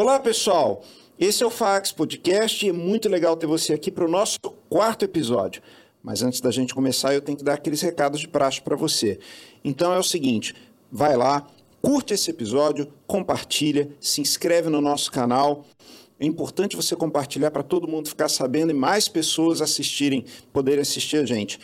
Olá, 0.00 0.20
pessoal. 0.20 0.84
Esse 1.18 1.42
é 1.42 1.46
o 1.46 1.50
Fax 1.50 1.90
Podcast 1.90 2.64
e 2.64 2.68
é 2.68 2.72
muito 2.72 3.08
legal 3.08 3.36
ter 3.36 3.48
você 3.48 3.74
aqui 3.74 3.90
para 3.90 4.04
o 4.04 4.08
nosso 4.08 4.38
quarto 4.70 5.04
episódio. 5.04 5.60
Mas 6.00 6.22
antes 6.22 6.40
da 6.40 6.52
gente 6.52 6.72
começar, 6.72 7.12
eu 7.12 7.20
tenho 7.20 7.36
que 7.36 7.42
dar 7.42 7.54
aqueles 7.54 7.80
recados 7.80 8.20
de 8.20 8.28
praxe 8.28 8.60
para 8.60 8.76
você. 8.76 9.18
Então 9.64 9.92
é 9.92 9.98
o 9.98 10.02
seguinte, 10.04 10.54
vai 10.88 11.16
lá, 11.16 11.44
curte 11.82 12.14
esse 12.14 12.30
episódio, 12.30 12.86
compartilha, 13.08 13.90
se 14.00 14.20
inscreve 14.20 14.68
no 14.70 14.80
nosso 14.80 15.10
canal. 15.10 15.66
É 16.20 16.24
importante 16.24 16.76
você 16.76 16.94
compartilhar 16.94 17.50
para 17.50 17.64
todo 17.64 17.88
mundo 17.88 18.08
ficar 18.08 18.28
sabendo 18.28 18.70
e 18.70 18.74
mais 18.74 19.08
pessoas 19.08 19.60
assistirem, 19.60 20.24
poderem 20.52 20.82
assistir 20.82 21.16
a 21.16 21.26
gente. 21.26 21.58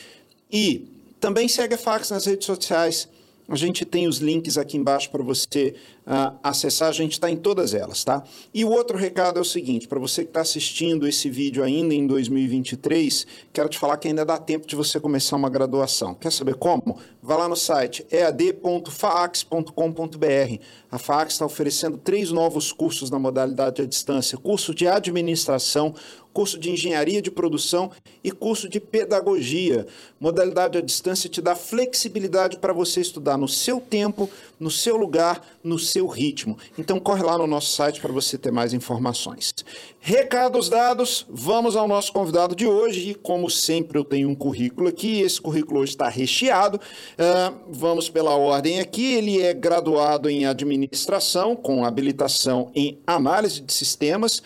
E 0.50 0.88
também 1.20 1.46
segue 1.46 1.74
a 1.74 1.78
Fax 1.78 2.10
nas 2.10 2.26
redes 2.26 2.46
sociais. 2.46 3.08
A 3.46 3.56
gente 3.56 3.84
tem 3.84 4.08
os 4.08 4.18
links 4.18 4.56
aqui 4.56 4.78
embaixo 4.78 5.10
para 5.10 5.22
você 5.22 5.74
uh, 6.06 6.34
acessar, 6.42 6.88
a 6.88 6.92
gente 6.92 7.12
está 7.12 7.30
em 7.30 7.36
todas 7.36 7.74
elas, 7.74 8.02
tá? 8.02 8.24
E 8.54 8.64
o 8.64 8.70
outro 8.70 8.96
recado 8.96 9.38
é 9.38 9.42
o 9.42 9.44
seguinte: 9.44 9.86
para 9.86 9.98
você 9.98 10.22
que 10.22 10.30
está 10.30 10.40
assistindo 10.40 11.06
esse 11.06 11.28
vídeo 11.28 11.62
ainda 11.62 11.94
em 11.94 12.06
2023, 12.06 13.26
quero 13.52 13.68
te 13.68 13.78
falar 13.78 13.98
que 13.98 14.08
ainda 14.08 14.24
dá 14.24 14.38
tempo 14.38 14.66
de 14.66 14.74
você 14.74 14.98
começar 14.98 15.36
uma 15.36 15.50
graduação. 15.50 16.14
Quer 16.14 16.32
saber 16.32 16.54
como? 16.54 16.96
Vá 17.22 17.36
lá 17.36 17.46
no 17.46 17.56
site 17.56 18.06
ead.faax.com.br. 18.10 20.58
A 20.90 20.98
FAAX 20.98 21.34
está 21.34 21.44
oferecendo 21.44 21.98
três 21.98 22.30
novos 22.30 22.72
cursos 22.72 23.10
na 23.10 23.18
modalidade 23.18 23.82
à 23.82 23.84
distância: 23.84 24.38
curso 24.38 24.74
de 24.74 24.88
administração, 24.88 25.94
curso 26.34 26.58
de 26.58 26.68
engenharia 26.68 27.22
de 27.22 27.30
produção 27.30 27.92
e 28.22 28.32
curso 28.32 28.68
de 28.68 28.80
pedagogia. 28.80 29.86
Modalidade 30.20 30.76
à 30.76 30.80
distância 30.80 31.30
te 31.30 31.40
dá 31.40 31.54
flexibilidade 31.54 32.58
para 32.58 32.72
você 32.72 33.00
estudar 33.00 33.38
no 33.38 33.46
seu 33.46 33.80
tempo, 33.80 34.28
no 34.58 34.70
seu 34.70 34.96
lugar, 34.96 35.40
no 35.62 35.78
seu 35.78 36.08
ritmo. 36.08 36.58
Então 36.76 36.98
corre 36.98 37.22
lá 37.22 37.38
no 37.38 37.46
nosso 37.46 37.70
site 37.70 38.00
para 38.00 38.12
você 38.12 38.36
ter 38.36 38.50
mais 38.50 38.74
informações. 38.74 39.54
Recados 40.00 40.68
dados, 40.68 41.24
vamos 41.30 41.76
ao 41.76 41.86
nosso 41.86 42.12
convidado 42.12 42.56
de 42.56 42.66
hoje 42.66 43.10
e 43.10 43.14
como 43.14 43.48
sempre 43.48 43.98
eu 43.98 44.04
tenho 44.04 44.28
um 44.28 44.34
currículo 44.34 44.88
aqui, 44.88 45.20
esse 45.20 45.40
currículo 45.40 45.80
hoje 45.80 45.92
está 45.92 46.08
recheado. 46.08 46.78
Uh, 46.78 47.54
vamos 47.70 48.10
pela 48.10 48.34
ordem 48.34 48.80
aqui, 48.80 49.14
ele 49.14 49.40
é 49.40 49.54
graduado 49.54 50.28
em 50.28 50.46
administração 50.46 51.54
com 51.54 51.84
habilitação 51.84 52.72
em 52.74 52.98
análise 53.06 53.60
de 53.60 53.72
sistemas 53.72 54.42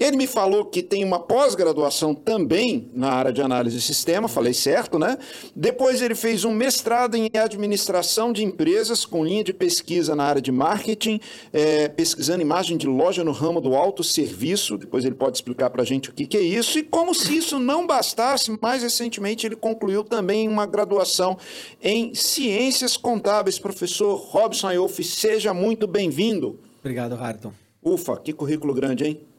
ele 0.00 0.16
me 0.16 0.26
falou 0.26 0.64
que 0.64 0.82
tem 0.82 1.04
uma 1.04 1.18
pós-graduação 1.18 2.14
também 2.14 2.90
na 2.94 3.12
área 3.12 3.30
de 3.30 3.42
análise 3.42 3.76
de 3.76 3.82
sistema, 3.82 4.28
falei 4.28 4.54
certo, 4.54 4.98
né? 4.98 5.18
Depois 5.54 6.00
ele 6.00 6.14
fez 6.14 6.42
um 6.42 6.52
mestrado 6.52 7.16
em 7.16 7.28
administração 7.34 8.32
de 8.32 8.42
empresas 8.42 9.04
com 9.04 9.22
linha 9.22 9.44
de 9.44 9.52
pesquisa 9.52 10.16
na 10.16 10.24
área 10.24 10.40
de 10.40 10.50
marketing, 10.50 11.20
é, 11.52 11.86
pesquisando 11.88 12.40
imagem 12.40 12.78
de 12.78 12.86
loja 12.86 13.22
no 13.22 13.30
ramo 13.30 13.60
do 13.60 13.76
autosserviço. 13.76 14.78
Depois 14.78 15.04
ele 15.04 15.14
pode 15.14 15.36
explicar 15.36 15.68
para 15.68 15.82
a 15.82 15.84
gente 15.84 16.08
o 16.08 16.14
que, 16.14 16.26
que 16.26 16.38
é 16.38 16.42
isso. 16.42 16.78
E 16.78 16.82
como 16.82 17.14
se 17.14 17.36
isso 17.36 17.58
não 17.58 17.86
bastasse, 17.86 18.58
mais 18.62 18.82
recentemente 18.82 19.46
ele 19.46 19.56
concluiu 19.56 20.02
também 20.02 20.48
uma 20.48 20.64
graduação 20.64 21.36
em 21.82 22.14
ciências 22.14 22.96
contábeis. 22.96 23.58
Professor 23.58 24.14
Robson 24.14 24.68
Ayolf, 24.68 24.98
seja 25.00 25.52
muito 25.52 25.86
bem-vindo. 25.86 26.58
Obrigado, 26.80 27.16
Harton. 27.16 27.52
Ufa, 27.82 28.16
que 28.16 28.32
currículo 28.32 28.72
grande, 28.72 29.04
hein? 29.04 29.29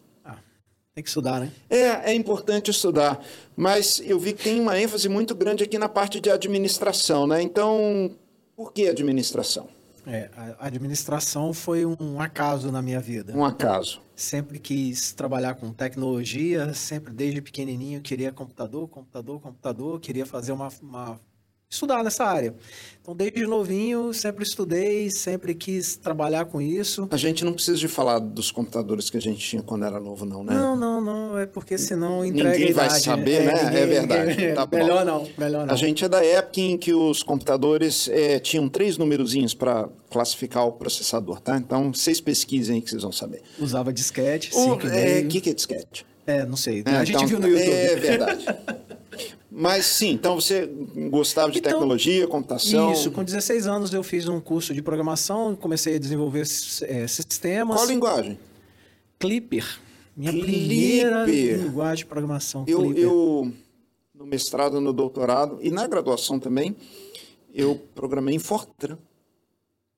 Tem 0.94 1.02
que 1.02 1.10
estudar, 1.10 1.40
né? 1.40 1.52
É, 1.70 2.12
é 2.12 2.14
importante 2.14 2.70
estudar. 2.70 3.24
Mas 3.56 4.02
eu 4.04 4.20
vi 4.20 4.34
que 4.34 4.44
tem 4.44 4.60
uma 4.60 4.78
ênfase 4.78 5.08
muito 5.08 5.34
grande 5.34 5.64
aqui 5.64 5.78
na 5.78 5.88
parte 5.88 6.20
de 6.20 6.30
administração, 6.30 7.26
né? 7.26 7.42
Então, 7.42 8.14
por 8.58 8.74
que 8.74 8.90
administração? 8.90 9.70
É, 10.06 10.30
a 10.36 10.68
administração 10.68 11.54
foi 11.54 11.86
um 11.86 12.20
acaso 12.20 12.72
na 12.72 12.82
minha 12.82 13.00
vida. 13.00 13.34
Um 13.34 13.46
acaso. 13.46 14.02
Sempre 14.16 14.60
quis 14.60 15.14
trabalhar 15.14 15.56
com 15.56 15.72
tecnologia, 15.72 16.74
sempre 16.74 17.14
desde 17.14 17.42
pequenininho 17.42 18.02
queria 18.02 18.32
computador, 18.32 18.88
computador, 18.90 19.40
computador, 19.40 20.00
queria 20.00 20.26
fazer 20.26 20.52
uma, 20.52 20.68
uma 20.82 21.20
estudar 21.72 22.04
nessa 22.04 22.26
área. 22.26 22.54
Então, 23.02 23.16
desde 23.16 23.48
novinho, 23.48 24.14
sempre 24.14 24.44
estudei, 24.44 25.10
sempre 25.10 25.56
quis 25.56 25.96
trabalhar 25.96 26.46
com 26.46 26.62
isso. 26.62 27.08
A 27.10 27.18
gente 27.18 27.44
não 27.44 27.54
precisa 27.54 27.78
de 27.78 27.88
falar 27.88 28.20
dos 28.20 28.52
computadores 28.52 29.10
que 29.10 29.18
a 29.18 29.22
gente 29.22 29.40
tinha 29.40 29.64
quando 29.64 29.86
era 29.86 30.00
novo, 30.00 30.24
não, 30.24 30.44
né? 30.44 30.54
Não, 30.54 30.76
não, 30.76 31.02
não. 31.02 31.40
É 31.40 31.48
porque 31.48 31.80
senão 31.80 32.24
entrega 32.24 32.52
Ninguém 32.52 32.74
vai 32.74 32.86
idade. 32.86 33.04
saber, 33.04 33.42
é, 33.42 33.46
né? 33.46 33.64
Ninguém, 33.64 33.82
é 33.82 33.86
verdade. 33.88 34.54
Tá 34.54 34.68
melhor 34.72 35.04
não, 35.04 35.28
melhor 35.36 35.66
não. 35.66 35.74
A 35.74 35.78
gente 35.78 36.06
é 36.06 36.10
da 36.10 36.24
época 36.24 36.60
em 36.60 36.78
que 36.78 36.94
os 36.94 37.24
computadores 37.24 38.08
é, 38.10 38.38
tinham 38.38 38.70
três 38.70 39.00
numerozinhos 39.00 39.56
para 39.56 39.90
classificar 40.12 40.68
o 40.68 40.74
processador, 40.74 41.40
tá? 41.40 41.58
Então, 41.58 41.92
vocês 41.92 42.22
pesquisem 42.22 42.76
aí 42.76 42.82
que 42.84 42.90
vocês 42.92 43.02
vão 43.02 43.12
saber. 43.12 43.42
Usava 43.58 43.92
disquete, 43.92 44.52
O 44.54 44.74
é, 44.88 45.24
que, 45.24 45.42
que 45.42 45.50
é 45.50 45.54
disquete? 45.54 46.06
É, 46.28 46.46
não 46.46 46.56
sei. 46.56 46.84
É, 46.86 46.92
a 46.92 47.04
gente 47.04 47.16
então, 47.16 47.28
viu 47.28 47.40
no 47.40 47.48
YouTube. 47.48 47.72
É 47.72 47.96
verdade. 47.96 48.46
Mas 49.50 49.86
sim, 49.86 50.12
então 50.12 50.36
você 50.36 50.66
gostava 51.10 51.52
de 51.52 51.60
Então, 51.60 51.72
tecnologia, 51.72 52.26
computação. 52.28 52.94
Isso, 52.94 53.12
com 53.12 53.24
16 53.24 53.68
anos 53.68 53.94
eu 53.94 54.04
fiz 54.04 54.28
um 54.28 54.40
curso 54.40 54.74
de 54.74 54.82
programação, 54.82 55.56
comecei 55.56 55.96
a 55.96 56.00
desenvolver 56.00 56.42
é, 56.84 57.08
sistemas. 57.08 57.78
Qual 57.78 57.88
linguagem? 57.88 58.40
Clipper. 59.20 59.80
Minha 60.16 60.32
Clipper. 60.32 60.50
primeira 60.50 61.26
linguagem 61.26 61.98
de 61.98 62.06
programação. 62.06 62.64
Eu, 62.68 62.80
Clipper. 62.80 63.04
eu, 63.04 63.54
no 64.16 64.26
mestrado, 64.26 64.80
no 64.80 64.94
doutorado 64.94 65.60
e 65.62 65.70
na 65.70 65.86
graduação 65.88 66.40
também, 66.40 66.76
eu 67.54 67.76
programei 67.94 68.36
em 68.36 68.40
Fortran. 68.40 68.98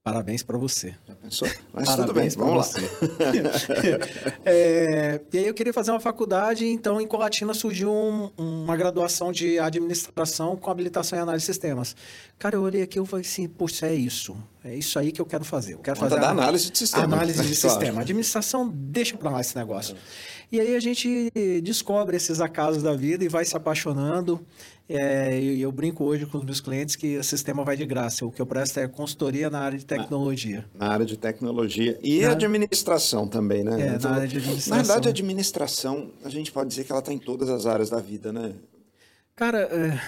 Parabéns 0.03 0.43
para 0.43 0.57
você. 0.57 0.93
Já 1.07 1.15
pensou? 1.15 1.47
Mas 1.71 1.87
tudo 1.95 2.13
bem, 2.13 2.29
Parabéns 2.29 2.35
vamos 2.35 2.67
você. 2.67 2.81
lá. 2.81 2.87
É, 4.45 5.21
e 5.31 5.37
aí 5.37 5.47
eu 5.47 5.53
queria 5.53 5.71
fazer 5.71 5.91
uma 5.91 5.99
faculdade, 6.01 6.65
então 6.65 6.99
em 6.99 7.07
Colatina 7.07 7.53
surgiu 7.53 7.89
um- 7.89 8.29
uma 8.37 8.75
graduação 8.75 9.31
de 9.31 9.57
administração 9.59 10.57
com 10.57 10.69
habilitação 10.69 11.17
em 11.17 11.21
análise 11.21 11.43
de 11.45 11.53
sistemas. 11.53 11.95
Cara, 12.37 12.55
eu 12.57 12.61
olhei 12.61 12.81
aqui 12.81 12.99
e 12.99 13.05
falei 13.05 13.25
assim, 13.25 13.47
poxa, 13.47 13.87
é 13.87 13.95
isso. 13.95 14.35
É 14.61 14.75
isso 14.75 14.99
aí 14.99 15.11
que 15.13 15.21
eu 15.21 15.25
quero 15.25 15.45
fazer. 15.45 15.73
Eu 15.75 15.79
quero 15.79 15.97
Conta 15.97 16.09
fazer 16.09 16.21
da 16.21 16.27
a- 16.27 16.31
análise 16.31 16.69
de 16.69 16.77
sistema. 16.77 17.03
Análise 17.05 17.41
de 17.41 17.55
Claro. 17.61 17.75
sistema. 17.79 18.01
Administração, 18.01 18.67
deixa 18.69 19.15
pra 19.15 19.29
lá 19.31 19.39
esse 19.39 19.55
negócio. 19.55 19.95
E 20.51 20.59
aí 20.59 20.75
a 20.75 20.79
gente 20.81 21.31
descobre 21.63 22.17
esses 22.17 22.41
acasos 22.41 22.83
da 22.83 22.93
vida 22.93 23.23
e 23.23 23.29
vai 23.29 23.45
se 23.45 23.55
apaixonando. 23.55 24.45
É, 24.89 25.39
e 25.39 25.61
eu 25.61 25.71
brinco 25.71 26.03
hoje 26.03 26.25
com 26.25 26.37
os 26.37 26.43
meus 26.43 26.59
clientes 26.59 26.95
que 26.97 27.17
o 27.17 27.23
sistema 27.23 27.63
vai 27.63 27.77
de 27.77 27.85
graça. 27.85 28.25
O 28.25 28.31
que 28.31 28.41
eu 28.41 28.45
presto 28.45 28.79
é 28.79 28.87
consultoria 28.87 29.49
na 29.49 29.59
área 29.59 29.77
de 29.79 29.85
tecnologia. 29.85 30.65
Na 30.75 30.87
área 30.89 31.05
de 31.05 31.17
tecnologia 31.17 31.97
e 32.03 32.21
Na- 32.21 32.31
administração 32.31 33.27
também, 33.27 33.63
né? 33.63 33.79
É, 33.79 33.85
na 33.91 33.95
Então, 33.95 34.11
área 34.13 34.27
de 34.27 34.37
administração. 34.37 34.75
Na 34.77 34.83
verdade, 34.83 35.07
a 35.07 35.11
administração, 35.11 36.11
a 36.23 36.29
gente 36.29 36.51
pode 36.51 36.69
dizer 36.69 36.83
que 36.83 36.91
ela 36.91 36.99
está 36.99 37.13
em 37.13 37.17
todas 37.17 37.49
as 37.49 37.65
áreas 37.65 37.89
da 37.89 37.99
vida, 38.01 38.33
né? 38.33 38.53
Cara, 39.35 39.59
é, 39.61 39.99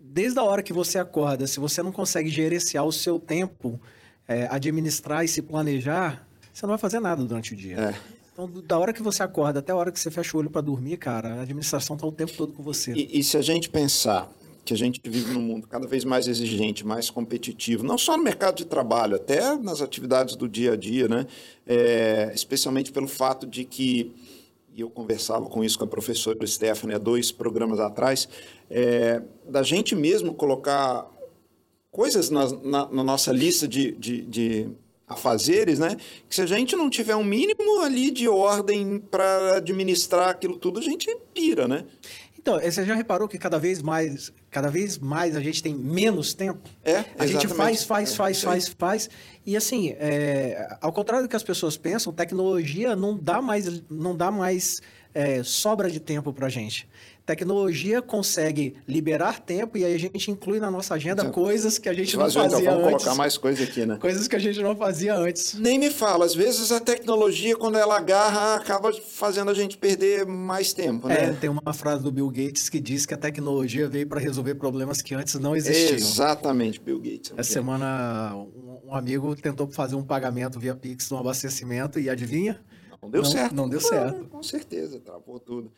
desde 0.00 0.38
a 0.38 0.42
hora 0.44 0.62
que 0.62 0.72
você 0.74 0.98
acorda, 0.98 1.46
se 1.46 1.58
você 1.58 1.82
não 1.82 1.90
consegue 1.90 2.28
gerenciar 2.28 2.84
o 2.84 2.92
seu 2.92 3.18
tempo, 3.18 3.80
é, 4.28 4.46
administrar 4.50 5.24
e 5.24 5.28
se 5.28 5.40
planejar, 5.40 6.28
você 6.52 6.66
não 6.66 6.70
vai 6.72 6.78
fazer 6.78 7.00
nada 7.00 7.24
durante 7.24 7.54
o 7.54 7.56
dia. 7.56 7.76
É. 7.80 7.94
Então, 8.40 8.48
da 8.64 8.78
hora 8.78 8.92
que 8.92 9.02
você 9.02 9.20
acorda 9.20 9.58
até 9.58 9.72
a 9.72 9.76
hora 9.76 9.90
que 9.90 9.98
você 9.98 10.12
fecha 10.12 10.36
o 10.36 10.38
olho 10.40 10.48
para 10.48 10.60
dormir, 10.60 10.96
cara, 10.96 11.34
a 11.34 11.42
administração 11.42 11.96
está 11.96 12.06
o 12.06 12.12
tempo 12.12 12.32
todo 12.36 12.52
com 12.52 12.62
você. 12.62 12.92
E, 12.92 13.18
e 13.18 13.24
se 13.24 13.36
a 13.36 13.42
gente 13.42 13.68
pensar 13.68 14.30
que 14.64 14.72
a 14.72 14.76
gente 14.76 15.00
vive 15.02 15.32
num 15.34 15.40
mundo 15.40 15.66
cada 15.66 15.88
vez 15.88 16.04
mais 16.04 16.28
exigente, 16.28 16.86
mais 16.86 17.10
competitivo, 17.10 17.82
não 17.82 17.98
só 17.98 18.16
no 18.16 18.22
mercado 18.22 18.54
de 18.58 18.64
trabalho, 18.64 19.16
até 19.16 19.56
nas 19.56 19.82
atividades 19.82 20.36
do 20.36 20.48
dia 20.48 20.74
a 20.74 20.76
dia, 20.76 21.08
né? 21.08 21.26
É, 21.66 22.30
especialmente 22.32 22.92
pelo 22.92 23.08
fato 23.08 23.44
de 23.44 23.64
que, 23.64 24.14
e 24.72 24.82
eu 24.82 24.88
conversava 24.90 25.46
com 25.46 25.64
isso 25.64 25.76
com 25.76 25.84
a 25.84 25.88
professora 25.88 26.46
Stephanie 26.46 26.94
há 26.94 26.98
dois 26.98 27.32
programas 27.32 27.80
atrás, 27.80 28.28
é, 28.70 29.20
da 29.48 29.64
gente 29.64 29.96
mesmo 29.96 30.32
colocar 30.32 31.10
coisas 31.90 32.30
na, 32.30 32.48
na- 32.62 32.88
na 32.88 33.02
nossa 33.02 33.32
lista 33.32 33.66
de, 33.66 33.90
de, 33.92 34.22
de 34.22 34.68
afazeres, 35.08 35.78
né? 35.78 35.96
Que 36.28 36.34
se 36.34 36.42
a 36.42 36.46
gente 36.46 36.76
não 36.76 36.90
tiver 36.90 37.16
um 37.16 37.24
mínimo 37.24 37.82
ali 37.82 38.10
de 38.10 38.28
ordem 38.28 38.98
para 38.98 39.56
administrar 39.56 40.28
aquilo 40.28 40.56
tudo, 40.56 40.78
a 40.78 40.82
gente 40.82 41.08
pira, 41.32 41.66
né? 41.66 41.84
Então, 42.38 42.58
eh, 42.60 42.70
você 42.70 42.84
já 42.84 42.94
reparou 42.94 43.28
que 43.28 43.36
cada 43.36 43.58
vez 43.58 43.82
mais, 43.82 44.32
cada 44.50 44.70
vez 44.70 44.96
mais 44.98 45.36
a 45.36 45.40
gente 45.40 45.62
tem 45.62 45.74
menos 45.74 46.32
tempo? 46.32 46.60
É, 46.84 47.04
A 47.18 47.26
gente 47.26 47.44
exatamente. 47.44 47.48
faz, 47.56 47.84
faz, 47.84 48.12
É, 48.12 48.14
faz, 48.14 48.42
faz, 48.42 48.68
faz. 48.68 49.10
E 49.44 49.56
assim, 49.56 49.90
é, 49.98 50.76
ao 50.80 50.92
contrário 50.92 51.26
do 51.26 51.28
que 51.28 51.36
as 51.36 51.42
pessoas 51.42 51.76
pensam, 51.76 52.12
tecnologia 52.12 52.94
não 52.94 53.18
dá 53.18 53.42
mais, 53.42 53.82
não 53.90 54.16
dá 54.16 54.30
mais 54.30 54.80
é, 55.14 55.42
sobra 55.42 55.90
de 55.90 56.00
tempo 56.00 56.32
para 56.32 56.48
gente. 56.48 56.88
Tecnologia 57.26 58.00
consegue 58.00 58.76
liberar 58.88 59.38
tempo 59.38 59.76
e 59.76 59.84
aí 59.84 59.94
a 59.94 59.98
gente 59.98 60.30
inclui 60.30 60.58
na 60.58 60.70
nossa 60.70 60.94
agenda 60.94 61.20
Então, 61.20 61.30
coisas 61.32 61.76
que 61.76 61.86
a 61.86 61.92
gente 61.92 62.16
não 62.16 62.26
então, 62.26 62.42
fazia 62.48 62.70
vamos 62.70 62.84
antes. 62.86 63.04
colocar 63.04 63.14
mais 63.16 63.36
coisa 63.36 63.64
aqui, 63.64 63.84
né? 63.84 63.98
Coisas 64.00 64.26
que 64.26 64.34
a 64.34 64.38
gente 64.38 64.62
não 64.62 64.74
fazia 64.74 65.14
antes. 65.14 65.52
Nem 65.52 65.78
me 65.78 65.90
fala, 65.90 66.24
às 66.24 66.34
vezes 66.34 66.72
a 66.72 66.80
tecnologia, 66.80 67.54
quando 67.54 67.76
ela 67.76 67.98
agarra, 67.98 68.54
acaba 68.54 68.90
fazendo 68.94 69.50
a 69.50 69.54
gente 69.54 69.76
perder 69.76 70.24
mais 70.24 70.72
tempo, 70.72 71.06
É, 71.10 71.26
né? 71.26 71.36
tem 71.38 71.50
uma 71.50 71.74
frase 71.74 72.02
do 72.02 72.10
Bill 72.10 72.30
Gates 72.30 72.70
que 72.70 72.80
diz 72.80 73.04
que 73.04 73.12
a 73.12 73.18
tecnologia 73.18 73.86
veio 73.86 74.06
para 74.06 74.20
resolver 74.20 74.54
problemas 74.54 75.02
que 75.02 75.14
antes 75.14 75.34
não 75.34 75.54
existiam. 75.54 75.96
Exatamente, 75.98 76.80
Bill 76.80 76.98
Gates. 76.98 77.32
Essa 77.36 77.52
semana, 77.52 78.34
um 78.86 78.94
amigo 78.94 79.36
tentou 79.36 79.68
fazer 79.70 79.96
um 79.96 80.02
pagamento 80.02 80.58
via 80.58 80.74
Pix 80.74 81.10
no 81.10 81.18
abastecimento 81.18 82.00
e 82.00 82.08
adivinha? 82.08 82.58
Não 83.00 83.08
deu 83.08 83.22
não, 83.22 83.30
certo. 83.30 83.54
Não 83.54 83.68
deu 83.68 83.80
certo. 83.80 84.24
com 84.24 84.42
certeza, 84.42 84.98
travou 84.98 85.38
tudo. 85.38 85.70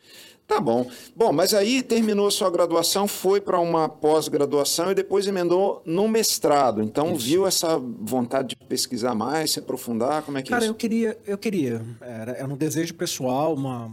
Tá 0.47 0.59
bom. 0.59 0.89
Bom, 1.15 1.31
mas 1.31 1.53
aí 1.53 1.83
terminou 1.83 2.27
a 2.27 2.31
sua 2.31 2.49
graduação, 2.49 3.07
foi 3.07 3.39
para 3.39 3.59
uma 3.59 3.87
pós-graduação 3.87 4.91
e 4.91 4.95
depois 4.95 5.27
emendou 5.27 5.81
no 5.85 6.07
mestrado. 6.07 6.81
Então 6.81 7.13
isso. 7.13 7.25
viu 7.25 7.47
essa 7.47 7.77
vontade 7.77 8.49
de 8.49 8.55
pesquisar 8.57 9.13
mais, 9.13 9.51
se 9.51 9.59
aprofundar, 9.59 10.23
como 10.23 10.37
é 10.37 10.41
que 10.41 10.49
Cara, 10.49 10.65
é 10.65 10.69
eu 10.69 10.75
queria, 10.75 11.17
eu 11.25 11.37
queria. 11.37 11.85
Era, 12.01 12.31
era 12.31 12.47
um 12.47 12.57
desejo 12.57 12.95
pessoal, 12.95 13.53
uma, 13.53 13.91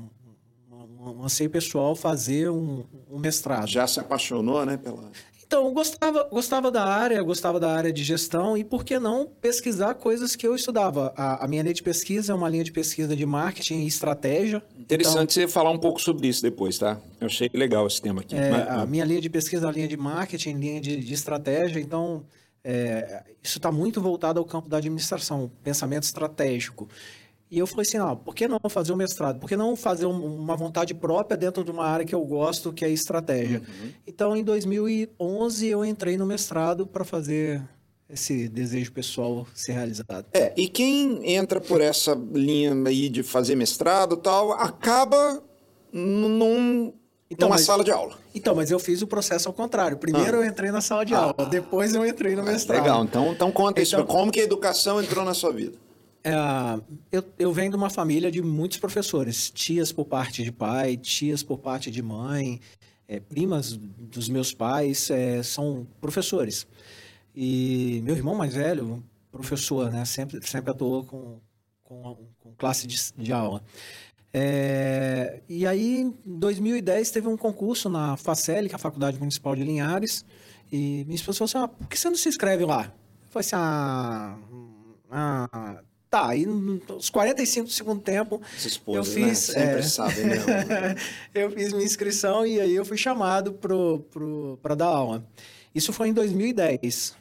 uma, 0.71 1.13
um 1.13 1.25
anseio 1.25 1.51
pessoal 1.51 1.95
fazer 1.95 2.51
um, 2.51 2.85
um 3.11 3.19
mestrado. 3.19 3.69
Já 3.69 3.87
se 3.87 4.01
apaixonou, 4.01 4.65
né, 4.65 4.77
pela 4.79 5.11
então, 5.49 5.73
gostava, 5.73 6.25
gostava 6.25 6.71
da 6.71 6.85
área, 6.85 7.23
gostava 7.23 7.59
da 7.59 7.75
área 7.75 7.91
de 7.91 8.05
gestão 8.05 8.55
e 8.55 8.62
por 8.62 8.85
que 8.85 8.99
não 8.99 9.27
pesquisar 9.41 9.95
coisas 9.95 10.37
que 10.37 10.47
eu 10.47 10.55
estudava? 10.55 11.11
A, 11.17 11.43
a 11.43 11.49
minha 11.49 11.62
linha 11.62 11.73
de 11.73 11.83
pesquisa 11.83 12.33
é 12.33 12.35
uma 12.35 12.50
linha 12.50 12.62
de 12.62 12.71
pesquisa 12.71 13.17
de 13.17 13.25
marketing 13.25 13.77
e 13.77 13.87
estratégia. 13.87 14.62
Interessante 14.79 15.41
então, 15.41 15.49
você 15.49 15.49
falar 15.49 15.71
um 15.71 15.79
pouco 15.79 16.03
sobre 16.03 16.29
isso 16.29 16.43
depois, 16.43 16.77
tá? 16.77 16.99
Eu 17.19 17.29
achei 17.29 17.49
legal 17.55 17.87
esse 17.87 18.03
tema 18.03 18.21
aqui. 18.21 18.37
É, 18.37 18.50
Mas, 18.50 18.69
a 18.69 18.85
minha 18.85 19.06
linha 19.06 19.23
de 19.23 19.31
pesquisa 19.31 19.65
é 19.65 19.69
a 19.71 19.73
linha 19.73 19.89
de 19.89 19.97
marketing, 19.97 20.53
linha 20.53 20.83
de, 20.83 20.99
de 20.99 21.15
estratégia, 21.15 21.81
então 21.81 22.25
é, 22.62 23.23
isso 23.43 23.56
está 23.56 23.73
muito 23.73 24.03
voltado 24.03 24.39
ao 24.39 24.45
campo 24.45 24.69
da 24.69 24.77
administração, 24.77 25.50
pensamento 25.65 26.03
estratégico. 26.03 26.87
E 27.50 27.59
eu 27.59 27.67
falei 27.67 27.87
assim, 27.87 27.97
ah, 27.97 28.15
por 28.15 28.35
que 28.35 28.47
não 28.47 28.61
fazer 28.69 28.93
um 28.93 28.97
mestrado? 28.97 29.41
Por 29.41 29.49
que 29.49 29.56
não 29.56 29.75
fazer 29.75 30.06
um, 30.06 30.37
uma 30.37 30.55
vontade 30.55 30.95
própria 30.95 31.37
dentro 31.37 31.65
de 31.65 31.71
uma 31.71 31.85
área 31.85 32.05
que 32.05 32.15
eu 32.15 32.23
gosto, 32.25 32.73
que 32.73 32.85
é 32.85 32.91
estratégia? 32.91 33.61
Uhum. 33.61 33.91
Então, 34.06 34.37
em 34.37 34.45
2011, 34.45 35.67
eu 35.67 35.85
entrei 35.85 36.19
no 36.19 36.27
mestrado 36.27 36.87
para 36.87 37.05
fazer 37.05 37.62
esse 38.09 38.49
desejo 38.49 38.93
pessoal 38.93 39.47
ser 39.55 39.73
realizado. 39.73 40.27
É, 40.33 40.53
e 40.56 40.69
quem 40.69 41.35
entra 41.35 41.61
por 41.61 41.81
essa 41.81 42.15
linha 42.15 42.75
aí 42.87 43.09
de 43.09 43.23
fazer 43.23 43.55
mestrado 43.55 44.17
tal, 44.17 44.53
acaba 44.53 45.43
num, 45.93 46.93
então, 47.31 47.49
numa 47.49 47.56
mas, 47.56 47.65
sala 47.65 47.85
de 47.85 47.91
aula. 47.91 48.19
Então, 48.35 48.55
mas 48.55 48.71
eu 48.71 48.79
fiz 48.79 49.03
o 49.03 49.06
processo 49.06 49.49
ao 49.49 49.55
contrário. 49.55 49.99
Primeiro 49.99 50.39
ah. 50.39 50.41
eu 50.41 50.47
entrei 50.47 50.71
na 50.71 50.81
sala 50.81 51.05
de 51.05 51.15
ah. 51.15 51.19
aula, 51.19 51.47
depois 51.50 51.95
eu 51.95 52.06
entrei 52.06 52.35
no 52.35 52.43
mestrado. 52.43 52.81
Legal, 52.81 53.05
então, 53.05 53.33
então 53.33 53.53
conta 53.53 53.83
então, 53.83 54.00
isso. 54.00 54.06
Como 54.06 54.33
que 54.33 54.41
a 54.41 54.45
educação 54.45 55.03
entrou 55.03 55.25
na 55.25 55.35
sua 55.35 55.53
vida? 55.53 55.77
É, 56.25 56.32
eu, 57.12 57.25
eu 57.38 57.53
venho 57.53 57.70
de 57.70 57.76
uma 57.76 57.91
família 57.91 58.31
de 58.31 58.43
muitos 58.43 58.79
professores, 58.79 59.50
tias 59.50 59.93
por 59.93 60.05
parte 60.05 60.43
de 60.43 60.53
pai, 60.53 60.97
tias 60.97 61.43
por 61.43 61.59
parte 61.59 61.91
de 61.91 62.03
mãe, 62.03 62.61
é, 63.06 63.20
primas 63.20 63.76
dos 63.76 64.29
meus 64.29 64.53
pais 64.53 65.11
é, 65.11 65.43
são 65.43 65.87
professores. 66.00 66.67
E 67.35 68.00
meu 68.05 68.17
irmão 68.17 68.35
mais 68.35 68.55
velho, 68.55 69.03
professor, 69.31 69.91
né, 69.91 70.05
sempre, 70.05 70.44
sempre 70.47 70.70
atuou 70.70 71.05
com, 71.05 71.41
com, 71.85 72.17
com 72.41 72.53
classe 72.55 72.87
de, 72.87 72.97
de 73.17 73.32
aula. 73.32 73.62
É, 74.32 75.41
e 75.49 75.67
aí, 75.67 76.00
em 76.00 76.14
2010, 76.25 77.11
teve 77.11 77.29
um 77.29 77.37
concurso 77.37 77.88
na 77.88 78.17
FACEL, 78.17 78.67
que 78.67 78.73
é 78.73 78.76
a 78.76 78.79
Faculdade 78.79 79.19
Municipal 79.19 79.56
de 79.56 79.64
Linhares, 79.64 80.25
e 80.71 81.05
minha 81.05 81.17
esposa 81.17 81.38
falou 81.38 81.49
assim, 81.49 81.59
ah, 81.59 81.69
por 81.69 81.88
que 81.88 81.99
você 81.99 82.11
não 82.11 82.17
se 82.17 82.29
inscreve 82.29 82.64
lá? 82.64 82.93
Eu 83.23 83.31
falei 83.31 83.47
assim, 83.47 83.56
ah, 83.56 84.38
ah 85.11 85.82
Tá, 86.11 86.35
e 86.35 86.47
nos 86.47 87.11
45 87.11 87.67
do 87.67 87.73
segundo 87.73 88.01
tempo, 88.01 88.41
eu 88.87 88.95
né? 88.95 89.05
fiz. 89.05 89.39
Sempre 89.39 89.81
é, 89.81 89.83
sabe, 89.83 90.23
né? 90.23 90.37
eu 91.35 91.51
fiz 91.51 91.71
minha 91.73 91.85
inscrição 91.85 92.47
e 92.47 92.59
aí 92.59 92.75
eu 92.75 92.85
fui 92.85 92.97
chamado 92.97 93.53
para 93.53 93.75
pro, 94.11 94.77
dar 94.77 94.87
aula. 94.87 95.23
Isso 95.75 95.93
foi 95.93 96.09
em 96.09 96.15
2010. 96.15 97.15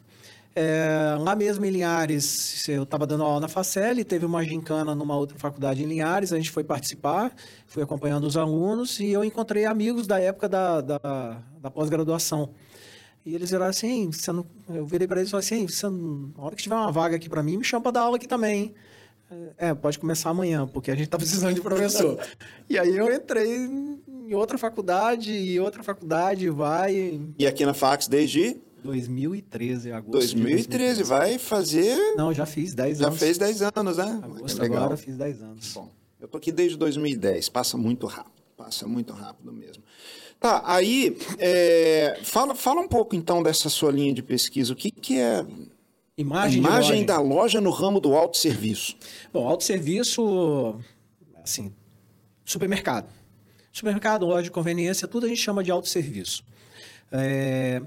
É, 0.55 1.15
lá 1.19 1.35
mesmo 1.35 1.65
em 1.65 1.69
Linhares, 1.69 2.67
eu 2.67 2.83
estava 2.83 3.05
dando 3.05 3.23
aula 3.23 3.41
na 3.41 3.47
Facel, 3.47 4.03
teve 4.03 4.25
uma 4.25 4.43
gincana 4.43 4.95
numa 4.95 5.15
outra 5.15 5.37
faculdade 5.37 5.83
em 5.83 5.85
Linhares, 5.85 6.33
a 6.33 6.37
gente 6.37 6.49
foi 6.49 6.63
participar, 6.63 7.31
fui 7.67 7.83
acompanhando 7.83 8.23
os 8.25 8.35
alunos 8.35 8.99
e 8.99 9.11
eu 9.11 9.23
encontrei 9.23 9.65
amigos 9.65 10.07
da 10.07 10.19
época 10.19 10.49
da, 10.49 10.81
da, 10.81 11.43
da 11.61 11.69
pós-graduação. 11.69 12.49
E 13.27 13.35
eles 13.35 13.49
viraram 13.49 13.69
assim, 13.69 14.09
você 14.09 14.31
não... 14.31 14.45
eu 14.69 14.85
virei 14.85 15.05
para 15.05 15.19
eles 15.19 15.27
e 15.27 15.31
falei 15.31 15.45
assim, 15.45 15.67
você 15.67 15.89
não... 15.89 16.31
na 16.37 16.43
hora 16.43 16.55
que 16.55 16.63
tiver 16.63 16.75
uma 16.75 16.89
vaga 16.89 17.17
aqui 17.17 17.27
para 17.27 17.43
mim, 17.43 17.57
me 17.57 17.63
chama 17.65 17.83
para 17.83 17.91
dar 17.91 18.01
aula 18.03 18.15
aqui 18.15 18.25
também. 18.25 18.73
É, 19.57 19.73
pode 19.73 19.99
começar 19.99 20.29
amanhã, 20.29 20.65
porque 20.65 20.89
a 20.89 20.95
gente 20.95 21.07
está 21.07 21.17
precisando 21.19 21.53
de 21.53 21.59
professor. 21.59 22.17
e 22.69 22.79
aí 22.79 22.95
eu 22.95 23.13
entrei 23.13 23.53
em 23.53 24.33
outra 24.33 24.57
faculdade, 24.57 25.33
e 25.33 25.59
outra 25.59 25.83
faculdade, 25.83 26.49
vai... 26.49 27.19
E 27.37 27.45
aqui 27.45 27.65
na 27.65 27.73
Fax 27.73 28.07
desde... 28.07 28.61
2013, 28.81 29.91
agosto. 29.91 30.11
2013, 30.13 31.03
vai 31.03 31.37
fazer... 31.37 31.97
Não, 32.15 32.33
já 32.33 32.45
fiz 32.45 32.73
10 32.73 33.01
anos. 33.01 33.13
Já 33.13 33.19
fez 33.19 33.37
10 33.37 33.61
anos, 33.61 33.97
né? 33.97 34.21
Agosto 34.23 34.61
Legal. 34.61 34.83
agora 34.83 34.95
fiz 34.95 35.17
10 35.17 35.41
anos. 35.41 35.73
Bom, 35.73 35.91
eu 36.21 36.29
tô 36.29 36.37
aqui 36.37 36.49
desde 36.49 36.77
2010, 36.77 37.49
passa 37.49 37.77
muito 37.77 38.07
rápido, 38.07 38.41
passa 38.55 38.87
muito 38.87 39.11
rápido 39.11 39.51
mesmo. 39.51 39.83
Tá, 40.39 40.61
aí 40.65 41.17
é, 41.39 42.19
fala, 42.23 42.53
fala 42.53 42.81
um 42.81 42.87
pouco 42.87 43.15
então 43.15 43.41
dessa 43.41 43.69
sua 43.69 43.91
linha 43.91 44.13
de 44.13 44.21
pesquisa. 44.21 44.71
O 44.71 44.75
que, 44.75 44.91
que 44.91 45.19
é 45.19 45.45
imagem, 46.15 46.59
imagem 46.59 47.05
da 47.05 47.19
loja 47.19 47.59
no 47.59 47.71
ramo 47.71 47.99
do 47.99 48.15
autosserviço? 48.15 48.95
Bom, 49.33 49.47
autosserviço, 49.47 50.79
assim, 51.43 51.73
supermercado. 52.45 53.09
Supermercado, 53.71 54.25
loja 54.25 54.43
de 54.43 54.51
conveniência, 54.51 55.07
tudo 55.07 55.25
a 55.25 55.29
gente 55.29 55.41
chama 55.41 55.63
de 55.63 55.71
autosserviço. 55.71 56.43
É, 57.11 57.81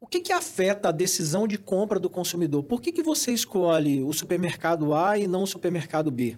o 0.00 0.06
que, 0.06 0.20
que 0.20 0.32
afeta 0.32 0.88
a 0.88 0.92
decisão 0.92 1.46
de 1.46 1.56
compra 1.56 2.00
do 2.00 2.10
consumidor? 2.10 2.64
Por 2.64 2.80
que, 2.80 2.92
que 2.92 3.02
você 3.02 3.32
escolhe 3.32 4.02
o 4.02 4.12
supermercado 4.12 4.92
A 4.92 5.18
e 5.18 5.26
não 5.26 5.44
o 5.44 5.46
supermercado 5.46 6.10
B? 6.10 6.36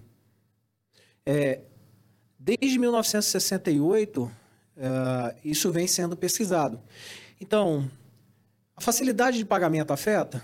É, 1.25 1.61
desde 2.39 2.79
1968 2.79 4.31
Uh, 4.77 5.35
isso 5.45 5.73
vem 5.73 5.87
sendo 5.87 6.17
pesquisado. 6.17 6.81
Então, 7.41 7.91
a 8.77 8.81
facilidade 8.81 9.39
de 9.39 9.45
pagamento 9.45 9.93
afeta, 9.93 10.43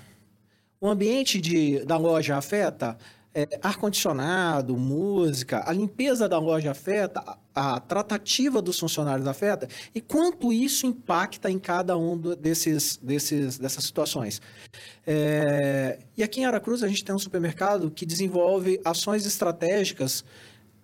o 0.81 0.89
ambiente 0.89 1.41
de, 1.41 1.85
da 1.85 1.97
loja 1.97 2.37
afeta, 2.37 2.97
é, 3.35 3.49
ar-condicionado, 3.63 4.77
música, 4.77 5.63
a 5.67 5.73
limpeza 5.73 6.29
da 6.29 6.39
loja 6.39 6.71
afeta, 6.71 7.23
a, 7.55 7.77
a, 7.77 7.81
tratativa 7.81 8.61
dos 8.61 8.79
funcionários 8.79 9.27
afeta, 9.27 9.69
e 9.95 10.01
quanto 10.01 10.53
isso 10.53 10.87
impacta 10.87 11.51
em 11.51 11.59
cada 11.59 11.97
um 11.97 12.19
desses, 12.19 12.99
desses, 12.99 13.59
dessas 13.59 13.85
situações. 13.85 14.41
É, 15.07 15.99
e 16.17 16.23
aqui 16.23 16.41
em 16.41 16.45
Aracruz 16.45 16.83
a 16.83 16.89
gente 16.89 17.05
tem 17.05 17.15
um 17.15 17.19
supermercado 17.19 17.91
que 17.91 18.05
desenvolve 18.05 18.81
ações 18.85 19.25
estratégicas 19.25 20.25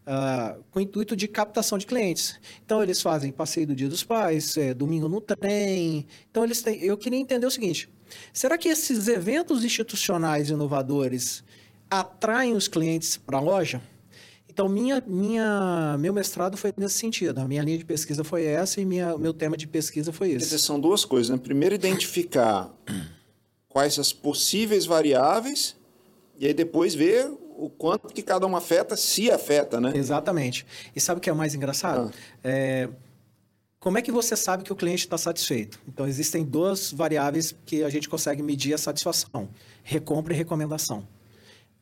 Uh, 0.08 0.64
com 0.70 0.78
o 0.78 0.82
intuito 0.82 1.14
de 1.14 1.28
captação 1.28 1.76
de 1.76 1.84
clientes. 1.84 2.40
Então, 2.64 2.82
eles 2.82 3.02
fazem 3.02 3.30
passeio 3.30 3.66
do 3.66 3.76
Dia 3.76 3.90
dos 3.90 4.02
Pais, 4.02 4.56
é, 4.56 4.72
domingo 4.72 5.06
no 5.06 5.20
trem. 5.20 6.06
Então, 6.30 6.44
eles 6.44 6.62
têm... 6.62 6.82
eu 6.82 6.96
queria 6.96 7.18
entender 7.18 7.44
o 7.44 7.50
seguinte: 7.50 7.90
será 8.32 8.56
que 8.56 8.70
esses 8.70 9.06
eventos 9.06 9.62
institucionais 9.62 10.48
inovadores 10.48 11.44
atraem 11.90 12.54
os 12.54 12.68
clientes 12.68 13.18
para 13.18 13.36
a 13.36 13.40
loja? 13.40 13.82
Então, 14.58 14.66
minha, 14.66 15.00
minha, 15.06 15.96
meu 16.00 16.12
mestrado 16.12 16.56
foi 16.56 16.72
nesse 16.76 16.94
sentido. 16.94 17.38
A 17.38 17.46
minha 17.46 17.62
linha 17.62 17.78
de 17.78 17.84
pesquisa 17.84 18.24
foi 18.24 18.44
essa 18.44 18.80
e 18.80 18.84
minha, 18.86 19.16
meu 19.18 19.34
tema 19.34 19.56
de 19.56 19.68
pesquisa 19.68 20.10
foi 20.10 20.30
esse. 20.30 20.46
Dizer, 20.46 20.58
são 20.58 20.80
duas 20.80 21.04
coisas. 21.04 21.30
Né? 21.30 21.36
Primeiro, 21.36 21.74
identificar 21.74 22.74
quais 23.68 23.98
as 23.98 24.12
possíveis 24.12 24.86
variáveis 24.86 25.76
e 26.36 26.46
aí 26.46 26.54
depois 26.54 26.94
ver 26.94 27.30
o 27.58 27.68
quanto 27.68 28.14
que 28.14 28.22
cada 28.22 28.46
uma 28.46 28.58
afeta, 28.58 28.96
se 28.96 29.30
afeta, 29.30 29.80
né? 29.80 29.92
Exatamente. 29.94 30.64
E 30.94 31.00
sabe 31.00 31.18
o 31.18 31.20
que 31.20 31.28
é 31.28 31.32
mais 31.32 31.56
engraçado? 31.56 32.12
Ah. 32.14 32.38
É, 32.44 32.88
como 33.80 33.98
é 33.98 34.02
que 34.02 34.12
você 34.12 34.36
sabe 34.36 34.62
que 34.62 34.72
o 34.72 34.76
cliente 34.76 35.00
está 35.00 35.18
satisfeito? 35.18 35.80
Então, 35.88 36.06
existem 36.06 36.44
duas 36.44 36.92
variáveis 36.92 37.54
que 37.66 37.82
a 37.82 37.90
gente 37.90 38.08
consegue 38.08 38.42
medir 38.42 38.74
a 38.74 38.78
satisfação: 38.78 39.48
recompra 39.82 40.32
e 40.32 40.36
recomendação. 40.36 41.06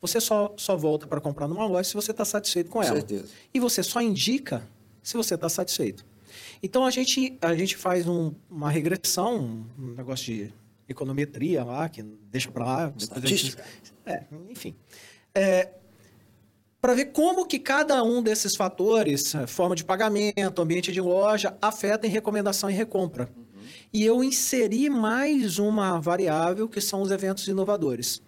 Você 0.01 0.19
só, 0.19 0.55
só 0.57 0.77
volta 0.77 1.07
para 1.07 1.21
comprar 1.21 1.47
numa 1.47 1.67
loja 1.67 1.85
se 1.85 1.95
você 1.95 2.11
está 2.11 2.25
satisfeito 2.25 2.71
com 2.71 2.83
ela. 2.83 2.97
Certeza. 2.97 3.29
E 3.53 3.61
você 3.61 3.83
só 3.83 4.01
indica 4.01 4.67
se 5.03 5.17
você 5.17 5.35
está 5.35 5.49
satisfeito. 5.49 6.07
Então, 6.63 6.87
a 6.87 6.91
gente, 6.91 7.37
a 7.41 7.55
gente 7.55 7.77
faz 7.77 8.09
um, 8.09 8.33
uma 8.49 8.71
regressão, 8.71 9.67
um 9.79 9.95
negócio 9.95 10.25
de 10.25 10.55
econometria 10.89 11.65
lá, 11.65 11.89
que 11.89 12.03
deixa 12.03 12.51
para 12.51 12.65
lá. 12.65 12.93
Estatística. 12.97 13.63
É, 14.07 14.25
enfim 14.49 14.75
é, 15.37 15.69
para 16.81 16.95
ver 16.95 17.07
como 17.07 17.47
que 17.47 17.59
cada 17.59 18.03
um 18.03 18.23
desses 18.23 18.57
fatores, 18.57 19.35
é, 19.35 19.47
forma 19.47 19.77
de 19.77 19.85
pagamento, 19.85 20.63
ambiente 20.63 20.91
de 20.91 21.01
loja, 21.01 21.55
afeta 21.61 22.07
em 22.07 22.11
recomendação 22.11 22.71
e 22.71 22.73
recompra. 22.73 23.29
Uhum. 23.37 23.45
E 23.93 24.03
eu 24.05 24.25
inseri 24.25 24.89
mais 24.89 25.59
uma 25.59 26.01
variável 26.01 26.67
que 26.67 26.81
são 26.81 27.03
os 27.03 27.11
eventos 27.11 27.47
inovadores. 27.47 28.23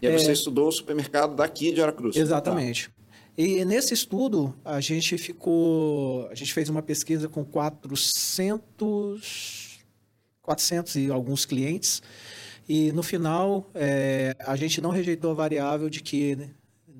E 0.00 0.06
aí 0.06 0.18
você 0.18 0.30
é, 0.30 0.32
estudou 0.32 0.68
o 0.68 0.72
supermercado 0.72 1.36
daqui 1.36 1.70
de 1.70 1.82
Aracruz. 1.82 2.16
Exatamente. 2.16 2.88
Tá. 2.88 2.94
E 3.36 3.64
nesse 3.64 3.92
estudo, 3.92 4.54
a 4.64 4.80
gente 4.80 5.18
ficou. 5.18 6.28
A 6.28 6.36
gente 6.36 6.54
fez 6.54 6.68
uma 6.68 6.82
pesquisa 6.82 7.28
com 7.28 7.44
400, 7.44 9.80
400 10.40 10.94
e 10.96 11.10
alguns 11.10 11.44
clientes. 11.44 12.00
E 12.68 12.92
no 12.92 13.02
final, 13.02 13.68
é, 13.74 14.34
a 14.40 14.56
gente 14.56 14.80
não 14.80 14.90
rejeitou 14.90 15.30
a 15.30 15.34
variável 15.34 15.90
de 15.90 16.00
que 16.00 16.38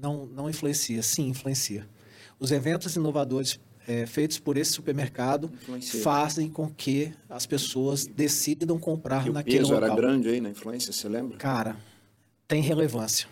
não, 0.00 0.26
não 0.26 0.48
influencia. 0.50 1.02
Sim, 1.02 1.28
influencia. 1.28 1.86
os 2.38 2.50
eventos 2.52 2.94
inovadores 2.96 3.58
é, 3.86 4.06
feitos 4.06 4.38
por 4.38 4.56
esse 4.56 4.72
supermercado 4.72 5.50
Influencia. 5.62 6.00
fazem 6.00 6.48
com 6.50 6.68
que 6.70 7.12
as 7.28 7.44
pessoas 7.46 8.06
decidam 8.06 8.78
comprar 8.78 9.26
E 9.26 9.30
o 9.30 9.32
naquele 9.32 9.58
peso 9.58 9.72
local. 9.72 9.86
era 9.88 9.94
grande 9.96 10.28
aí 10.28 10.40
na 10.40 10.50
influência, 10.50 10.92
você 10.92 11.08
lembra? 11.08 11.36
Cara, 11.38 11.76
tem 12.48 12.60
relevância. 12.62 13.26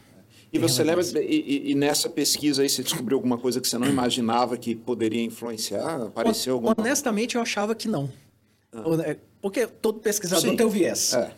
E 0.52 0.58
Tem 0.58 0.60
você 0.60 0.84
lembra, 0.84 1.02
relevância. 1.04 1.22
e, 1.22 1.68
e- 1.68 1.70
e 1.70 1.74
nessa 1.74 2.08
pesquisa 2.10 2.60
aí 2.62 2.68
você 2.68 2.82
descobriu 2.82 3.16
alguma 3.16 3.38
coisa 3.38 3.60
que 3.60 3.66
você 3.68 3.78
não 3.78 3.86
imaginava 3.88 4.56
que 4.58 4.74
poderia 4.74 5.22
influenciar? 5.22 6.02
Apareceu 6.02 6.54
alguma 6.54 6.74
Honestamente, 6.78 7.36
eu 7.36 7.42
achava 7.42 7.74
que 7.74 7.88
não. 7.88 8.10
É, 9.06 9.16
Porque 9.40 9.66
todo 9.66 10.00
pesquisador 10.00 10.50
Sim. 10.50 10.56
tem 10.56 10.66
o 10.66 10.70
viés. 10.70 11.14
É. 11.14 11.32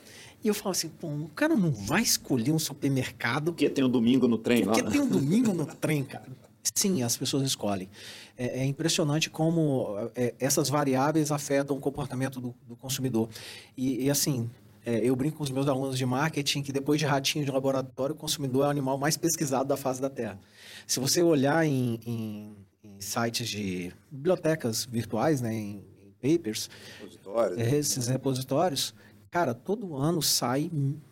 E 0.45 0.49
eu 0.49 0.55
falo 0.55 0.73
assim, 0.73 0.91
pô, 0.91 1.09
o 1.09 1.31
cara 1.35 1.57
não 1.57 1.71
vai 1.73 2.03
escolher 2.03 2.53
um 2.53 2.59
supermercado 2.59 3.47
Porque 3.53 3.71
tem 3.71 3.83
o 3.83 3.89
domingo 3.89 4.29
no 4.29 4.37
trem 4.37 4.63
lá. 4.65 4.73
porque 4.73 4.83
né? 4.83 4.91
tem 4.91 5.01
um 5.01 5.09
domingo 5.09 5.55
no 5.55 5.65
trem, 5.67 6.05
cara. 6.05 6.27
Sim, 6.75 7.03
as 7.03 7.17
pessoas 7.17 7.43
escolhem. 7.45 7.89
É, 8.37 8.61
é 8.61 8.65
impressionante 8.67 9.31
como 9.31 9.87
é, 10.15 10.35
essas 10.39 10.69
variáveis 10.69 11.31
afetam 11.33 11.77
o 11.77 11.81
comportamento 11.81 12.41
do, 12.41 12.55
do 12.69 12.77
consumidor. 12.77 13.29
E, 13.77 14.05
e, 14.05 14.11
assim, 14.11 14.51
é, 14.85 14.99
eu 14.99 15.15
brinco 15.17 15.39
com 15.39 15.45
os 15.45 15.51
meus 15.51 15.67
alunos 15.67 15.97
de 15.97 16.05
marketing 16.05 16.63
que 16.63 16.73
depois 16.73 16.99
de 17.01 17.07
ratinho 17.07 17.45
de 17.45 17.51
laboratório, 17.51 18.15
o 18.15 18.19
consumidor 18.19 18.65
é 18.65 18.67
o 18.69 18.71
animal 18.71 18.99
mais 18.99 19.17
pesquisado 19.17 19.67
da 19.69 19.77
face 19.79 20.01
da 20.01 20.11
Terra. 20.11 20.39
Se 20.87 21.01
você 21.01 21.23
olhar 21.23 21.65
em, 21.67 21.99
em- 22.07 22.57
em 22.83 23.01
sites 23.01 23.49
de 23.49 23.93
bibliotecas 24.11 24.85
virtuais, 24.85 25.41
né, 25.41 25.55
em, 25.55 25.85
em 26.23 26.37
papers, 26.37 26.69
Repositório. 27.01 27.61
é, 27.61 27.77
esses 27.77 28.09
repositórios, 28.09 28.95
cara, 29.35 29.53
todo 29.53 29.97
ano 29.97 30.23
sai 30.23 30.71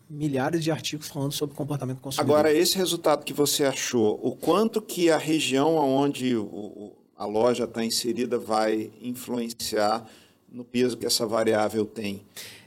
milhares 0.09 0.63
de 0.63 0.71
artigos 0.71 1.09
falando 1.09 1.33
sobre 1.33 1.57
comportamento 1.57 1.97
do 1.97 2.01
consumidor. 2.01 2.33
Agora, 2.37 2.53
esse 2.53 2.77
resultado 2.77 3.25
que 3.25 3.33
você 3.33 3.65
achou, 3.65 4.17
o 4.23 4.33
quanto 4.33 4.81
que 4.81 5.09
a 5.11 5.17
região 5.17 5.75
onde 5.75 6.33
o- 6.37 6.93
a 7.17 7.25
loja 7.25 7.65
está 7.65 7.83
inserida 7.83 8.39
vai 8.39 8.91
influenciar 9.01 10.07
no 10.49 10.63
peso 10.63 10.95
que 10.95 11.05
essa 11.05 11.27
variável 11.27 11.85
tem? 11.85 12.21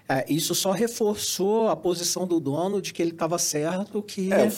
É, 0.08 0.24
isso 0.32 0.54
só 0.54 0.70
reforçou 0.70 1.68
a 1.68 1.74
posição 1.74 2.28
do 2.28 2.38
dono 2.38 2.80
de 2.80 2.92
que 2.92 3.02
ele 3.02 3.10
estava 3.10 3.38
certo, 3.38 4.00
que 4.00 4.32
É, 4.32 4.48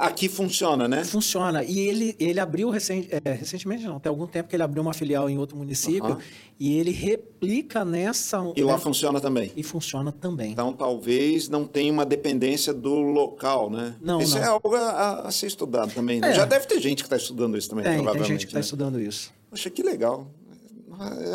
aqui- 0.00 0.28
funciona, 0.28 0.88
né? 0.88 1.04
funciona. 1.04 1.62
E 1.62 1.78
ele, 1.78 2.16
ele 2.18 2.40
abriu 2.40 2.72
é, 2.74 3.32
recentemente, 3.32 3.84
não, 3.84 4.00
tem 4.00 4.10
algum 4.10 4.26
tempo 4.26 4.48
que 4.48 4.56
ele 4.56 4.64
abriu 4.64 4.82
uma 4.82 4.92
filial 4.92 5.30
em 5.30 5.38
outro 5.38 5.56
município 5.56 6.04
Aham. 6.04 6.18
e 6.58 6.76
ele 6.76 6.90
replica 6.90 7.84
nessa. 7.84 8.38
E 8.56 8.62
lá 8.64 8.72
né, 8.72 8.78
funciona 8.80 9.20
também. 9.20 9.52
e 9.56 9.62
funciona 9.62 10.10
também. 10.10 10.50
Então, 10.50 10.72
talvez 10.72 11.48
não 11.48 11.64
tenha 11.66 11.92
uma 11.92 12.04
dependência 12.04 12.74
do 12.74 12.94
local, 12.94 13.70
né? 13.70 13.94
Não, 14.00 14.20
isso 14.20 14.34
não. 14.34 14.42
é 14.42 14.46
algo 14.48 14.74
a, 14.74 15.20
a 15.20 15.30
ser 15.30 15.46
estudado 15.46 15.94
também. 15.94 16.18
né? 16.18 16.30
É. 16.30 16.34
Já 16.34 16.44
deve 16.44 16.66
ter 16.66 16.80
gente 16.80 17.04
que 17.04 17.06
está 17.06 17.16
estudando 17.16 17.56
isso 17.56 17.68
também, 17.68 17.84
tem, 17.84 17.92
tem 17.94 18.02
provavelmente. 18.02 18.32
gente 18.32 18.40
que 18.46 18.50
está 18.50 18.58
né? 18.58 18.64
estudando 18.64 19.00
isso. 19.00 19.32
Poxa, 19.48 19.70
que 19.70 19.84
legal. 19.84 20.26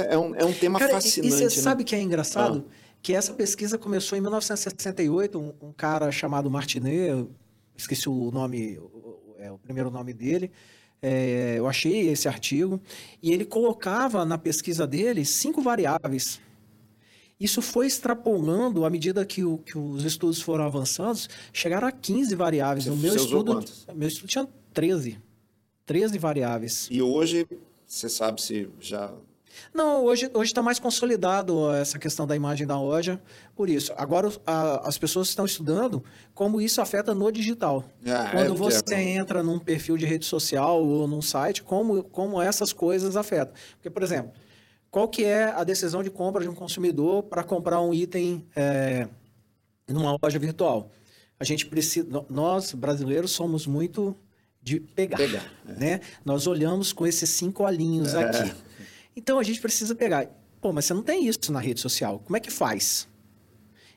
É 0.09 0.17
um, 0.17 0.35
é 0.35 0.43
um 0.43 0.51
tema 0.51 0.77
Cara, 0.79 0.93
fascinante. 0.93 1.27
e 1.27 1.31
você 1.31 1.43
né? 1.45 1.49
sabe 1.51 1.83
que 1.85 1.95
é 1.95 2.01
engraçado? 2.01 2.65
Que 3.01 3.13
essa 3.13 3.33
pesquisa 3.33 3.77
começou 3.77 4.17
em 4.17 4.21
1968, 4.21 5.39
um, 5.39 5.53
um 5.69 5.71
cara 5.73 6.11
chamado 6.11 6.49
Martinet, 6.51 7.27
esqueci 7.75 8.07
o 8.07 8.29
nome, 8.31 8.77
o, 8.77 9.35
é, 9.39 9.51
o 9.51 9.57
primeiro 9.57 9.89
nome 9.89 10.13
dele, 10.13 10.51
é, 11.01 11.55
eu 11.57 11.67
achei 11.67 12.07
esse 12.09 12.27
artigo, 12.27 12.79
e 13.23 13.31
ele 13.31 13.43
colocava 13.43 14.23
na 14.23 14.37
pesquisa 14.37 14.85
dele 14.85 15.25
cinco 15.25 15.61
variáveis. 15.61 16.39
Isso 17.39 17.59
foi 17.59 17.87
extrapolando 17.87 18.85
à 18.85 18.89
medida 18.91 19.25
que, 19.25 19.43
o- 19.43 19.57
que 19.57 19.75
os 19.75 20.03
estudos 20.05 20.39
foram 20.39 20.63
avançando, 20.63 21.17
chegaram 21.51 21.87
a 21.87 21.91
15 21.91 22.35
variáveis. 22.35 22.85
Você- 22.85 22.91
o 22.91 22.95
meu 22.97 23.13
estudo, 23.15 23.53
meu 23.95 24.07
estudo 24.07 24.27
tinha 24.29 24.47
13. 24.71 25.17
13 25.87 26.19
variáveis. 26.19 26.87
E 26.91 27.01
hoje, 27.01 27.47
você 27.87 28.07
sabe 28.07 28.39
se 28.39 28.69
já. 28.79 29.11
Não, 29.73 30.03
hoje 30.03 30.29
está 30.41 30.61
mais 30.61 30.79
consolidado 30.79 31.71
essa 31.73 31.97
questão 31.97 32.27
da 32.27 32.35
imagem 32.35 32.67
da 32.67 32.79
loja, 32.79 33.21
por 33.55 33.69
isso. 33.69 33.93
Agora 33.97 34.31
a- 34.45 34.87
as 34.87 34.97
pessoas 34.97 35.29
estão 35.29 35.45
estudando 35.45 36.03
como 36.33 36.59
isso 36.61 36.81
afeta 36.81 37.13
no 37.15 37.31
digital. 37.31 37.83
Ah, 38.05 38.09
é, 38.09 38.31
Quando 38.31 38.55
porque 38.57 38.73
você 38.75 38.95
é- 38.95 39.09
entra 39.15 39.41
num 39.41 39.57
perfil 39.59 39.97
de 39.97 40.05
rede 40.05 40.25
social 40.25 40.83
ou 40.85 41.07
num 41.07 41.21
site, 41.21 41.63
como, 41.63 42.03
como 42.03 42.41
essas 42.41 42.73
coisas 42.73 43.15
afetam. 43.15 43.53
Porque, 43.73 43.89
por 43.89 44.03
exemplo, 44.03 44.31
qual 44.89 45.07
que 45.07 45.23
é 45.23 45.45
a 45.45 45.63
decisão 45.63 46.03
de 46.03 46.09
compra 46.09 46.41
de 46.43 46.49
um 46.49 46.55
consumidor 46.55 47.23
para 47.23 47.43
comprar 47.43 47.79
um 47.81 47.93
item 47.93 48.45
é, 48.55 49.07
numa 49.87 50.17
loja 50.21 50.37
virtual? 50.37 50.91
A 51.39 51.43
gente 51.43 51.65
precisa, 51.65 52.07
nós 52.29 52.73
brasileiros 52.73 53.31
somos 53.31 53.65
muito 53.65 54.15
de 54.61 54.79
pegar, 54.79 55.17
Pegar, 55.17 55.43
né? 55.65 56.01
Nós 56.23 56.45
olhamos 56.45 56.93
com 56.93 57.07
esses 57.07 57.29
cinco 57.31 57.63
olhinhos 57.63 58.13
É. 58.13 58.23
aqui. 58.25 58.53
Então 59.21 59.37
a 59.37 59.43
gente 59.43 59.61
precisa 59.61 59.93
pegar. 59.93 60.27
Pô, 60.59 60.73
mas 60.73 60.85
você 60.85 60.95
não 60.95 61.03
tem 61.03 61.27
isso 61.27 61.51
na 61.51 61.59
rede 61.59 61.79
social. 61.79 62.19
Como 62.25 62.35
é 62.35 62.39
que 62.39 62.49
faz? 62.49 63.07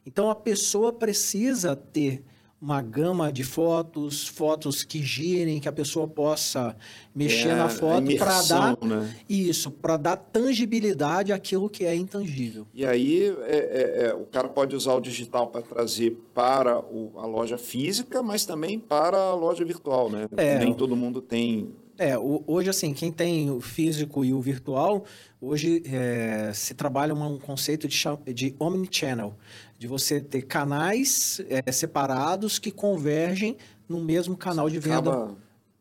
Então 0.06 0.28
a 0.28 0.34
pessoa 0.34 0.92
precisa 0.92 1.74
ter 1.74 2.22
uma 2.60 2.80
gama 2.82 3.30
de 3.32 3.42
fotos, 3.44 4.26
fotos 4.28 4.82
que 4.84 5.02
girem, 5.02 5.60
que 5.60 5.68
a 5.68 5.72
pessoa 5.72 6.06
possa 6.06 6.76
mexer 7.14 7.48
É, 7.50 7.54
na 7.56 7.68
foto 7.70 8.14
para 8.16 8.42
dar 8.42 8.76
né? 8.82 9.14
isso, 9.28 9.70
para 9.70 9.96
dar 9.98 10.16
tangibilidade 10.16 11.32
àquilo 11.32 11.68
que 11.70 11.84
é 11.84 11.94
intangível. 11.94 12.66
E 12.72 12.84
aí, 12.86 13.34
é, 13.42 13.56
é, 13.56 14.06
é, 14.08 14.14
o 14.14 14.24
cara 14.26 14.48
pode 14.48 14.74
usar 14.76 14.94
o 14.94 15.00
digital 15.00 15.48
para 15.48 15.60
trazer 15.62 16.18
para 16.34 16.78
o- 16.80 17.12
a 17.18 17.26
loja 17.26 17.58
física, 17.58 18.22
mas 18.22 18.46
também 18.46 18.78
para 18.78 19.16
a 19.18 19.34
loja 19.34 19.64
virtual, 19.64 20.10
né? 20.10 20.26
É. 20.36 20.58
Nem 20.58 20.72
todo 20.74 20.94
mundo 20.96 21.20
tem. 21.20 21.74
É, 21.98 22.16
hoje 22.18 22.68
assim, 22.70 22.92
quem 22.92 23.12
tem 23.12 23.50
o 23.50 23.60
físico 23.60 24.24
e 24.24 24.32
o 24.32 24.40
virtual, 24.40 25.04
hoje 25.40 25.82
é, 25.86 26.50
se 26.52 26.74
trabalha 26.74 27.14
um 27.14 27.38
conceito 27.38 27.86
de, 27.86 27.96
de 28.34 28.54
omnichannel, 28.58 29.36
de 29.78 29.86
você 29.86 30.20
ter 30.20 30.42
canais 30.42 31.40
é, 31.48 31.70
separados 31.70 32.58
que 32.58 32.70
convergem 32.72 33.56
no 33.88 34.00
mesmo 34.00 34.36
canal 34.36 34.68
de 34.68 34.78
venda. 34.80 35.10
Acaba 35.10 35.36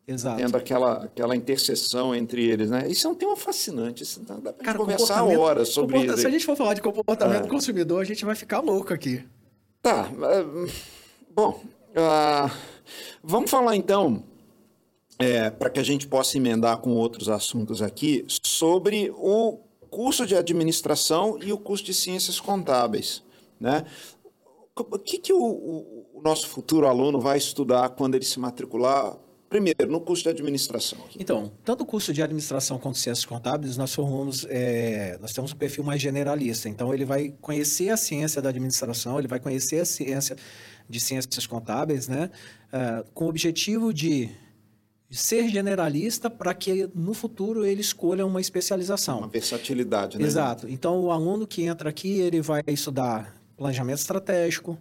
Exato. 0.06 0.36
tendo 0.36 0.56
aquela, 0.56 1.04
aquela 1.04 1.34
interseção 1.34 2.14
entre 2.14 2.44
eles, 2.44 2.70
né? 2.70 2.86
Isso 2.88 3.06
é 3.06 3.10
um 3.10 3.14
tema 3.14 3.36
fascinante. 3.36 4.02
Isso 4.02 4.20
dá 4.20 4.34
pra 4.36 4.52
Cara, 4.52 4.78
conversar 4.78 5.24
horas 5.24 5.70
sobre 5.70 5.98
isso. 5.98 6.18
Se 6.18 6.26
a 6.26 6.30
gente 6.30 6.44
for 6.44 6.54
falar 6.54 6.74
de 6.74 6.82
comportamento 6.82 7.38
É. 7.38 7.42
do 7.42 7.48
consumidor, 7.48 8.02
a 8.02 8.04
gente 8.04 8.24
vai 8.24 8.34
ficar 8.36 8.60
louco 8.60 8.92
aqui. 8.92 9.24
Tá. 9.82 10.08
é, 10.22 10.70
Bom, 11.34 11.60
ah, 11.96 12.50
vamos 13.22 13.50
falar 13.50 13.76
então, 13.76 14.22
para 15.58 15.70
que 15.70 15.80
a 15.80 15.82
gente 15.84 16.06
possa 16.06 16.36
emendar 16.36 16.78
com 16.78 16.90
outros 16.90 17.28
assuntos 17.28 17.80
aqui, 17.80 18.24
sobre 18.42 19.10
o 19.16 19.58
curso 19.90 20.26
de 20.26 20.34
administração 20.34 21.38
e 21.42 21.52
o 21.52 21.58
curso 21.58 21.84
de 21.84 21.94
ciências 21.94 22.40
contábeis. 22.40 23.22
Né? 23.60 23.84
O 24.76 24.98
que, 24.98 25.18
que 25.18 25.32
o, 25.32 25.38
o- 25.40 26.20
nosso 26.24 26.48
futuro 26.48 26.86
aluno 26.88 27.20
vai 27.20 27.38
estudar 27.38 27.90
quando 27.90 28.14
ele 28.14 28.24
se 28.24 28.40
matricular? 28.40 29.16
Primeiro, 29.48 29.86
no 29.88 30.00
curso 30.00 30.24
de 30.24 30.30
administração. 30.30 30.98
Então, 31.16 31.52
tanto 31.64 31.82
o 31.82 31.86
curso 31.86 32.12
de 32.12 32.20
administração 32.20 32.76
quanto 32.76 32.98
ciências 32.98 33.24
contábeis, 33.24 33.76
nós 33.76 33.94
formamos, 33.94 34.44
é, 34.48 35.16
nós 35.20 35.32
temos 35.32 35.52
um 35.52 35.56
perfil 35.56 35.84
mais 35.84 36.02
generalista. 36.02 36.68
Então, 36.68 36.92
ele 36.92 37.04
vai 37.04 37.32
conhecer 37.40 37.90
a 37.90 37.96
ciência 37.96 38.42
da 38.42 38.48
administração, 38.48 39.16
ele 39.16 39.28
vai 39.28 39.38
conhecer 39.38 39.78
a 39.80 39.84
ciência 39.84 40.34
de 40.88 40.98
ciências 40.98 41.46
contábeis, 41.46 42.08
né? 42.08 42.30
ah, 42.72 43.04
com 43.14 43.26
o 43.26 43.28
objetivo 43.28 43.94
de 43.94 44.28
ser 45.14 45.48
generalista 45.48 46.28
para 46.28 46.52
que 46.52 46.90
no 46.94 47.14
futuro 47.14 47.64
ele 47.64 47.80
escolha 47.80 48.26
uma 48.26 48.40
especialização. 48.40 49.18
Uma 49.18 49.28
versatilidade, 49.28 50.18
né? 50.18 50.24
Exato. 50.24 50.68
Então, 50.68 51.00
o 51.00 51.10
aluno 51.10 51.46
que 51.46 51.62
entra 51.62 51.88
aqui, 51.88 52.18
ele 52.18 52.40
vai 52.40 52.62
estudar 52.66 53.34
planejamento 53.56 53.98
estratégico, 53.98 54.76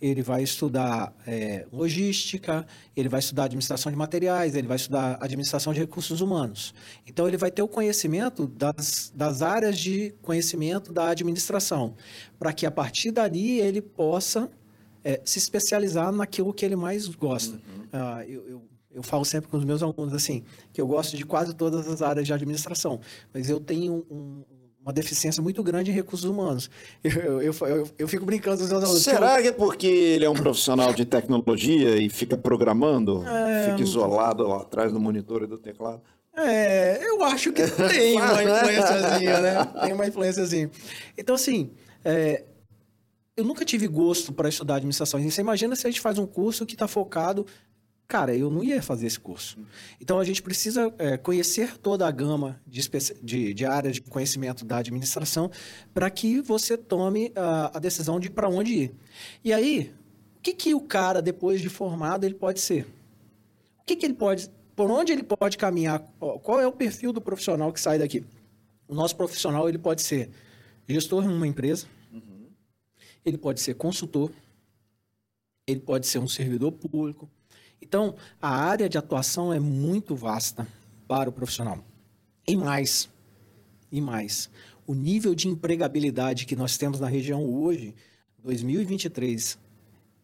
ele 0.00 0.22
vai 0.22 0.42
estudar 0.42 1.12
é, 1.26 1.66
logística, 1.72 2.66
ele 2.94 3.08
vai 3.08 3.18
estudar 3.18 3.44
administração 3.44 3.90
de 3.90 3.98
materiais, 3.98 4.54
ele 4.54 4.68
vai 4.68 4.76
estudar 4.76 5.18
administração 5.20 5.72
de 5.72 5.80
recursos 5.80 6.20
humanos. 6.20 6.74
Então, 7.06 7.26
ele 7.26 7.36
vai 7.36 7.50
ter 7.50 7.62
o 7.62 7.68
conhecimento 7.68 8.46
das, 8.46 9.10
das 9.14 9.42
áreas 9.42 9.78
de 9.78 10.14
conhecimento 10.22 10.92
da 10.92 11.08
administração, 11.08 11.96
para 12.38 12.52
que 12.52 12.66
a 12.66 12.70
partir 12.70 13.10
dali 13.10 13.58
ele 13.58 13.80
possa 13.80 14.50
é, 15.02 15.20
se 15.24 15.38
especializar 15.38 16.12
naquilo 16.12 16.52
que 16.52 16.64
ele 16.64 16.76
mais 16.76 17.08
gosta. 17.08 17.58
Ah, 17.92 18.22
eu, 18.26 18.46
eu, 18.46 18.62
eu 18.92 19.02
falo 19.02 19.24
sempre 19.24 19.50
com 19.50 19.56
os 19.56 19.64
meus 19.64 19.82
alunos 19.82 20.14
assim, 20.14 20.42
que 20.72 20.80
eu 20.80 20.86
gosto 20.86 21.16
de 21.16 21.24
quase 21.24 21.54
todas 21.54 21.86
as 21.88 22.02
áreas 22.02 22.26
de 22.26 22.32
administração, 22.32 23.00
mas 23.32 23.48
eu 23.50 23.60
tenho 23.60 24.04
um- 24.10 24.42
uma 24.80 24.92
deficiência 24.92 25.42
muito 25.42 25.62
grande 25.62 25.90
em 25.90 25.94
recursos 25.94 26.24
humanos. 26.28 26.70
Eu, 27.04 27.42
eu, 27.42 27.52
eu, 27.60 27.90
eu 27.98 28.08
fico 28.08 28.24
brincando 28.24 28.56
com 28.56 28.64
os 28.64 28.70
meus 28.70 28.82
alunos. 28.84 29.04
que 29.04 29.10
eu- 29.10 29.14
Será 29.14 29.42
que 29.42 29.48
é 29.48 29.52
porque 29.52 29.86
ele 29.86 30.24
é 30.24 30.30
um 30.30 30.34
profissional 30.34 30.94
de 30.94 31.04
tecnologia 31.04 31.96
e 32.00 32.08
fica 32.08 32.38
programando, 32.38 33.22
É, 33.26 33.70
fica 33.70 33.82
isolado 33.82 34.44
lá 34.46 34.62
atrás 34.62 34.90
do 34.92 34.98
monitor 34.98 35.42
e 35.42 35.46
do 35.46 35.58
teclado? 35.58 36.00
É, 36.34 37.06
eu 37.06 37.22
acho 37.24 37.52
que 37.52 37.62
tem 38.02 38.16
uma 38.16 38.42
influenciazinha, 38.42 39.40
né? 39.40 39.64
Tem 39.82 39.92
uma 39.92 40.06
influenciazinha. 40.06 40.70
Então, 41.18 41.34
assim, 41.34 41.70
é, 42.04 42.44
eu 43.36 43.44
nunca 43.44 43.64
tive 43.64 43.86
gosto 43.88 44.32
para 44.32 44.48
estudar 44.48 44.76
administração. 44.76 45.20
Você 45.20 45.40
imagina 45.40 45.76
se 45.76 45.86
a 45.86 45.90
gente 45.90 46.00
faz 46.00 46.16
um 46.18 46.26
curso 46.26 46.64
que 46.64 46.74
está 46.74 46.88
focado 46.88 47.44
cara, 48.08 48.34
eu 48.34 48.50
não 48.50 48.64
ia 48.64 48.82
fazer 48.82 49.06
esse 49.06 49.20
curso. 49.20 49.58
Então 50.00 50.18
a 50.18 50.24
gente 50.24 50.42
precisa 50.42 50.92
é, 50.98 51.18
conhecer 51.18 51.76
toda 51.76 52.08
a 52.08 52.10
gama 52.10 52.58
de, 52.66 52.80
de, 53.22 53.52
de 53.52 53.66
áreas 53.66 53.96
de 53.96 54.00
conhecimento 54.00 54.64
da 54.64 54.78
administração 54.78 55.50
para 55.92 56.08
que 56.08 56.40
você 56.40 56.78
tome 56.78 57.30
a, 57.36 57.76
a 57.76 57.78
decisão 57.78 58.18
de 58.18 58.30
para 58.30 58.48
onde 58.48 58.74
ir. 58.74 58.94
E 59.44 59.52
aí, 59.52 59.94
o 60.38 60.40
que, 60.40 60.54
que 60.54 60.74
o 60.74 60.80
cara, 60.80 61.20
depois 61.20 61.60
de 61.60 61.68
formado, 61.68 62.24
ele 62.24 62.34
pode 62.34 62.60
ser? 62.60 62.86
O 63.82 63.84
que, 63.84 63.94
que 63.94 64.06
ele 64.06 64.14
pode. 64.14 64.48
Por 64.74 64.90
onde 64.90 65.12
ele 65.12 65.22
pode 65.22 65.58
caminhar? 65.58 66.00
Qual 66.18 66.58
é 66.58 66.66
o 66.66 66.72
perfil 66.72 67.12
do 67.12 67.20
profissional 67.20 67.72
que 67.72 67.80
sai 67.80 67.98
daqui? 67.98 68.24
O 68.86 68.94
nosso 68.94 69.14
profissional 69.16 69.68
ele 69.68 69.76
pode 69.76 70.00
ser 70.00 70.30
gestor 70.88 71.24
em 71.24 71.28
uma 71.28 71.46
empresa, 71.46 71.86
uhum. 72.10 72.46
ele 73.22 73.36
pode 73.36 73.60
ser 73.60 73.74
consultor, 73.74 74.30
ele 75.66 75.80
pode 75.80 76.06
ser 76.06 76.20
um 76.20 76.28
servidor 76.28 76.72
público, 76.72 77.28
então, 77.80 78.14
a 78.40 78.50
área 78.50 78.88
de 78.88 78.98
atuação 78.98 79.52
é 79.52 79.60
muito 79.60 80.14
vasta 80.14 80.66
para 81.06 81.30
o 81.30 81.32
profissional. 81.32 81.78
E 82.46 82.56
mais, 82.56 83.08
e 83.90 84.00
mais, 84.00 84.50
o 84.86 84.94
nível 84.94 85.34
de 85.34 85.48
empregabilidade 85.48 86.46
que 86.46 86.56
nós 86.56 86.76
temos 86.76 87.00
na 87.00 87.08
região 87.08 87.44
hoje, 87.44 87.94
2023, 88.42 89.58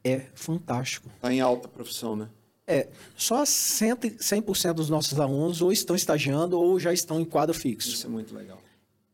é 0.02 0.26
fantástico. 0.34 1.10
Está 1.16 1.32
em 1.32 1.40
alta 1.40 1.68
profissão, 1.68 2.16
né? 2.16 2.28
É, 2.66 2.88
só 3.14 3.42
100%, 3.42 4.22
100 4.22 4.72
dos 4.72 4.88
nossos 4.88 5.20
alunos 5.20 5.60
ou 5.60 5.70
estão 5.70 5.94
estagiando 5.94 6.58
ou 6.58 6.80
já 6.80 6.92
estão 6.92 7.20
em 7.20 7.24
quadro 7.24 7.54
fixo. 7.54 7.90
Isso 7.90 8.06
é 8.06 8.10
muito 8.10 8.34
legal. 8.34 8.58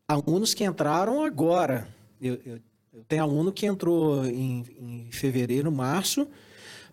Alunos 0.07 0.53
que 0.53 0.63
entraram 0.63 1.23
agora. 1.23 1.87
Eu, 2.21 2.39
eu, 2.45 2.59
eu 2.93 3.03
tenho 3.07 3.23
aluno 3.23 3.51
que 3.51 3.65
entrou 3.65 4.25
em, 4.25 4.65
em 4.79 5.11
fevereiro, 5.11 5.71
março, 5.71 6.27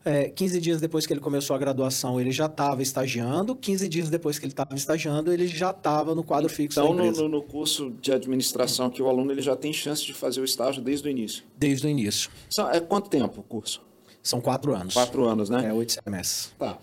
é, 0.05 0.29
15 0.29 0.61
dias 0.61 0.81
depois 0.81 1.07
que 1.07 1.13
ele 1.13 1.21
começou 1.21 1.55
a 1.55 1.59
graduação, 1.59 2.21
ele 2.21 2.31
já 2.31 2.47
estava 2.47 2.83
estagiando. 2.83 3.55
15 3.55 3.89
dias 3.89 4.11
depois 4.11 4.39
que 4.39 4.45
ele 4.45 4.53
estava 4.53 4.75
estagiando, 4.75 5.33
ele 5.33 5.47
já 5.47 5.71
estava 5.71 6.15
no 6.15 6.23
quadro 6.23 6.49
fixo 6.49 6.81
então, 6.81 6.95
no, 6.95 7.29
no, 7.29 7.43
curso 7.43 7.91
de 8.01 8.13
administração 8.13 8.91
que 8.91 9.03
o 9.03 9.09
aluno 9.09 9.33
ele 9.33 9.43
já 9.43 9.57
tem 9.57 9.73
chance 9.73 10.05
de 10.05 10.15
fazer 10.15 10.41
o 10.41 10.45
estágio 10.45 10.83
desde 10.83 11.09
o 11.09 11.11
início? 11.11 11.45
Desde 11.57 11.87
o 11.87 11.91
início. 11.91 12.31
São, 12.51 12.71
é 12.71 12.81
quanto 12.81 13.11
tempo 13.11 13.41
o 13.41 13.43
curso? 13.43 13.83
São 14.23 14.41
quatro 14.41 14.75
anos. 14.75 14.95
Quatro 14.95 15.25
anos, 15.27 15.49
né? 15.49 15.69
É, 15.69 15.73
oito 15.73 15.93
semestres. 15.93 16.53
Tá. 16.59 16.79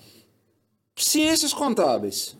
Ciências 0.95 1.53
contábeis. 1.53 2.37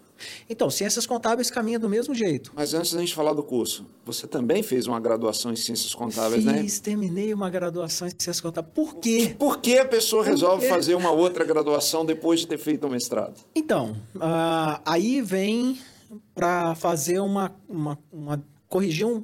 Então, 0.50 0.70
ciências 0.70 1.06
contábeis 1.06 1.50
caminha 1.50 1.80
do 1.80 1.90
mesmo 1.90 2.14
jeito. 2.14 2.52
Mas 2.56 2.74
antes 2.74 2.94
da 2.94 3.00
gente 3.00 3.14
falar 3.14 3.34
do 3.34 3.44
curso, 3.44 3.86
você 4.06 4.28
também 4.28 4.64
fez 4.64 4.88
uma 4.88 5.00
graduação 5.00 5.52
em 5.52 5.56
ciências 5.56 5.94
contábeis, 5.94 6.44
Fiz, 6.44 6.46
né? 6.46 6.62
Fiz, 6.62 6.80
terminei 6.80 7.34
uma 7.34 7.50
graduação 7.50 8.08
em 8.08 8.12
ciências 8.12 8.42
contábeis. 8.42 8.74
Por 8.74 8.96
quê? 8.96 9.36
Por 9.38 9.60
que 9.60 9.78
a 9.78 9.86
pessoa 9.86 10.24
resolve 10.24 10.68
fazer 10.68 10.96
uma 10.96 11.12
outra 11.12 11.44
graduação 11.44 12.06
depois 12.06 12.42
de 12.42 12.48
ter 12.48 12.58
feito 12.58 12.88
o 12.88 12.90
mestrado? 12.90 13.36
Então, 13.56 13.96
uh, 14.16 14.82
aí 14.86 15.22
vem 15.22 15.80
para 16.34 16.76
fazer 16.76 17.20
uma, 17.20 17.56
uma, 17.68 17.98
uma 18.12 18.44
corrigir 18.76 19.08
um, 19.08 19.24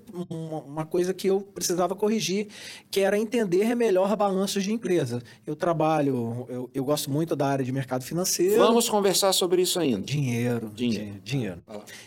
uma 0.66 0.86
coisa 0.86 1.14
que 1.14 1.28
eu 1.28 1.42
precisava 1.42 1.94
corrigir, 1.94 2.48
que 2.90 3.02
era 3.02 3.18
entender 3.18 3.76
melhor 3.76 4.16
balanços 4.16 4.64
de 4.64 4.72
empresa. 4.72 5.22
Eu 5.46 5.58
trabalho, 5.58 6.46
eu, 6.48 6.70
eu 6.74 6.86
gosto 6.86 7.12
muito 7.12 7.36
da 7.36 7.48
área 7.48 7.66
de 7.66 7.72
mercado 7.74 8.02
financeiro. 8.06 8.56
Vamos 8.56 8.88
conversar 8.88 9.34
sobre 9.34 9.62
isso 9.62 9.78
ainda. 9.78 10.04
Dinheiro. 10.04 10.72
Dinheiro. 10.74 11.20
dinheiro. 11.22 11.64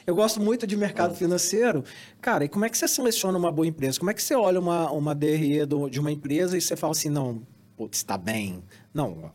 Eu 0.07 0.15
gosto 0.15 0.41
muito 0.41 0.67
de 0.67 0.75
mercado 0.75 1.13
ah. 1.13 1.15
financeiro. 1.15 1.85
Cara, 2.19 2.47
e 2.47 2.49
como 2.49 2.65
é 2.65 2.71
que 2.71 2.79
você 2.79 2.89
seleciona 2.89 3.37
uma 3.37 3.53
boa 3.53 3.67
empresa? 3.67 3.99
Como 3.99 4.11
é 4.11 4.15
que 4.15 4.23
você 4.23 4.35
olha 4.35 4.59
uma, 4.59 4.91
uma 4.91 5.15
DRE 5.15 5.67
do, 5.67 5.91
de 5.91 6.01
uma 6.01 6.11
empresa 6.11 6.57
e 6.57 6.63
você 6.63 6.75
fala 6.75 6.93
assim, 6.93 7.11
não, 7.11 7.43
putz, 7.77 7.99
está 7.99 8.17
bem. 8.17 8.65
Não, 8.95 9.31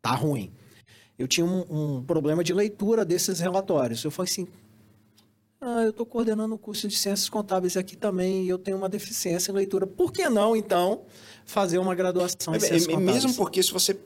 tá 0.00 0.12
ruim. 0.12 0.50
Eu 1.18 1.28
tinha 1.28 1.44
um, 1.44 1.98
um 1.98 2.02
problema 2.02 2.42
de 2.42 2.54
leitura 2.54 3.04
desses 3.04 3.40
relatórios. 3.40 4.02
Eu 4.02 4.10
falei 4.10 4.30
assim, 4.30 4.48
ah, 5.60 5.82
eu 5.82 5.90
estou 5.90 6.04
coordenando 6.04 6.54
o 6.54 6.58
curso 6.58 6.86
de 6.86 6.96
Ciências 6.96 7.28
Contábeis 7.28 7.76
aqui 7.76 7.96
também 7.96 8.44
e 8.44 8.48
eu 8.48 8.58
tenho 8.58 8.76
uma 8.76 8.88
deficiência 8.88 9.50
em 9.50 9.54
leitura. 9.54 9.86
Por 9.86 10.12
que 10.12 10.28
não, 10.28 10.54
então, 10.54 11.02
fazer 11.44 11.78
uma 11.78 11.94
graduação 11.94 12.54
em 12.54 12.58
é, 12.58 12.60
Ciências 12.60 12.86
Contábeis? 12.86 13.24
Mesmo 13.24 13.34
porque 13.34 13.62
se 13.62 13.72
você 13.72 13.98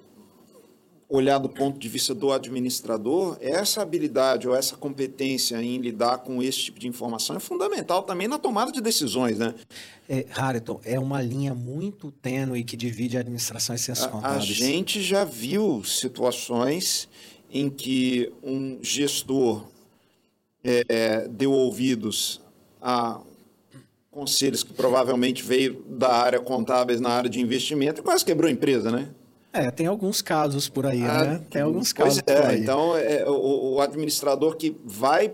olhar 1.09 1.39
do 1.39 1.49
ponto 1.49 1.77
de 1.77 1.89
vista 1.89 2.15
do 2.15 2.33
administrador, 2.33 3.37
essa 3.41 3.83
habilidade 3.83 4.47
ou 4.47 4.55
essa 4.55 4.77
competência 4.77 5.61
em 5.61 5.79
lidar 5.79 6.19
com 6.19 6.41
esse 6.41 6.59
tipo 6.61 6.79
de 6.79 6.87
informação 6.87 7.35
é 7.35 7.41
fundamental 7.41 8.05
também 8.05 8.29
na 8.29 8.39
tomada 8.39 8.71
de 8.71 8.81
decisões, 8.81 9.37
né? 9.37 9.53
É, 10.09 10.25
Harrington, 10.31 10.81
é 10.85 11.01
uma 11.01 11.21
linha 11.21 11.53
muito 11.53 12.13
tênue 12.13 12.63
que 12.63 12.77
divide 12.77 13.17
a 13.17 13.21
administração 13.21 13.75
e 13.75 13.79
ciências 13.79 14.07
a, 14.07 14.11
contábeis. 14.11 14.43
A 14.43 14.55
gente 14.55 15.03
já 15.03 15.25
viu 15.25 15.83
situações 15.83 17.09
em 17.51 17.69
que 17.69 18.33
um 18.41 18.79
gestor 18.81 19.65
é, 20.65 20.85
é, 20.89 21.29
deu 21.29 21.53
ouvidos 21.53 22.41
a 22.81 23.21
conselhos 24.11 24.63
que 24.63 24.73
provavelmente 24.73 25.43
veio 25.43 25.85
da 25.89 26.13
área 26.13 26.41
contábeis 26.41 27.01
na 27.01 27.11
área 27.11 27.31
de 27.31 27.41
investimento 27.41 28.01
e 28.01 28.05
quase 28.05 28.25
quebrou 28.25 28.49
a 28.49 28.53
empresa, 28.53 28.91
né? 28.91 29.09
É, 29.53 29.71
tem 29.71 29.87
alguns 29.87 30.23
casos 30.23 30.69
por 30.69 30.87
aí, 30.87 31.03
ah, 31.03 31.25
né? 31.25 31.41
Tem 31.51 31.63
alguns 31.63 31.93
casos 31.93 32.21
pois 32.23 32.37
é, 32.37 32.41
por 32.41 32.51
aí. 32.51 32.61
Então, 32.61 32.97
é, 32.97 33.25
o, 33.29 33.75
o 33.75 33.81
administrador 33.81 34.57
que 34.57 34.77
vai 34.85 35.33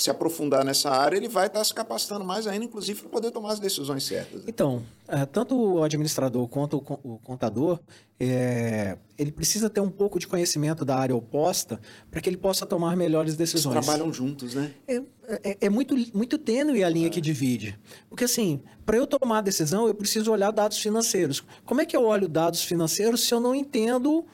se 0.00 0.10
aprofundar 0.10 0.64
nessa 0.64 0.90
área, 0.90 1.16
ele 1.16 1.28
vai 1.28 1.46
estar 1.46 1.62
se 1.62 1.74
capacitando 1.74 2.24
mais 2.24 2.46
ainda, 2.46 2.64
inclusive, 2.64 3.00
para 3.02 3.10
poder 3.10 3.30
tomar 3.30 3.52
as 3.52 3.60
decisões 3.60 4.02
certas. 4.04 4.42
Então, 4.46 4.82
é, 5.06 5.26
tanto 5.26 5.54
o 5.54 5.82
administrador 5.82 6.48
quanto 6.48 6.78
o 6.78 7.18
contador, 7.18 7.78
é, 8.18 8.96
ele 9.18 9.30
precisa 9.30 9.68
ter 9.68 9.80
um 9.80 9.90
pouco 9.90 10.18
de 10.18 10.26
conhecimento 10.26 10.84
da 10.84 10.96
área 10.96 11.14
oposta 11.14 11.78
para 12.10 12.20
que 12.20 12.30
ele 12.30 12.38
possa 12.38 12.64
tomar 12.64 12.96
melhores 12.96 13.36
decisões. 13.36 13.74
Eles 13.74 13.86
trabalham 13.86 14.10
juntos, 14.10 14.54
né? 14.54 14.72
É, 14.88 15.02
é, 15.44 15.58
é 15.60 15.68
muito, 15.68 15.94
muito 16.14 16.38
tênue 16.38 16.82
a 16.82 16.88
linha 16.88 17.10
que 17.10 17.20
divide. 17.20 17.78
Porque, 18.08 18.24
assim, 18.24 18.62
para 18.86 18.96
eu 18.96 19.06
tomar 19.06 19.38
a 19.38 19.42
decisão, 19.42 19.86
eu 19.86 19.94
preciso 19.94 20.32
olhar 20.32 20.50
dados 20.50 20.78
financeiros. 20.78 21.44
Como 21.66 21.82
é 21.82 21.84
que 21.84 21.96
eu 21.96 22.04
olho 22.04 22.26
dados 22.26 22.62
financeiros 22.62 23.22
se 23.22 23.34
eu 23.34 23.40
não 23.40 23.54
entendo 23.54 24.24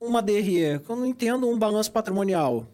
uma 0.00 0.22
DRE, 0.22 0.80
eu 0.88 0.96
não 0.96 1.04
entendo 1.04 1.46
um 1.48 1.58
balanço 1.58 1.92
patrimonial? 1.92 2.66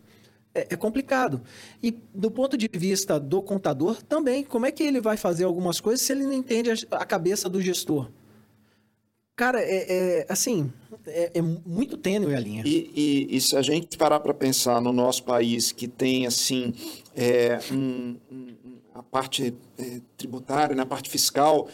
É, 0.54 0.66
é, 0.70 0.76
complicado. 0.76 1.42
E 1.82 1.90
do 2.14 2.30
ponto 2.30 2.56
de 2.56 2.68
vista 2.72 3.18
do 3.20 3.40
contador, 3.42 4.02
também, 4.02 4.42
como 4.42 4.66
é 4.66 4.72
que 4.72 4.82
ele 4.82 5.00
vai 5.00 5.16
fazer 5.16 5.44
algumas 5.44 5.80
coisas 5.80 6.00
se 6.04 6.12
ele 6.12 6.24
não 6.24 6.32
entende 6.32 6.70
a, 6.90 7.04
cabeça 7.04 7.48
do 7.48 7.60
gestor? 7.60 8.10
Cara, 9.36 9.60
é, 9.62 10.20
é 10.20 10.26
assim, 10.28 10.70
é, 11.06 11.32
é, 11.34 11.42
muito 11.42 11.96
tênue 11.96 12.34
a 12.34 12.40
linha. 12.40 12.62
E, 12.66 12.90
e, 13.30 13.36
e 13.36 13.40
se 13.40 13.56
a 13.56 13.62
gente 13.62 13.96
parar 13.96 14.20
para 14.20 14.34
pensar 14.34 14.80
no 14.80 14.92
nosso 14.92 15.24
país, 15.24 15.72
que 15.72 15.88
tem, 15.88 16.26
assim, 16.26 16.74
é, 17.16 17.58
um, 17.72 18.16
um, 18.30 18.56
a 18.94 19.02
parte 19.02 19.54
é, 19.78 20.00
tributária, 20.16 20.74
na 20.74 20.82
né, 20.82 20.88
parte 20.88 21.08
fiscal, 21.08 21.68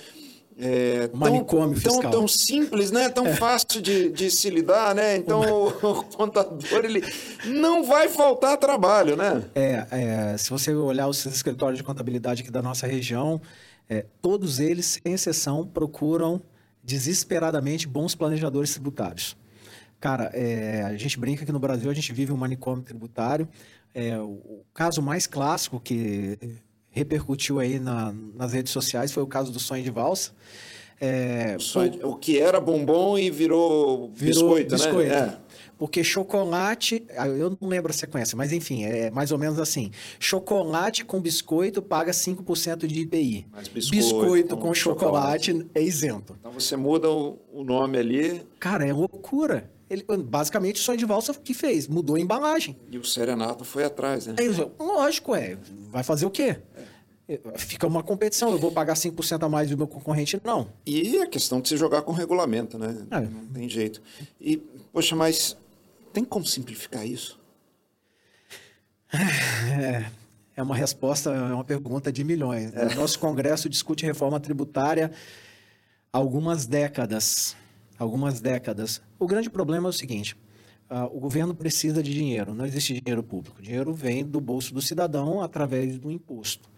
é, 0.59 1.11
manicômio 1.13 1.79
tão, 1.81 1.93
fiscal. 1.93 2.01
Tão, 2.03 2.11
tão 2.11 2.29
simples, 2.29 2.91
né? 2.91 3.09
Tão 3.11 3.27
é. 3.27 3.35
fácil 3.35 3.83
de, 3.83 4.11
de 4.11 4.31
se 4.31 4.49
lidar, 4.49 4.95
né? 4.95 5.17
Então 5.17 5.41
o, 5.41 5.69
o, 6.01 6.05
contador 6.05 6.85
ele 6.85 7.05
não 7.45 7.85
vai 7.85 8.09
faltar 8.09 8.57
trabalho, 8.57 9.17
né? 9.17 9.45
É, 9.55 9.87
é, 9.91 10.37
se 10.39 10.49
você 10.49 10.75
olhar 10.75 11.09
os 11.09 11.25
escritórios 11.27 11.79
de 11.79 11.85
contabilidade 11.85 12.43
aqui 12.43 12.51
da 12.51 12.63
nossa 12.63 12.87
região, 12.87 13.41
é, 13.89 14.07
todos 14.23 14.59
eles, 14.59 14.99
sem 15.03 15.13
exceção, 15.13 15.67
procuram 15.67 16.41
desesperadamente 16.83 17.87
bons 17.87 18.15
planejadores 18.15 18.73
tributários. 18.73 19.37
Cara, 20.01 20.31
é, 20.33 20.83
a 20.83 20.97
gente 20.97 21.19
brinca 21.19 21.45
que 21.45 21.53
no 21.53 21.59
Brasil 21.59 21.91
a 21.91 21.95
gente 21.95 22.13
vive 22.13 22.33
um 22.33 22.37
manicômio 22.37 22.85
tributário. 22.85 23.49
É, 23.95 24.19
o 24.19 24.63
caso 24.75 25.01
mais 25.03 25.27
clássico 25.27 25.81
que 25.81 26.39
repercutiu 26.97 27.61
aí 27.61 27.79
na, 27.79 28.15
nas 28.35 28.55
redes 28.55 28.73
sociais 28.73 29.13
foi 29.13 29.23
o 29.23 29.27
caso 29.27 29.53
do 29.53 29.61
sonho 29.61 29.85
de 29.85 29.91
valsa. 29.91 30.33
É, 30.99 31.59
o, 32.03 32.13
o, 32.13 32.17
que 32.17 32.39
era 32.39 32.59
bombom 32.59 33.19
e 33.19 33.31
virou, 33.31 34.11
virou 34.15 34.57
biscoito, 34.57 34.71
né? 34.71 34.77
biscoito. 34.77 35.11
né? 35.11 35.39
É. 35.43 35.47
Porque 35.79 36.03
chocolate, 36.03 37.05
ah, 37.19 37.29
eu 37.29 37.55
não 37.61 37.69
lembro 37.69 37.91
a 37.91 37.95
sequência, 37.95 38.35
mas 38.35 38.51
enfim, 38.51 38.85
é 38.85 39.11
mais 39.11 39.31
ou 39.31 39.37
menos 39.37 39.59
assim. 39.59 39.91
Chocolate 40.19 41.05
com 41.05 41.21
biscoito 41.21 41.83
paga 41.83 42.13
5% 42.13 42.87
de 42.87 43.01
IPI. 43.01 43.47
Mas 43.53 43.69
biscoito, 43.69 44.03
biscoito 44.03 44.57
com, 44.57 44.69
com 44.69 44.75
chocolate, 44.75 45.53
chocolate, 45.53 45.71
é 45.75 45.83
isento. 45.83 46.35
Então 46.41 46.51
você 46.51 46.77
muda 46.77 47.11
o, 47.11 47.39
o 47.53 47.63
nome 47.63 47.99
ali. 47.99 48.41
Cara, 48.59 48.87
é 48.87 48.93
loucura. 48.93 49.71
Ele, 49.89 50.05
basicamente, 50.25 50.81
o 50.81 50.83
sonho 50.83 50.99
de 50.99 51.05
valsa 51.05 51.33
que 51.35 51.55
fez, 51.55 51.87
mudou 51.87 52.17
a 52.17 52.21
embalagem. 52.21 52.77
E 52.91 52.99
o 52.99 53.05
Serenato 53.05 53.65
foi 53.65 53.85
atrás, 53.85 54.27
né? 54.27 54.35
Lógico, 54.81 55.35
é. 55.35 55.57
Vai 55.91 56.03
fazer 56.03 56.27
o 56.27 56.31
quê? 56.31 56.57
É. 56.75 56.86
Fica 57.57 57.87
uma 57.87 58.03
competição, 58.03 58.53
eu 58.53 58.59
vou 58.59 58.71
pagar 58.71 58.95
5% 58.95 59.43
a 59.43 59.49
mais 59.49 59.69
do 59.69 59.77
meu 59.77 59.89
concorrente? 59.89 60.41
Não. 60.45 60.69
E 60.85 61.19
a 61.19 61.27
questão 61.27 61.61
de 61.61 61.69
se 61.69 61.77
jogar 61.77 62.03
com 62.03 62.13
regulamento, 62.13 62.79
né? 62.79 63.07
É. 63.11 63.21
Não 63.21 63.47
tem 63.47 63.69
jeito. 63.69 64.01
E, 64.41 64.59
poxa, 64.93 65.17
mas 65.17 65.57
tem 66.13 66.25
como 66.25 66.47
simplificar 66.47 67.07
isso? 67.07 67.39
É, 69.13 70.07
é 70.57 70.63
uma 70.63 70.77
resposta, 70.77 71.31
é 71.31 71.55
uma 71.55 71.65
pergunta 71.65 72.13
de 72.13 72.23
milhões. 72.23 72.73
Né? 72.73 72.95
Nosso 72.95 73.19
Congresso 73.19 73.69
discute 73.69 74.05
reforma 74.05 74.39
tributária 74.39 75.11
há 76.13 76.19
algumas 76.19 76.67
décadas 76.67 77.57
algumas 77.99 78.41
décadas. 78.41 79.01
O 79.19 79.27
grande 79.27 79.51
problema 79.51 79.89
é 79.89 79.91
o 79.91 79.93
seguinte: 79.93 80.37
uh, 80.91 81.05
o 81.17 81.21
governo 81.21 81.55
precisa 81.55 82.03
de 82.03 82.13
dinheiro, 82.13 82.55
não 82.55 82.67
existe 82.67 83.01
dinheiro 83.01 83.23
público. 83.23 83.59
O 83.59 83.63
dinheiro 83.63 83.93
vem 83.93 84.25
do 84.25 84.41
bolso 84.41 84.73
do 84.73 84.83
cidadão 84.83 85.43
através 85.43 85.99
do 85.99 86.11
imposto. 86.11 86.69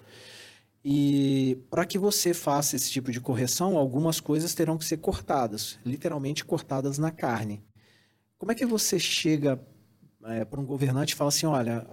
E 0.85 1.59
para 1.71 1.85
que 1.85 1.99
você 1.99 2.33
faça 2.33 2.77
esse 2.77 2.91
tipo 2.91 3.11
de 3.11 3.21
correção, 3.21 3.77
algumas 3.77 4.21
coisas 4.21 4.55
terão 4.55 4.79
que 4.79 4.85
ser 4.85 4.99
cortadas, 4.99 5.79
literalmente 5.85 6.45
cortadas 6.45 6.99
na 6.99 7.11
carne. 7.11 7.63
Como 8.39 8.53
é 8.53 8.55
que 8.55 8.65
você 8.65 8.99
chega 8.99 9.61
é, 10.25 10.45
para 10.45 10.61
um 10.61 10.65
governante 10.65 11.15
e 11.15 11.17
fala 11.17 11.29
assim: 11.29 11.47
olha, 11.47 11.87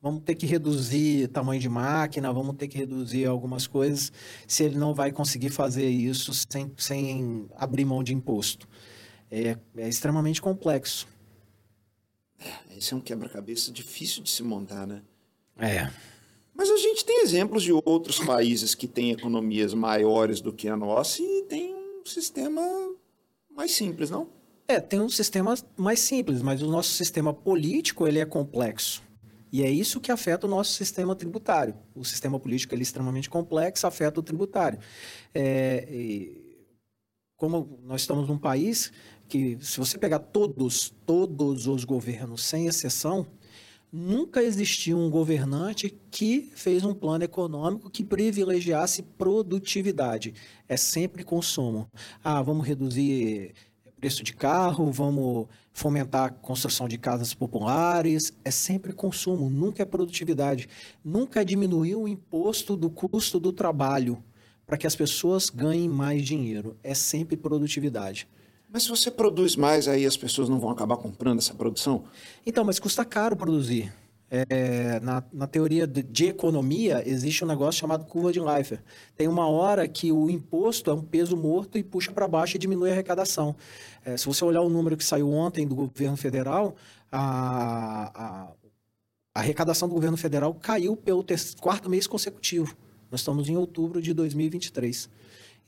vamos 0.00 0.22
ter 0.22 0.34
que 0.34 0.46
reduzir 0.46 1.28
tamanho 1.28 1.60
de 1.60 1.68
máquina, 1.68 2.32
vamos 2.32 2.56
ter 2.56 2.68
que 2.68 2.78
reduzir 2.78 3.26
algumas 3.26 3.66
coisas, 3.66 4.12
se 4.46 4.62
ele 4.62 4.78
não 4.78 4.94
vai 4.94 5.10
conseguir 5.10 5.50
fazer 5.50 5.88
isso 5.88 6.32
sem, 6.34 6.72
sem 6.76 7.48
abrir 7.56 7.84
mão 7.84 8.02
de 8.02 8.14
imposto? 8.14 8.68
É, 9.30 9.58
é 9.76 9.88
extremamente 9.88 10.40
complexo. 10.40 11.08
É, 12.38 12.76
esse 12.76 12.92
é 12.92 12.96
um 12.96 13.00
quebra-cabeça 13.00 13.72
difícil 13.72 14.22
de 14.22 14.30
se 14.30 14.42
montar, 14.42 14.86
né? 14.86 15.02
É. 15.58 15.90
Mas 16.54 16.70
a 16.70 16.76
gente 16.76 17.04
tem 17.04 17.22
exemplos 17.22 17.62
de 17.62 17.72
outros 17.72 18.20
países 18.20 18.74
que 18.74 18.86
têm 18.86 19.10
economias 19.10 19.74
maiores 19.74 20.40
do 20.40 20.52
que 20.52 20.68
a 20.68 20.76
nossa 20.76 21.20
e 21.20 21.42
tem 21.48 21.74
um 21.74 22.06
sistema 22.06 22.62
mais 23.50 23.72
simples, 23.72 24.08
não? 24.08 24.28
É, 24.66 24.80
tem 24.80 25.00
um 25.00 25.08
sistema 25.08 25.54
mais 25.76 26.00
simples, 26.00 26.40
mas 26.40 26.62
o 26.62 26.70
nosso 26.70 26.90
sistema 26.90 27.34
político 27.34 28.06
ele 28.06 28.18
é 28.18 28.24
complexo. 28.24 29.02
E 29.52 29.62
é 29.62 29.70
isso 29.70 30.00
que 30.00 30.10
afeta 30.10 30.46
o 30.46 30.50
nosso 30.50 30.72
sistema 30.72 31.14
tributário. 31.14 31.76
O 31.94 32.04
sistema 32.04 32.40
político 32.40 32.74
ele 32.74 32.82
é 32.82 32.84
extremamente 32.84 33.28
complexo, 33.28 33.86
afeta 33.86 34.18
o 34.18 34.22
tributário. 34.22 34.78
É, 35.34 35.86
como 37.36 37.78
nós 37.84 38.00
estamos 38.00 38.26
num 38.28 38.38
país 38.38 38.90
que, 39.28 39.58
se 39.60 39.78
você 39.78 39.98
pegar 39.98 40.18
todos, 40.18 40.92
todos 41.06 41.66
os 41.66 41.84
governos, 41.84 42.42
sem 42.42 42.66
exceção, 42.66 43.26
nunca 43.94 44.42
existiu 44.42 44.98
um 44.98 45.08
governante 45.08 45.96
que 46.10 46.50
fez 46.56 46.84
um 46.84 46.92
plano 46.92 47.22
econômico 47.22 47.88
que 47.88 48.02
privilegiasse 48.02 49.02
produtividade. 49.02 50.34
É 50.68 50.76
sempre 50.76 51.22
consumo. 51.22 51.88
Ah, 52.22 52.42
vamos 52.42 52.66
reduzir 52.66 53.54
preço 54.00 54.24
de 54.24 54.34
carro, 54.34 54.90
vamos 54.90 55.46
fomentar 55.72 56.24
a 56.24 56.30
construção 56.30 56.88
de 56.88 56.98
casas 56.98 57.32
populares. 57.32 58.32
É 58.44 58.50
sempre 58.50 58.92
consumo, 58.92 59.48
nunca 59.48 59.84
é 59.84 59.86
produtividade. 59.86 60.68
Nunca 61.04 61.44
diminuir 61.44 61.94
o 61.94 62.08
imposto 62.08 62.76
do 62.76 62.90
custo 62.90 63.38
do 63.38 63.52
trabalho 63.52 64.20
para 64.66 64.76
que 64.76 64.88
as 64.88 64.96
pessoas 64.96 65.48
ganhem 65.48 65.88
mais 65.88 66.24
dinheiro. 66.24 66.76
É 66.82 66.94
sempre 66.94 67.36
produtividade. 67.36 68.26
Mas 68.74 68.82
se 68.82 68.88
você 68.88 69.08
produz 69.08 69.54
mais, 69.54 69.86
aí 69.86 70.04
as 70.04 70.16
pessoas 70.16 70.48
não 70.48 70.58
vão 70.58 70.68
acabar 70.68 70.96
comprando 70.96 71.38
essa 71.38 71.54
produção? 71.54 72.02
Então, 72.44 72.64
mas 72.64 72.80
custa 72.80 73.04
caro 73.04 73.36
produzir. 73.36 73.94
É, 74.28 74.98
na, 74.98 75.22
na, 75.32 75.46
teoria 75.46 75.86
de, 75.86 76.02
de, 76.02 76.26
economia, 76.26 77.00
existe 77.08 77.44
um 77.44 77.46
negócio 77.46 77.78
chamado 77.78 78.04
curva 78.04 78.32
de 78.32 78.40
Leifert. 78.40 78.82
Tem 79.16 79.28
uma 79.28 79.46
hora 79.46 79.86
que 79.86 80.10
o 80.10 80.28
imposto 80.28 80.90
é 80.90 80.92
um 80.92 81.02
peso 81.02 81.36
morto 81.36 81.78
e 81.78 81.84
puxa 81.84 82.10
para 82.10 82.26
baixo 82.26 82.56
e 82.56 82.58
diminui 82.58 82.90
a 82.90 82.92
arrecadação. 82.94 83.54
É, 84.04 84.16
se 84.16 84.26
você 84.26 84.44
olhar 84.44 84.62
o 84.62 84.68
número 84.68 84.96
que 84.96 85.04
saiu 85.04 85.30
ontem 85.30 85.68
do 85.68 85.76
governo 85.76 86.16
federal, 86.16 86.74
a, 87.12 88.10
a, 88.12 88.48
a 89.36 89.40
arrecadação 89.40 89.86
do 89.86 89.94
governo 89.94 90.16
federal 90.16 90.52
caiu 90.52 90.96
pelo 90.96 91.24
quarto 91.60 91.88
mês 91.88 92.08
consecutivo. 92.08 92.76
Nós 93.08 93.20
estamos 93.20 93.48
em 93.48 93.56
outubro 93.56 94.02
de 94.02 94.12
2023. 94.12 95.08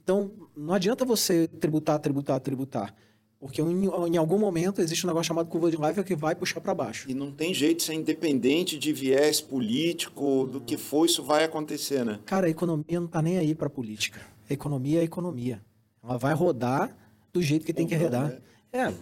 Então, 0.07 0.31
não 0.57 0.73
adianta 0.73 1.05
você 1.05 1.49
tributar, 1.49 1.99
tributar, 1.99 2.39
tributar. 2.39 2.95
Porque 3.41 3.61
em, 3.61 3.87
em, 3.87 4.17
algum 4.17 4.39
momento 4.39 4.81
existe 4.81 5.05
um 5.05 5.09
negócio 5.09 5.27
chamado 5.27 5.49
curva 5.49 5.69
de 5.69 5.77
Leifert 5.77 6.07
que 6.07 6.15
vai 6.15 6.33
puxar 6.37 6.61
para 6.61 6.73
baixo. 6.73 7.11
E 7.11 7.13
não 7.13 7.33
tem 7.33 7.53
jeito 7.53 7.79
de 7.79 7.83
ser 7.83 7.95
independente 7.95 8.79
de 8.79 8.93
viés 8.93 9.41
político, 9.41 10.47
do 10.47 10.61
que 10.61 10.77
for, 10.77 11.07
isso 11.07 11.25
vai 11.25 11.43
acontecer, 11.43 12.05
né? 12.05 12.21
Cara, 12.25 12.47
a 12.47 12.49
economia 12.49 13.01
não 13.01 13.07
está 13.07 13.21
nem 13.21 13.37
aí 13.37 13.53
para 13.53 13.69
política. 13.69 14.21
A 14.49 14.53
economia 14.53 14.99
é 14.99 15.01
a 15.01 15.05
economia. 15.05 15.61
Ela 16.05 16.17
vai 16.17 16.35
rodar 16.35 16.97
do 17.33 17.43
jeito 17.43 17.67
que 17.67 17.75
tem 17.75 17.85
que 17.85 17.97
rodar. 17.97 18.29
Né? 18.29 18.39
É, 18.73 18.95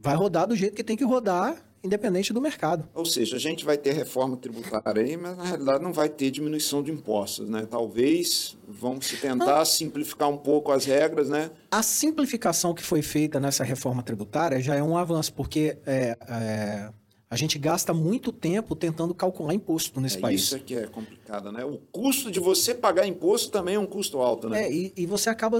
vai 0.00 0.16
rodar 0.16 0.48
do 0.48 0.56
jeito 0.56 0.74
que 0.74 0.82
tem 0.82 0.96
que 0.96 1.04
rodar 1.04 1.64
independente 1.82 2.32
do 2.32 2.40
mercado. 2.40 2.88
Ou 2.94 3.04
seja, 3.04 3.36
a 3.36 3.38
gente 3.38 3.64
vai 3.64 3.78
ter 3.78 3.92
reforma 3.92 4.36
tributária 4.36 5.02
aí, 5.02 5.16
mas 5.16 5.36
na 5.36 5.44
realidade 5.44 5.82
não 5.82 5.92
vai 5.92 6.08
ter 6.08 6.30
diminuição 6.30 6.82
de 6.82 6.90
impostos, 6.90 7.48
né? 7.48 7.66
Talvez 7.68 8.56
vamos 8.68 9.06
se 9.06 9.16
tentar 9.16 9.58
não. 9.58 9.64
simplificar 9.64 10.28
um 10.28 10.36
pouco 10.36 10.72
as 10.72 10.84
regras, 10.84 11.28
né? 11.28 11.50
A 11.70 11.82
simplificação 11.82 12.74
que 12.74 12.82
foi 12.82 13.02
feita 13.02 13.40
nessa 13.40 13.64
reforma 13.64 14.02
tributária 14.02 14.60
já 14.60 14.74
é 14.74 14.82
um 14.82 14.96
avanço, 14.96 15.32
porque 15.32 15.78
é, 15.86 16.16
é, 16.28 16.90
a 17.30 17.36
gente 17.36 17.58
gasta 17.58 17.94
muito 17.94 18.30
tempo 18.30 18.76
tentando 18.76 19.14
calcular 19.14 19.54
imposto 19.54 20.00
nesse 20.00 20.18
é 20.18 20.20
país. 20.20 20.42
Isso 20.42 20.56
é 20.56 20.58
que 20.58 20.74
é 20.74 20.86
complicado, 20.86 21.50
né? 21.50 21.64
O 21.64 21.78
custo 21.90 22.30
de 22.30 22.40
você 22.40 22.74
pagar 22.74 23.06
imposto 23.06 23.50
também 23.50 23.76
é 23.76 23.78
um 23.78 23.86
custo 23.86 24.18
alto, 24.18 24.48
né? 24.48 24.64
É, 24.64 24.72
e, 24.72 24.92
e 24.96 25.06
você 25.06 25.30
acaba 25.30 25.58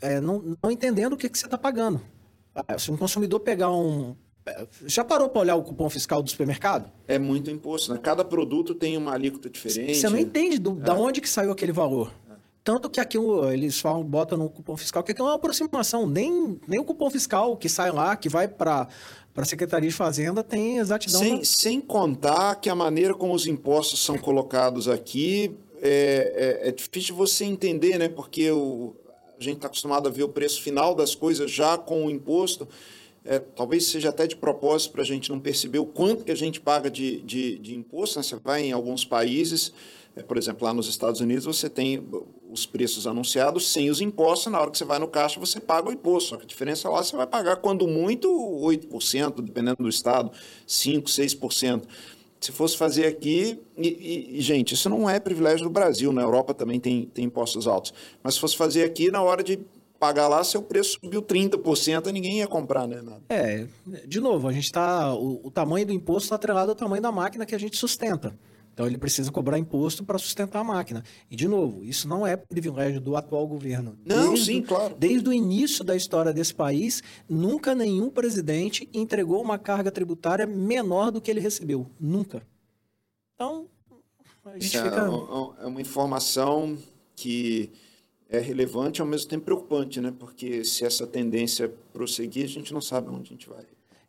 é, 0.00 0.20
não, 0.20 0.56
não 0.62 0.70
entendendo 0.70 1.14
o 1.14 1.16
que, 1.16 1.28
que 1.28 1.38
você 1.38 1.46
está 1.46 1.58
pagando. 1.58 2.00
Ah, 2.54 2.78
se 2.78 2.90
um 2.90 2.96
consumidor 2.96 3.40
pegar 3.40 3.70
um 3.70 4.16
já 4.86 5.04
parou 5.04 5.28
para 5.28 5.40
olhar 5.40 5.56
o 5.56 5.62
cupom 5.62 5.88
fiscal 5.90 6.22
do 6.22 6.30
supermercado? 6.30 6.90
É 7.06 7.18
muito 7.18 7.50
imposto, 7.50 7.92
né? 7.92 8.00
Cada 8.02 8.24
produto 8.24 8.74
tem 8.74 8.96
uma 8.96 9.12
alíquota 9.12 9.50
diferente. 9.50 9.96
Você 9.96 10.08
não 10.08 10.18
entende 10.18 10.58
do, 10.58 10.72
é. 10.72 10.74
da 10.74 10.94
onde 10.94 11.20
que 11.20 11.28
saiu 11.28 11.50
aquele 11.50 11.72
valor. 11.72 12.12
Tanto 12.62 12.90
que 12.90 12.98
aqui 12.98 13.16
eles 13.52 13.78
falam, 13.78 14.02
botam 14.02 14.36
no 14.36 14.50
cupom 14.50 14.76
fiscal, 14.76 15.00
que 15.02 15.12
aqui 15.12 15.20
é 15.20 15.24
uma 15.24 15.34
aproximação. 15.34 16.04
Nem, 16.04 16.60
nem 16.66 16.80
o 16.80 16.84
cupom 16.84 17.08
fiscal 17.08 17.56
que 17.56 17.68
sai 17.68 17.92
lá, 17.92 18.16
que 18.16 18.28
vai 18.28 18.48
para 18.48 18.88
para 19.32 19.42
a 19.42 19.46
Secretaria 19.46 19.90
de 19.90 19.94
Fazenda 19.94 20.42
tem 20.42 20.78
exatidão. 20.78 21.20
Sem, 21.20 21.44
sem 21.44 21.78
contar 21.78 22.54
que 22.54 22.70
a 22.70 22.74
maneira 22.74 23.12
como 23.12 23.34
os 23.34 23.46
impostos 23.46 24.00
são 24.00 24.16
colocados 24.16 24.88
aqui 24.88 25.54
é, 25.82 26.62
é, 26.64 26.68
é 26.68 26.72
difícil 26.72 27.14
você 27.14 27.44
entender, 27.44 27.98
né? 27.98 28.08
Porque 28.08 28.50
o, 28.50 28.96
a 29.38 29.44
gente 29.44 29.56
está 29.56 29.66
acostumado 29.66 30.08
a 30.08 30.10
ver 30.10 30.22
o 30.22 30.28
preço 30.30 30.62
final 30.62 30.94
das 30.94 31.14
coisas 31.14 31.50
já 31.50 31.76
com 31.76 32.06
o 32.06 32.10
imposto 32.10 32.66
é, 33.26 33.38
talvez 33.38 33.86
seja 33.86 34.10
até 34.10 34.26
de 34.26 34.36
propósito 34.36 34.92
para 34.92 35.02
a 35.02 35.04
gente 35.04 35.30
não 35.30 35.40
perceber 35.40 35.78
o 35.78 35.86
quanto 35.86 36.24
que 36.24 36.30
a 36.30 36.36
gente 36.36 36.60
paga 36.60 36.90
de, 36.90 37.20
de, 37.22 37.58
de 37.58 37.74
imposto. 37.74 38.18
Né? 38.18 38.22
Você 38.22 38.36
vai 38.36 38.62
em 38.62 38.72
alguns 38.72 39.04
países, 39.04 39.72
é, 40.14 40.22
por 40.22 40.38
exemplo, 40.38 40.64
lá 40.64 40.72
nos 40.72 40.88
Estados 40.88 41.20
Unidos, 41.20 41.44
você 41.44 41.68
tem 41.68 42.06
os 42.50 42.64
preços 42.64 43.06
anunciados 43.06 43.68
sem 43.68 43.90
os 43.90 44.00
impostos. 44.00 44.50
Na 44.52 44.60
hora 44.60 44.70
que 44.70 44.78
você 44.78 44.84
vai 44.84 44.98
no 44.98 45.08
caixa, 45.08 45.40
você 45.40 45.58
paga 45.58 45.88
o 45.88 45.92
imposto. 45.92 46.30
Só 46.30 46.36
que 46.36 46.44
a 46.44 46.46
diferença 46.46 46.88
lá 46.88 47.02
você 47.02 47.16
vai 47.16 47.26
pagar, 47.26 47.56
quando 47.56 47.86
muito, 47.88 48.28
8%, 48.28 49.42
dependendo 49.42 49.82
do 49.82 49.88
estado, 49.88 50.30
5%, 50.66 51.04
6%. 51.04 51.82
Se 52.38 52.52
fosse 52.52 52.76
fazer 52.76 53.06
aqui, 53.06 53.58
e, 53.76 54.36
e, 54.36 54.40
gente, 54.40 54.74
isso 54.74 54.88
não 54.88 55.08
é 55.08 55.18
privilégio 55.18 55.64
do 55.64 55.70
Brasil, 55.70 56.12
na 56.12 56.22
Europa 56.22 56.54
também 56.54 56.78
tem, 56.78 57.06
tem 57.06 57.24
impostos 57.24 57.66
altos, 57.66 57.94
mas 58.22 58.34
se 58.34 58.40
fosse 58.40 58.56
fazer 58.56 58.84
aqui, 58.84 59.10
na 59.10 59.22
hora 59.22 59.42
de 59.42 59.58
pagar 59.98 60.28
lá, 60.28 60.42
seu 60.44 60.62
preço 60.62 60.98
subiu 61.02 61.22
30%, 61.22 62.10
ninguém 62.12 62.38
ia 62.38 62.46
comprar, 62.46 62.86
né? 62.86 63.00
Nada. 63.02 63.22
É, 63.28 63.66
de 64.06 64.20
novo, 64.20 64.48
a 64.48 64.52
gente 64.52 64.64
está. 64.64 65.14
O, 65.14 65.46
o, 65.46 65.50
tamanho 65.50 65.86
do 65.86 65.92
imposto 65.92 66.24
está 66.24 66.36
atrelado 66.36 66.70
ao 66.70 66.76
tamanho 66.76 67.02
da 67.02 67.12
máquina 67.12 67.46
que 67.46 67.54
a 67.54 67.58
gente 67.58 67.76
sustenta. 67.76 68.36
Então 68.72 68.86
ele 68.86 68.98
precisa 68.98 69.32
cobrar 69.32 69.58
imposto 69.58 70.04
para 70.04 70.18
sustentar 70.18 70.60
a 70.60 70.64
máquina. 70.64 71.02
E, 71.30 71.36
de 71.36 71.48
novo, 71.48 71.82
isso 71.82 72.06
não 72.06 72.26
é 72.26 72.36
privilégio 72.36 73.00
do 73.00 73.16
atual 73.16 73.46
governo. 73.46 73.98
Não, 74.04 74.34
desde, 74.34 74.44
sim, 74.44 74.62
claro. 74.62 74.94
Desde 74.98 75.26
o 75.26 75.32
início 75.32 75.82
da 75.82 75.96
história 75.96 76.30
desse 76.30 76.54
país, 76.54 77.02
nunca 77.26 77.74
nenhum 77.74 78.10
presidente 78.10 78.86
entregou 78.92 79.40
uma 79.40 79.58
carga 79.58 79.90
tributária 79.90 80.46
menor 80.46 81.10
do 81.10 81.22
que 81.22 81.30
ele 81.30 81.40
recebeu. 81.40 81.86
Nunca. 81.98 82.42
Então, 83.34 83.66
a 84.44 84.58
gente 84.58 84.76
é, 84.76 84.82
fica. 84.82 85.10
É 85.62 85.66
uma 85.66 85.80
informação 85.80 86.76
que 87.14 87.72
é 88.28 88.38
relevante 88.38 89.00
e 89.00 89.02
ao 89.02 89.06
mesmo 89.06 89.28
tempo 89.28 89.44
preocupante, 89.44 90.00
né? 90.00 90.12
Porque 90.18 90.64
se 90.64 90.84
essa 90.84 91.06
tendência 91.06 91.72
prosseguir, 91.92 92.44
a 92.44 92.48
gente 92.48 92.72
não 92.72 92.80
sabe 92.80 93.08
onde 93.08 93.22
a 93.22 93.32
gente 93.32 93.48
vai. 93.48 93.64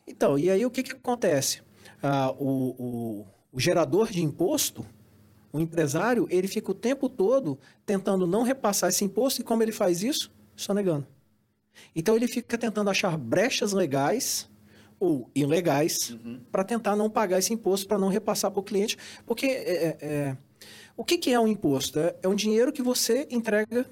Então, 0.08 0.38
e 0.38 0.50
aí 0.50 0.66
o 0.66 0.72
que, 0.72 0.84
que 0.84 0.94
acontece? 0.94 1.62
Ah, 2.02 2.34
o, 2.38 2.76
o, 2.78 3.26
o 3.52 3.60
gerador 3.60 4.10
de 4.10 4.22
imposto, 4.22 4.86
o 5.52 5.60
empresário, 5.60 6.28
ele 6.30 6.48
fica 6.48 6.72
o 6.72 6.76
tempo 6.76 7.10
todo 7.10 7.58
tentando 7.86 8.26
não 8.26 8.44
repassar 8.44 8.90
esse 8.90 9.04
imposto 9.04 9.42
e 9.42 9.44
como 9.44 9.64
ele 9.64 9.72
faz 9.72 10.04
isso? 10.04 10.32
Sonegando. 10.56 11.06
Então 11.96 12.16
ele 12.16 12.28
fica 12.28 12.58
tentando 12.58 12.90
achar 12.90 13.18
brechas 13.18 13.72
legais 13.74 14.50
ou 15.00 15.30
ilegais 15.36 16.10
uhum. 16.10 16.42
para 16.52 16.64
tentar 16.64 16.96
não 16.96 17.10
pagar 17.10 17.38
esse 17.38 17.54
imposto, 17.54 17.88
para 17.88 18.00
não 18.00 18.08
repassar 18.08 18.50
para 18.50 18.60
o 18.60 18.64
cliente. 18.64 18.98
Porque 19.26 19.46
é, 19.46 19.50
é, 19.50 19.98
é, 20.02 20.38
o 20.96 21.04
que, 21.04 21.18
que 21.18 21.32
é 21.32 21.40
um 21.40 21.48
imposto? 21.48 22.00
É, 22.00 22.16
é 22.24 22.28
um 22.28 22.36
dinheiro 22.36 22.72
que 22.72 22.82
você 22.82 23.28
entrega 23.30 23.86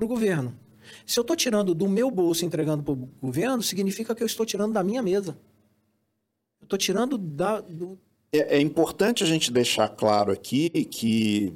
para 0.00 0.06
o 0.06 0.08
governo. 0.08 0.54
Se 1.04 1.18
eu 1.18 1.22
estou 1.22 1.36
tirando 1.36 1.74
do 1.74 1.86
meu 1.86 2.10
bolso 2.10 2.42
e 2.42 2.46
entregando 2.46 2.82
para 2.82 2.92
o 2.92 3.08
governo, 3.20 3.62
significa 3.62 4.14
que 4.14 4.22
eu 4.22 4.26
estou 4.26 4.46
tirando 4.46 4.72
da 4.72 4.82
minha 4.82 5.02
mesa. 5.02 5.36
Eu 6.60 6.64
estou 6.64 6.78
tirando 6.78 7.18
da. 7.18 7.60
Do... 7.60 7.98
É, 8.32 8.56
é 8.56 8.60
importante 8.60 9.22
a 9.22 9.26
gente 9.26 9.52
deixar 9.52 9.88
claro 9.88 10.32
aqui 10.32 10.68
que 10.70 11.52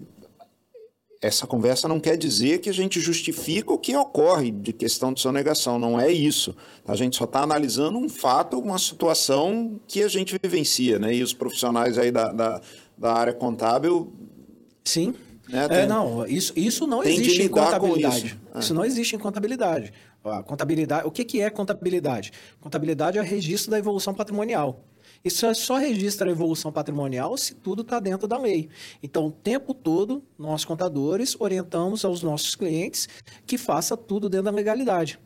essa 1.22 1.46
conversa 1.46 1.88
não 1.88 1.98
quer 1.98 2.18
dizer 2.18 2.58
que 2.58 2.68
a 2.68 2.72
gente 2.72 3.00
justifica 3.00 3.72
o 3.72 3.78
que 3.78 3.96
ocorre 3.96 4.50
de 4.50 4.74
questão 4.74 5.10
de 5.10 5.22
sonegação, 5.22 5.78
não 5.78 5.98
é 5.98 6.12
isso. 6.12 6.54
A 6.86 6.94
gente 6.94 7.16
só 7.16 7.24
está 7.24 7.40
analisando 7.40 7.98
um 7.98 8.10
fato, 8.10 8.58
uma 8.58 8.78
situação 8.78 9.80
que 9.88 10.02
a 10.02 10.08
gente 10.08 10.38
vivencia, 10.42 10.98
né? 10.98 11.14
E 11.14 11.22
os 11.22 11.32
profissionais 11.32 11.96
aí 11.96 12.10
da, 12.10 12.30
da, 12.30 12.60
da 12.98 13.14
área 13.14 13.32
contábil. 13.32 14.12
Sim. 14.84 15.14
Né, 15.48 15.68
tem, 15.68 15.78
é, 15.78 15.86
não, 15.86 16.26
isso, 16.26 16.52
isso 16.56 16.86
não 16.86 17.02
existe 17.02 17.42
em 17.42 17.48
contabilidade. 17.48 18.26
Isso. 18.26 18.36
É. 18.54 18.58
isso 18.58 18.74
não 18.74 18.84
existe 18.84 19.16
em 19.16 19.18
contabilidade. 19.18 19.92
A 20.24 20.42
contabilidade, 20.42 21.06
o 21.06 21.10
que, 21.10 21.24
que 21.24 21.40
é 21.40 21.50
contabilidade? 21.50 22.32
Contabilidade 22.60 23.18
é 23.18 23.22
registro 23.22 23.70
da 23.70 23.78
evolução 23.78 24.14
patrimonial. 24.14 24.82
Isso 25.22 25.46
é 25.46 25.54
só 25.54 25.76
registra 25.76 26.28
a 26.28 26.32
evolução 26.32 26.70
patrimonial 26.70 27.36
se 27.36 27.54
tudo 27.54 27.82
está 27.82 27.98
dentro 27.98 28.28
da 28.28 28.38
lei. 28.38 28.68
Então, 29.02 29.26
o 29.26 29.30
tempo 29.30 29.72
todo, 29.72 30.22
nós 30.38 30.64
contadores 30.64 31.36
orientamos 31.38 32.04
aos 32.04 32.22
nossos 32.22 32.54
clientes 32.54 33.08
que 33.46 33.56
faça 33.56 33.96
tudo 33.96 34.28
dentro 34.28 34.44
da 34.44 34.50
legalidade. 34.50 35.18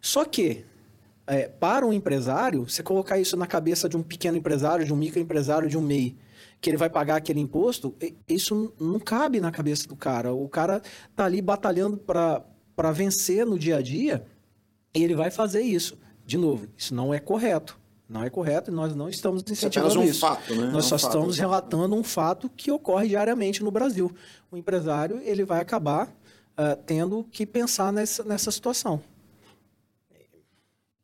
Só 0.00 0.24
que, 0.24 0.64
é, 1.26 1.48
para 1.48 1.86
um 1.86 1.92
empresário, 1.92 2.68
você 2.68 2.82
colocar 2.82 3.18
isso 3.18 3.36
na 3.36 3.46
cabeça 3.46 3.88
de 3.88 3.96
um 3.96 4.02
pequeno 4.02 4.36
empresário, 4.36 4.84
de 4.84 4.92
um 4.92 4.96
microempresário, 4.96 5.68
de 5.68 5.78
um 5.78 5.82
MEI, 5.82 6.16
que 6.60 6.68
ele 6.68 6.76
vai 6.76 6.90
pagar 6.90 7.16
aquele 7.16 7.40
imposto, 7.40 7.94
isso 8.28 8.72
não 8.78 8.98
cabe 8.98 9.40
na 9.40 9.50
cabeça 9.50 9.88
do 9.88 9.96
cara. 9.96 10.32
O 10.32 10.48
cara 10.48 10.82
está 11.10 11.24
ali 11.24 11.40
batalhando 11.40 11.96
para 11.96 12.92
vencer 12.92 13.46
no 13.46 13.58
dia 13.58 13.78
a 13.78 13.82
dia 13.82 14.26
e 14.94 15.02
ele 15.02 15.14
vai 15.14 15.30
fazer 15.30 15.62
isso. 15.62 15.98
De 16.26 16.36
novo, 16.36 16.68
isso 16.76 16.94
não 16.94 17.14
é 17.14 17.18
correto. 17.18 17.78
Não 18.08 18.24
é 18.24 18.28
correto 18.28 18.70
e 18.70 18.74
nós 18.74 18.94
não 18.94 19.08
estamos 19.08 19.42
incentivando 19.48 19.88
isso. 19.88 19.98
É 19.98 20.00
um 20.00 20.04
isso. 20.04 20.20
Fato, 20.20 20.54
né? 20.54 20.66
Nós 20.66 20.84
é 20.84 20.88
só 20.88 20.94
um 20.94 20.98
estamos 20.98 21.36
fato, 21.36 21.40
relatando 21.40 21.94
um 21.94 22.02
fato 22.02 22.50
que 22.50 22.70
ocorre 22.70 23.08
diariamente 23.08 23.62
no 23.62 23.70
Brasil. 23.70 24.12
O 24.50 24.56
empresário 24.56 25.20
ele 25.22 25.44
vai 25.44 25.60
acabar 25.60 26.08
uh, 26.08 26.76
tendo 26.84 27.24
que 27.30 27.46
pensar 27.46 27.92
nessa, 27.92 28.24
nessa 28.24 28.50
situação. 28.50 29.00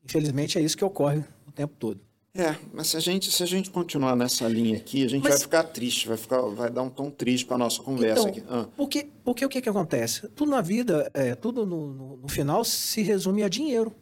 Infelizmente 0.04 0.58
é 0.58 0.60
isso 0.60 0.76
que 0.76 0.84
ocorre 0.84 1.24
o 1.46 1.52
tempo 1.52 1.74
todo. 1.78 2.05
É, 2.36 2.54
mas 2.72 2.88
se 2.88 2.96
a 2.96 3.00
gente, 3.00 3.32
se 3.32 3.42
a 3.42 3.46
gente 3.46 3.70
continuar 3.70 4.14
nessa 4.14 4.46
linha 4.46 4.76
aqui, 4.76 5.04
a 5.04 5.08
gente 5.08 5.22
mas... 5.22 5.32
vai 5.32 5.40
ficar 5.40 5.62
triste, 5.64 6.06
vai, 6.06 6.16
ficar, 6.18 6.40
vai 6.42 6.70
dar 6.70 6.82
um 6.82 6.90
tom 6.90 7.10
triste 7.10 7.46
para 7.46 7.56
a 7.56 7.58
nossa 7.58 7.82
conversa 7.82 8.28
então, 8.28 8.30
aqui. 8.30 8.44
Ah. 8.48 8.68
Porque, 8.76 9.08
porque 9.24 9.44
o 9.44 9.48
que, 9.48 9.62
que 9.62 9.68
acontece? 9.68 10.28
Tudo 10.28 10.50
na 10.50 10.60
vida, 10.60 11.10
é, 11.14 11.34
tudo 11.34 11.64
no, 11.64 11.92
no, 11.92 12.16
no 12.18 12.28
final 12.28 12.62
se 12.62 13.02
resume 13.02 13.42
a 13.42 13.48
dinheiro. 13.48 13.94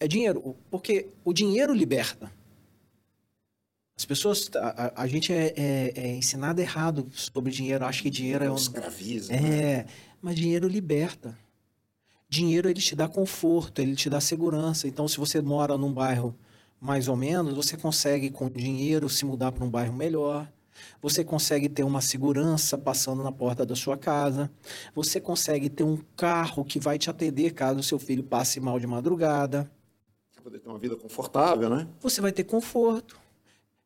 É 0.00 0.08
dinheiro, 0.08 0.56
porque 0.70 1.08
o 1.24 1.32
dinheiro 1.32 1.74
liberta. 1.74 2.32
As 3.96 4.04
pessoas, 4.04 4.50
a, 4.56 5.02
a 5.02 5.06
gente 5.06 5.32
é, 5.32 5.54
é, 5.56 5.92
é, 5.94 6.16
ensinado 6.16 6.60
errado 6.60 7.06
sobre 7.12 7.52
dinheiro. 7.52 7.84
Acho 7.84 8.02
que 8.02 8.10
dinheiro 8.10 8.44
é 8.44 8.50
um. 8.50 8.56
Escraviza. 8.56 9.32
É, 9.32 9.40
né? 9.40 9.86
mas 10.20 10.34
dinheiro 10.34 10.66
liberta. 10.66 11.38
Dinheiro 12.28 12.68
ele 12.68 12.80
te 12.80 12.96
dá 12.96 13.06
conforto, 13.06 13.80
ele 13.80 13.94
te 13.94 14.10
dá 14.10 14.20
segurança. 14.20 14.88
Então, 14.88 15.06
se 15.06 15.18
você 15.18 15.40
mora 15.40 15.78
num 15.78 15.92
bairro 15.92 16.34
mais 16.84 17.08
ou 17.08 17.16
menos, 17.16 17.54
você 17.54 17.76
consegue 17.76 18.30
com 18.30 18.48
dinheiro 18.48 19.08
se 19.08 19.24
mudar 19.24 19.50
para 19.50 19.64
um 19.64 19.70
bairro 19.70 19.94
melhor. 19.94 20.48
Você 21.00 21.24
consegue 21.24 21.68
ter 21.68 21.82
uma 21.82 22.00
segurança 22.00 22.76
passando 22.76 23.22
na 23.22 23.32
porta 23.32 23.64
da 23.64 23.74
sua 23.74 23.96
casa. 23.96 24.50
Você 24.94 25.20
consegue 25.20 25.70
ter 25.70 25.84
um 25.84 25.96
carro 26.16 26.64
que 26.64 26.78
vai 26.78 26.98
te 26.98 27.08
atender 27.08 27.52
caso 27.52 27.82
seu 27.82 27.98
filho 27.98 28.22
passe 28.22 28.60
mal 28.60 28.78
de 28.78 28.86
madrugada 28.86 29.70
poder 30.44 30.58
ter 30.58 30.68
uma 30.68 30.78
vida 30.78 30.94
confortável, 30.94 31.70
né? 31.70 31.88
Você 32.00 32.20
vai 32.20 32.30
ter 32.30 32.44
conforto. 32.44 33.18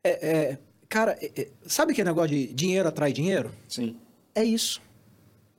É, 0.02 0.28
é, 0.28 0.58
cara, 0.88 1.16
é, 1.22 1.42
é, 1.42 1.48
sabe 1.66 1.92
aquele 1.92 2.08
negócio 2.08 2.30
de 2.30 2.52
dinheiro 2.52 2.88
atrai 2.88 3.12
dinheiro? 3.12 3.52
Sim. 3.68 3.96
É 4.34 4.42
isso. 4.42 4.82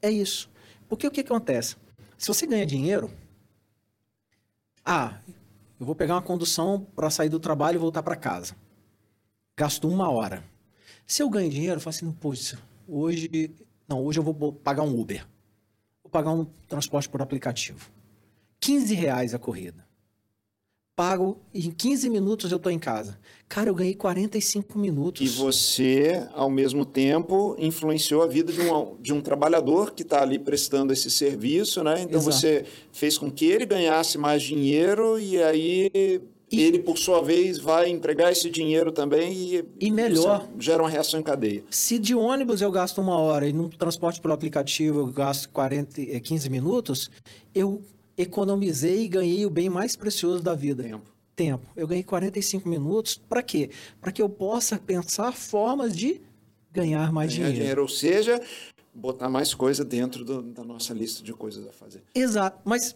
É 0.01 0.11
isso. 0.11 0.49
Porque 0.89 1.07
o 1.07 1.11
que 1.11 1.21
acontece? 1.21 1.77
Se 2.17 2.27
você 2.27 2.45
ganha 2.45 2.65
dinheiro, 2.65 3.09
ah, 4.83 5.17
eu 5.79 5.85
vou 5.85 5.95
pegar 5.95 6.15
uma 6.15 6.21
condução 6.21 6.85
para 6.95 7.09
sair 7.09 7.29
do 7.29 7.39
trabalho 7.39 7.77
e 7.77 7.79
voltar 7.79 8.03
para 8.03 8.15
casa. 8.15 8.55
Gasto 9.57 9.87
uma 9.87 10.09
hora. 10.09 10.43
Se 11.05 11.23
eu 11.23 11.29
ganho 11.29 11.49
dinheiro, 11.49 11.77
eu 11.77 11.81
falo 11.81 11.95
assim, 11.95 12.11
poxa, 12.11 12.59
hoje, 12.87 13.55
não, 13.87 14.03
hoje 14.03 14.19
eu 14.19 14.23
vou 14.23 14.53
pagar 14.53 14.83
um 14.83 14.99
Uber. 14.99 15.25
Vou 16.03 16.11
pagar 16.11 16.31
um 16.31 16.45
transporte 16.67 17.09
por 17.09 17.21
aplicativo. 17.21 17.89
15 18.59 18.93
reais 18.93 19.33
a 19.33 19.39
corrida 19.39 19.88
pago 20.99 21.37
em 21.55 21.71
15 21.71 22.09
minutos 22.09 22.51
eu 22.51 22.57
estou 22.57 22.69
em 22.69 22.77
casa. 22.77 23.17
Cara, 23.47 23.69
eu 23.69 23.73
ganhei 23.73 23.95
45 23.95 24.77
minutos. 24.77 25.21
E 25.25 25.29
você, 25.29 26.27
ao 26.33 26.49
mesmo 26.49 26.83
tempo, 26.83 27.55
influenciou 27.57 28.21
a 28.21 28.27
vida 28.27 28.51
de 28.51 28.59
um, 28.59 28.97
de 28.99 29.13
um 29.13 29.21
trabalhador 29.21 29.91
que 29.93 30.03
está 30.03 30.21
ali 30.21 30.37
prestando 30.37 30.91
esse 30.91 31.09
serviço, 31.09 31.81
né? 31.85 32.01
Então 32.01 32.19
Exato. 32.19 32.35
você 32.35 32.65
fez 32.91 33.17
com 33.17 33.31
que 33.31 33.45
ele 33.45 33.65
ganhasse 33.65 34.17
mais 34.17 34.43
dinheiro 34.43 35.17
e 35.17 35.41
aí 35.41 36.21
e, 36.51 36.61
ele, 36.61 36.79
por 36.79 36.97
sua 36.97 37.21
vez, 37.21 37.59
vai 37.59 37.89
empregar 37.89 38.29
esse 38.33 38.49
dinheiro 38.49 38.91
também 38.91 39.31
e, 39.31 39.65
e 39.79 39.89
melhor 39.89 40.49
gera 40.59 40.83
uma 40.83 40.89
reação 40.89 41.17
em 41.17 41.23
cadeia. 41.23 41.63
Se 41.69 41.97
de 41.97 42.13
ônibus 42.13 42.59
eu 42.61 42.71
gasto 42.71 42.99
uma 42.99 43.17
hora 43.17 43.47
e 43.47 43.53
no 43.53 43.69
transporte 43.69 44.19
pelo 44.19 44.33
aplicativo 44.33 44.99
eu 44.99 45.07
gasto 45.07 45.47
40, 45.51 46.19
15 46.19 46.45
eh, 46.45 46.49
minutos, 46.49 47.09
eu 47.55 47.81
economizei 48.21 49.05
e 49.05 49.07
ganhei 49.07 49.45
o 49.45 49.49
bem 49.49 49.69
mais 49.69 49.95
precioso 49.95 50.43
da 50.43 50.53
vida. 50.53 50.83
Tempo. 50.83 51.11
Tempo. 51.35 51.65
Eu 51.75 51.87
ganhei 51.87 52.03
45 52.03 52.67
minutos. 52.67 53.17
Para 53.17 53.41
quê? 53.41 53.69
Para 54.01 54.11
que 54.11 54.21
eu 54.21 54.29
possa 54.29 54.77
pensar 54.77 55.31
formas 55.31 55.95
de 55.95 56.21
ganhar 56.71 57.11
mais 57.13 57.31
ganhar 57.31 57.47
dinheiro. 57.47 57.59
dinheiro. 57.59 57.81
Ou 57.81 57.87
seja, 57.87 58.41
botar 58.93 59.29
mais 59.29 59.53
coisa 59.53 59.85
dentro 59.85 60.25
do, 60.25 60.41
da 60.41 60.63
nossa 60.63 60.93
lista 60.93 61.23
de 61.23 61.31
coisas 61.33 61.65
a 61.65 61.71
fazer. 61.71 62.03
Exato. 62.13 62.59
Mas, 62.65 62.93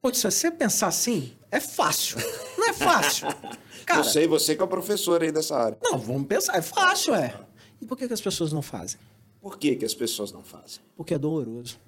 putz, 0.00 0.18
se 0.18 0.30
você 0.30 0.50
pensar 0.50 0.88
assim, 0.88 1.32
é 1.50 1.60
fácil. 1.60 2.18
Não 2.58 2.68
é 2.68 2.72
fácil. 2.72 3.28
Cara, 3.86 4.00
eu 4.00 4.04
sei, 4.04 4.26
você 4.26 4.56
que 4.56 4.62
é 4.62 4.64
o 4.64 4.68
professor 4.68 5.22
aí 5.22 5.30
dessa 5.30 5.56
área. 5.56 5.78
Não, 5.82 5.98
vamos 5.98 6.26
pensar. 6.26 6.56
É 6.56 6.62
fácil, 6.62 7.14
é. 7.14 7.38
E 7.80 7.86
por 7.86 7.96
que, 7.96 8.08
que 8.08 8.14
as 8.14 8.20
pessoas 8.20 8.52
não 8.52 8.62
fazem? 8.62 8.98
Por 9.40 9.58
que, 9.58 9.76
que 9.76 9.84
as 9.84 9.94
pessoas 9.94 10.32
não 10.32 10.42
fazem? 10.42 10.80
Porque 10.96 11.14
é 11.14 11.18
doloroso. 11.18 11.78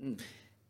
Hum. 0.00 0.16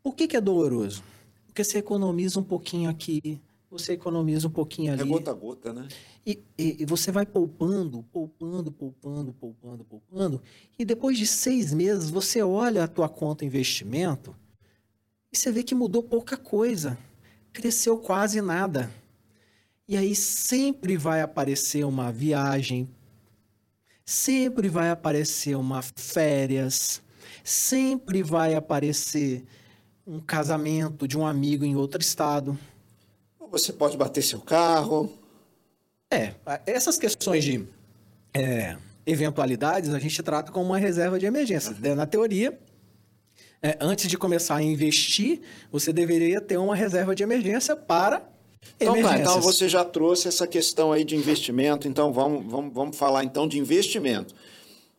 Por 0.05 0.15
que, 0.15 0.27
que 0.27 0.37
é 0.37 0.41
doloroso? 0.41 1.03
Porque 1.47 1.63
você 1.63 1.79
economiza 1.79 2.39
um 2.39 2.43
pouquinho 2.43 2.91
aqui, 2.91 3.41
você 3.71 3.93
economiza 3.93 4.47
um 4.47 4.51
pouquinho 4.51 4.93
ali. 4.93 5.01
É 5.01 5.05
gota 5.05 5.31
a 5.31 5.33
gota, 5.33 5.73
né? 5.73 5.87
E, 6.23 6.43
e, 6.55 6.83
e, 6.83 6.85
você 6.85 7.11
vai 7.11 7.25
poupando, 7.25 8.03
poupando, 8.13 8.71
poupando, 8.71 9.33
poupando, 9.33 9.83
poupando. 9.83 10.43
E 10.77 10.85
depois 10.85 11.17
de 11.17 11.25
seis 11.25 11.73
meses, 11.73 12.11
você 12.11 12.43
olha 12.43 12.83
a 12.83 12.87
tua 12.87 13.09
conta 13.09 13.45
investimento 13.45 14.35
e 15.33 15.35
você 15.35 15.51
vê 15.51 15.63
que 15.63 15.73
mudou 15.73 16.03
pouca 16.03 16.37
coisa. 16.37 16.95
Cresceu 17.51 17.97
quase 17.97 18.39
nada. 18.41 18.91
E 19.87 19.97
aí 19.97 20.13
sempre 20.13 20.97
vai 20.97 21.23
aparecer 21.23 21.83
uma 21.83 22.11
viagem, 22.11 22.87
sempre 24.05 24.69
vai 24.69 24.91
aparecer 24.91 25.57
uma 25.57 25.81
férias, 25.81 27.01
sempre 27.43 28.21
vai 28.21 28.53
aparecer 28.53 29.43
um 30.05 30.19
casamento 30.19 31.07
de 31.07 31.17
um 31.17 31.25
amigo 31.25 31.65
em 31.65 31.75
outro 31.75 32.01
estado. 32.01 32.57
Você 33.51 33.73
pode 33.73 33.97
bater 33.97 34.21
seu 34.21 34.39
carro. 34.39 35.11
É, 36.11 36.33
essas 36.65 36.97
questões 36.97 37.43
de 37.43 37.65
é, 38.33 38.77
eventualidades 39.05 39.93
a 39.93 39.99
gente 39.99 40.21
trata 40.21 40.51
como 40.51 40.67
uma 40.67 40.77
reserva 40.77 41.17
de 41.17 41.25
emergência. 41.25 41.71
Uhum. 41.71 41.95
Na 41.95 42.05
teoria, 42.05 42.57
é, 43.61 43.77
antes 43.81 44.07
de 44.07 44.17
começar 44.17 44.55
a 44.55 44.61
investir, 44.61 45.41
você 45.71 45.91
deveria 45.91 46.39
ter 46.39 46.57
uma 46.57 46.75
reserva 46.75 47.15
de 47.15 47.23
emergência 47.23 47.75
para 47.75 48.21
então, 48.79 49.01
tá, 49.01 49.19
então 49.19 49.41
você 49.41 49.69
já 49.69 49.85
trouxe 49.85 50.27
essa 50.27 50.47
questão 50.47 50.91
aí 50.91 51.03
de 51.03 51.15
investimento, 51.15 51.87
então 51.87 52.11
vamos, 52.11 52.45
vamos, 52.45 52.73
vamos 52.73 52.97
falar 52.97 53.23
então 53.23 53.47
de 53.47 53.59
investimento. 53.59 54.33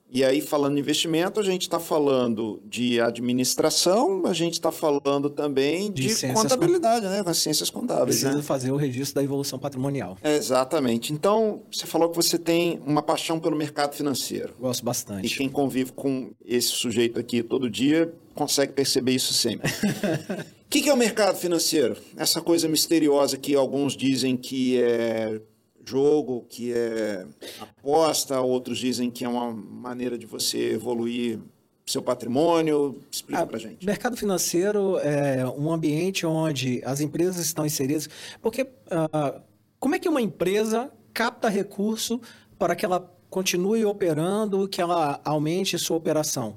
E 0.09 0.25
aí, 0.25 0.41
falando 0.41 0.75
de 0.75 0.81
investimento, 0.81 1.41
a 1.41 1.43
gente 1.43 1.63
está 1.63 1.81
falando 1.81 2.63
de 2.65 3.01
administração, 3.01 4.25
a 4.27 4.33
gente 4.33 4.55
está 4.55 4.71
falando 4.71 5.29
também 5.29 5.91
de, 5.91 6.15
de 6.15 6.33
contabilidade, 6.33 7.07
né? 7.07 7.23
Com 7.25 7.31
as 7.31 7.39
ciências 7.39 7.71
contábeis. 7.71 8.21
Precisa 8.21 8.35
né? 8.35 8.43
fazer 8.43 8.71
o 8.71 8.77
registro 8.77 9.17
da 9.17 9.25
evolução 9.25 9.59
patrimonial. 9.59 10.17
É, 10.23 10.37
exatamente. 10.37 11.13
Então, 11.13 11.63
você 11.71 11.87
falou 11.87 12.09
que 12.09 12.17
você 12.17 12.39
tem 12.39 12.81
uma 12.87 13.03
paixão 13.03 13.41
pelo 13.41 13.57
mercado 13.57 13.95
financeiro. 13.95 14.55
Gosto 14.61 14.85
bastante. 14.85 15.27
E 15.27 15.37
quem 15.37 15.49
convive 15.49 15.93
com 15.93 16.31
esse 16.45 16.69
sujeito 16.69 17.19
aqui 17.19 17.43
todo 17.43 17.69
dia 17.69 18.13
consegue 18.35 18.73
perceber 18.73 19.13
isso 19.13 19.35
sempre. 19.35 19.69
O 19.71 20.45
que, 20.71 20.83
que 20.83 20.89
é 20.89 20.95
o 20.95 20.97
mercado 20.97 21.37
financeiro? 21.37 21.97
Essa 22.17 22.41
coisa 22.41 22.69
misteriosa 22.69 23.37
que 23.37 23.55
alguns 23.57 23.97
dizem 23.97 24.37
que 24.37 24.81
é 24.81 25.41
jogo, 25.87 26.45
que 26.49 26.73
é 26.73 27.27
aposta, 27.61 28.41
outros 28.41 28.79
dizem 28.79 29.11
que 29.11 29.25
é 29.25 29.29
uma 29.29 29.53
maneira 29.53 30.19
de 30.19 30.27
você 30.27 30.73
evoluir 30.73 31.39
seu 31.87 32.03
patrimônio. 32.03 33.01
Explica 33.11 33.43
ah, 33.43 33.47
para 33.47 33.59
gente. 33.59 33.87
Mercado 33.87 34.17
financeiro 34.17 34.99
é 34.99 35.47
um 35.47 35.71
ambiente 35.71 36.27
onde 36.27 36.83
as 36.85 37.01
empresas 37.01 37.39
estão 37.39 37.65
inseridas. 37.65 38.09
Porque 38.43 38.63
uh, 38.63 39.41
como 39.79 39.95
é 39.95 39.99
que 39.99 40.09
uma 40.09 40.21
empresa 40.21 40.91
capta 41.15 41.49
recurso 41.49 42.21
para 42.59 42.75
que 42.75 42.85
ela 42.85 43.13
continue 43.31 43.85
operando, 43.85 44.69
que 44.69 44.81
ela 44.81 45.21
aumente 45.25 45.79
sua 45.79 45.97
operação. 45.97 46.57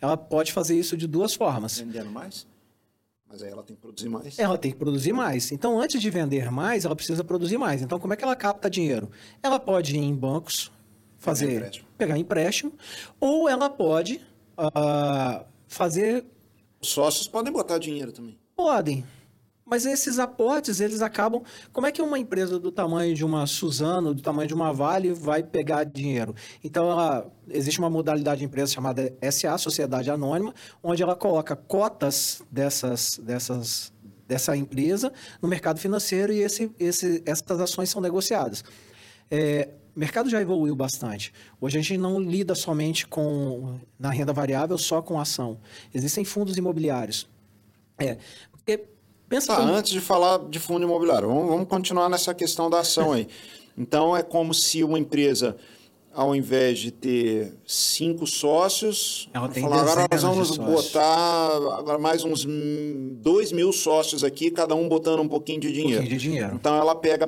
Ela 0.00 0.16
pode 0.16 0.52
fazer 0.52 0.78
isso 0.78 0.96
de 0.96 1.06
duas 1.06 1.34
formas. 1.34 1.78
Vendendo 1.78 2.10
mais? 2.10 2.46
Mas 3.28 3.42
aí 3.42 3.50
ela 3.50 3.62
tem 3.62 3.74
que 3.74 3.82
produzir 3.82 4.08
mais. 4.08 4.38
Ela 4.38 4.58
tem 4.58 4.70
que 4.70 4.78
produzir 4.78 5.12
mais. 5.12 5.52
Então, 5.52 5.80
antes 5.80 6.00
de 6.00 6.10
vender 6.10 6.50
mais, 6.50 6.84
ela 6.84 6.94
precisa 6.94 7.24
produzir 7.24 7.58
mais. 7.58 7.82
Então, 7.82 7.98
como 7.98 8.12
é 8.12 8.16
que 8.16 8.24
ela 8.24 8.36
capta 8.36 8.70
dinheiro? 8.70 9.10
Ela 9.42 9.58
pode 9.58 9.96
ir 9.96 9.98
em 9.98 10.14
bancos, 10.14 10.70
fazer 11.18 11.46
pegar 11.46 11.56
empréstimo, 11.58 11.88
pegar 11.98 12.18
empréstimo 12.18 12.72
ou 13.20 13.48
ela 13.48 13.68
pode 13.68 14.20
uh, 14.56 15.44
fazer. 15.66 16.24
Os 16.80 16.88
sócios 16.88 17.26
podem 17.26 17.52
botar 17.52 17.78
dinheiro 17.78 18.12
também. 18.12 18.38
Podem. 18.54 19.04
Mas 19.68 19.84
esses 19.84 20.20
aportes, 20.20 20.80
eles 20.80 21.02
acabam. 21.02 21.42
Como 21.72 21.88
é 21.88 21.92
que 21.92 22.00
uma 22.00 22.16
empresa 22.16 22.56
do 22.56 22.70
tamanho 22.70 23.12
de 23.16 23.24
uma 23.24 23.48
Suzano, 23.48 24.14
do 24.14 24.22
tamanho 24.22 24.46
de 24.46 24.54
uma 24.54 24.72
Vale, 24.72 25.12
vai 25.12 25.42
pegar 25.42 25.82
dinheiro? 25.82 26.36
Então, 26.62 26.88
ela, 26.88 27.28
existe 27.48 27.80
uma 27.80 27.90
modalidade 27.90 28.38
de 28.38 28.44
empresa 28.44 28.72
chamada 28.72 29.12
SA, 29.32 29.58
Sociedade 29.58 30.08
Anônima, 30.08 30.54
onde 30.80 31.02
ela 31.02 31.16
coloca 31.16 31.56
cotas 31.56 32.42
dessas, 32.48 33.18
dessas, 33.20 33.92
dessa 34.28 34.56
empresa 34.56 35.12
no 35.42 35.48
mercado 35.48 35.80
financeiro 35.80 36.32
e 36.32 36.42
esse, 36.42 36.70
esse, 36.78 37.20
essas 37.26 37.60
ações 37.60 37.90
são 37.90 38.00
negociadas. 38.00 38.62
É, 39.28 39.70
o 39.96 39.98
mercado 39.98 40.30
já 40.30 40.40
evoluiu 40.40 40.76
bastante. 40.76 41.32
Hoje 41.60 41.76
a 41.76 41.82
gente 41.82 41.98
não 41.98 42.20
lida 42.20 42.54
somente 42.54 43.04
com 43.04 43.80
na 43.98 44.10
renda 44.10 44.32
variável 44.32 44.78
só 44.78 45.02
com 45.02 45.18
ação. 45.18 45.58
Existem 45.92 46.24
fundos 46.24 46.56
imobiliários. 46.56 47.28
É, 47.98 48.18
Pensa 49.28 49.56
tá. 49.56 49.62
Antes 49.62 49.90
de 49.90 50.00
falar 50.00 50.38
de 50.48 50.58
fundo 50.58 50.84
imobiliário, 50.84 51.28
vamos, 51.28 51.48
vamos 51.48 51.68
continuar 51.68 52.08
nessa 52.08 52.32
questão 52.32 52.70
da 52.70 52.80
ação 52.80 53.12
aí. 53.12 53.26
Então, 53.76 54.16
é 54.16 54.22
como 54.22 54.54
se 54.54 54.82
uma 54.84 54.98
empresa, 54.98 55.56
ao 56.14 56.34
invés 56.34 56.78
de 56.78 56.90
ter 56.90 57.52
cinco 57.66 58.26
sócios, 58.26 59.28
ela 59.34 59.48
tem 59.48 59.62
falar, 59.62 59.82
agora 59.82 60.06
nós 60.10 60.22
vamos 60.22 60.56
botar 60.56 61.56
agora 61.78 61.98
mais 61.98 62.24
uns 62.24 62.46
dois 63.20 63.52
mil 63.52 63.72
sócios 63.72 64.24
aqui, 64.24 64.50
cada 64.50 64.74
um 64.74 64.88
botando 64.88 65.20
um 65.20 65.28
pouquinho 65.28 65.60
de 65.60 65.72
dinheiro. 65.72 65.94
Um 65.94 65.96
pouquinho 66.02 66.18
de 66.18 66.24
dinheiro. 66.24 66.54
Então, 66.54 66.76
ela 66.76 66.94
pega 66.94 67.26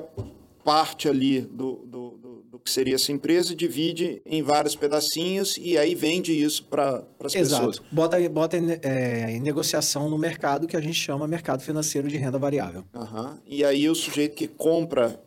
parte 0.64 1.08
ali 1.08 1.40
do, 1.40 1.84
do, 1.84 2.18
que 2.64 2.70
seria 2.70 2.94
essa 2.94 3.12
empresa, 3.12 3.54
divide 3.54 4.22
em 4.24 4.42
vários 4.42 4.74
pedacinhos 4.74 5.56
e 5.58 5.76
aí 5.76 5.94
vende 5.94 6.32
isso 6.32 6.64
para 6.64 7.04
as 7.20 7.32
pessoas. 7.32 7.76
Exato. 7.76 7.84
Bota, 7.90 8.28
bota 8.28 8.56
é, 8.82 9.32
em 9.32 9.40
negociação 9.40 10.08
no 10.08 10.18
mercado 10.18 10.66
que 10.66 10.76
a 10.76 10.80
gente 10.80 10.94
chama 10.94 11.26
mercado 11.26 11.62
financeiro 11.62 12.08
de 12.08 12.16
renda 12.16 12.38
variável. 12.38 12.84
Uhum. 12.94 13.38
E 13.46 13.64
aí 13.64 13.88
o 13.88 13.94
sujeito 13.94 14.34
que 14.34 14.46
compra 14.46 15.20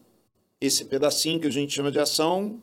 esse 0.59 0.85
pedacinho 0.85 1.39
que 1.39 1.47
a 1.47 1.51
gente 1.51 1.73
chama 1.73 1.91
de 1.91 1.99
ação 1.99 2.59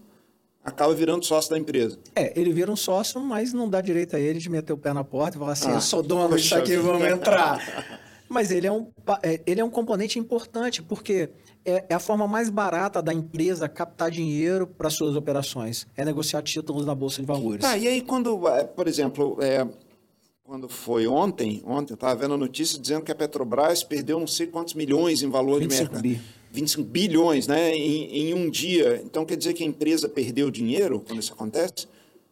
acaba 0.64 0.94
virando 0.94 1.24
sócio 1.24 1.50
da 1.50 1.58
empresa. 1.58 1.98
É, 2.14 2.38
ele 2.38 2.52
vira 2.52 2.70
um 2.70 2.76
sócio, 2.76 3.20
mas 3.20 3.52
não 3.52 3.68
dá 3.68 3.80
direito 3.80 4.14
a 4.14 4.20
ele 4.20 4.38
de 4.38 4.48
meter 4.48 4.72
o 4.72 4.78
pé 4.78 4.92
na 4.92 5.02
porta 5.02 5.36
e 5.36 5.40
falar 5.40 5.52
assim, 5.52 5.70
ah, 5.70 5.74
eu 5.74 5.80
sou 5.80 6.02
dono 6.02 6.36
disso 6.36 6.54
aqui, 6.54 6.76
vamos 6.76 7.06
entrar. 7.06 7.98
mas 8.28 8.50
ele 8.50 8.66
é, 8.66 8.72
um, 8.72 8.88
é, 9.22 9.40
ele 9.46 9.60
é 9.60 9.64
um 9.64 9.70
componente 9.70 10.18
importante, 10.18 10.82
porque 10.82 11.30
é, 11.64 11.84
é, 11.88 11.94
a 11.94 11.98
forma 11.98 12.26
mais 12.26 12.50
barata 12.50 13.02
da 13.02 13.12
empresa 13.12 13.68
captar 13.68 14.10
dinheiro 14.10 14.66
para 14.66 14.90
suas 14.90 15.16
operações. 15.16 15.86
É 15.96 16.04
negociar 16.04 16.42
títulos 16.42 16.86
na 16.86 16.94
Bolsa 16.94 17.20
de 17.20 17.26
Valores. 17.26 17.62
Tá, 17.62 17.76
e 17.76 17.86
aí 17.86 18.00
quando, 18.00 18.46
é, 18.48 18.64
por 18.64 18.86
exemplo, 18.86 19.38
é, 19.40 19.66
quando 20.42 20.68
foi 20.68 21.06
ontem, 21.06 21.62
ontem 21.66 21.92
eu 21.92 21.96
estava 21.96 22.14
vendo 22.14 22.34
a 22.34 22.38
notícia 22.38 22.78
dizendo 22.78 23.02
que 23.02 23.12
a 23.12 23.14
Petrobras 23.14 23.82
perdeu 23.82 24.18
não 24.18 24.26
sei 24.26 24.46
quantos 24.46 24.74
milhões 24.74 25.22
em 25.22 25.28
valor 25.28 25.60
de 25.60 25.68
mercado. 25.68 26.00
Bi. 26.00 26.20
25 26.50 26.88
bilhões 26.88 27.46
né, 27.46 27.74
em, 27.74 28.30
em 28.30 28.34
um 28.34 28.48
dia. 28.48 29.02
Então 29.04 29.24
quer 29.24 29.36
dizer 29.36 29.52
que 29.52 29.62
a 29.62 29.66
empresa 29.66 30.08
perdeu 30.08 30.50
dinheiro 30.50 31.00
quando 31.06 31.20
isso 31.20 31.32
acontece? 31.32 31.86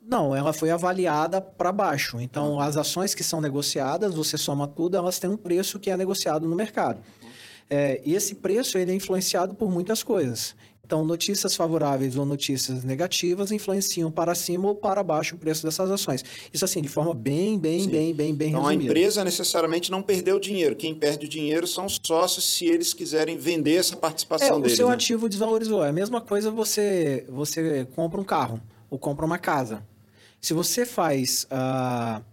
Não, 0.08 0.36
ela 0.36 0.52
foi 0.52 0.70
avaliada 0.70 1.40
para 1.40 1.72
baixo. 1.72 2.20
Então, 2.20 2.60
as 2.60 2.76
ações 2.76 3.12
que 3.12 3.24
são 3.24 3.40
negociadas, 3.40 4.14
você 4.14 4.38
soma 4.38 4.68
tudo, 4.68 4.96
elas 4.96 5.18
têm 5.18 5.28
um 5.28 5.36
preço 5.36 5.80
que 5.80 5.90
é 5.90 5.96
negociado 5.96 6.46
no 6.46 6.54
mercado. 6.54 7.00
É, 7.68 8.00
e 8.04 8.14
esse 8.14 8.36
preço 8.36 8.78
ele 8.78 8.92
é 8.92 8.94
influenciado 8.94 9.54
por 9.54 9.68
muitas 9.68 10.04
coisas. 10.04 10.54
Então, 10.84 11.04
notícias 11.04 11.56
favoráveis 11.56 12.14
ou 12.14 12.24
notícias 12.24 12.84
negativas 12.84 13.50
influenciam 13.50 14.08
para 14.08 14.36
cima 14.36 14.68
ou 14.68 14.74
para 14.76 15.02
baixo 15.02 15.34
o 15.34 15.38
preço 15.38 15.64
dessas 15.64 15.90
ações. 15.90 16.24
Isso 16.54 16.64
assim, 16.64 16.80
de 16.80 16.88
forma 16.88 17.12
bem, 17.12 17.58
bem, 17.58 17.80
Sim. 17.80 17.88
bem, 17.88 18.14
bem, 18.14 18.32
bem 18.32 18.48
então, 18.50 18.62
resumida. 18.62 18.82
a 18.82 18.86
empresa 18.86 19.24
necessariamente 19.24 19.90
não 19.90 20.00
perdeu 20.00 20.38
dinheiro. 20.38 20.76
Quem 20.76 20.94
perde 20.94 21.26
dinheiro 21.26 21.66
são 21.66 21.86
os 21.86 21.98
sócios 22.00 22.44
se 22.44 22.66
eles 22.66 22.94
quiserem 22.94 23.36
vender 23.36 23.74
essa 23.74 23.96
participação 23.96 24.58
é, 24.58 24.60
deles. 24.60 24.74
O 24.74 24.76
seu 24.76 24.88
né? 24.88 24.94
ativo 24.94 25.28
desvalorizou. 25.28 25.84
É 25.84 25.88
a 25.88 25.92
mesma 25.92 26.20
coisa 26.20 26.52
você, 26.52 27.26
você 27.28 27.84
compra 27.96 28.20
um 28.20 28.24
carro 28.24 28.62
ou 28.88 28.96
compra 28.96 29.26
uma 29.26 29.38
casa. 29.38 29.82
Se 30.40 30.54
você 30.54 30.86
faz... 30.86 31.44
Uh, 31.44 32.24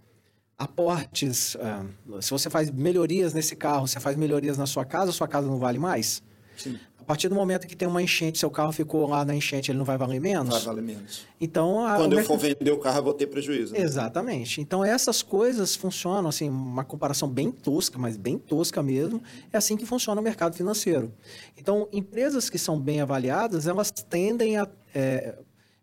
aportes, 0.56 1.56
uh, 1.56 2.22
se 2.22 2.30
você 2.30 2.48
faz 2.48 2.70
melhorias 2.70 3.34
nesse 3.34 3.56
carro, 3.56 3.88
você 3.88 3.98
faz 3.98 4.16
melhorias 4.16 4.56
na 4.56 4.66
sua 4.66 4.84
casa, 4.84 5.10
sua 5.10 5.26
casa 5.26 5.48
não 5.48 5.58
vale 5.58 5.78
mais? 5.78 6.22
Sim. 6.56 6.78
A 6.96 7.04
partir 7.04 7.28
do 7.28 7.34
momento 7.34 7.66
que 7.66 7.76
tem 7.76 7.86
uma 7.86 8.00
enchente, 8.00 8.38
seu 8.38 8.50
carro 8.50 8.72
ficou 8.72 9.06
lá 9.06 9.26
na 9.26 9.34
enchente, 9.34 9.70
ele 9.70 9.76
não 9.76 9.84
vai 9.84 9.98
valer 9.98 10.20
menos? 10.20 10.48
Vai 10.48 10.62
valer 10.62 10.82
menos. 10.82 11.26
Então, 11.38 11.84
a, 11.84 11.96
Quando 11.96 12.18
eu 12.18 12.24
for 12.24 12.38
vender 12.38 12.70
o 12.70 12.78
carro, 12.78 13.00
eu 13.00 13.02
vou 13.02 13.12
ter 13.12 13.26
prejuízo. 13.26 13.74
Né? 13.74 13.80
Exatamente. 13.80 14.62
Então, 14.62 14.82
essas 14.82 15.22
coisas 15.22 15.76
funcionam, 15.76 16.30
assim, 16.30 16.48
uma 16.48 16.82
comparação 16.82 17.28
bem 17.28 17.50
tosca, 17.50 17.98
mas 17.98 18.16
bem 18.16 18.38
tosca 18.38 18.82
mesmo, 18.82 19.22
é 19.52 19.58
assim 19.58 19.76
que 19.76 19.84
funciona 19.84 20.18
o 20.18 20.24
mercado 20.24 20.56
financeiro. 20.56 21.12
Então, 21.58 21.88
empresas 21.92 22.48
que 22.48 22.58
são 22.58 22.80
bem 22.80 23.02
avaliadas, 23.02 23.66
elas 23.66 23.90
tendem 23.90 24.56
a... 24.56 24.66
É, 24.94 25.36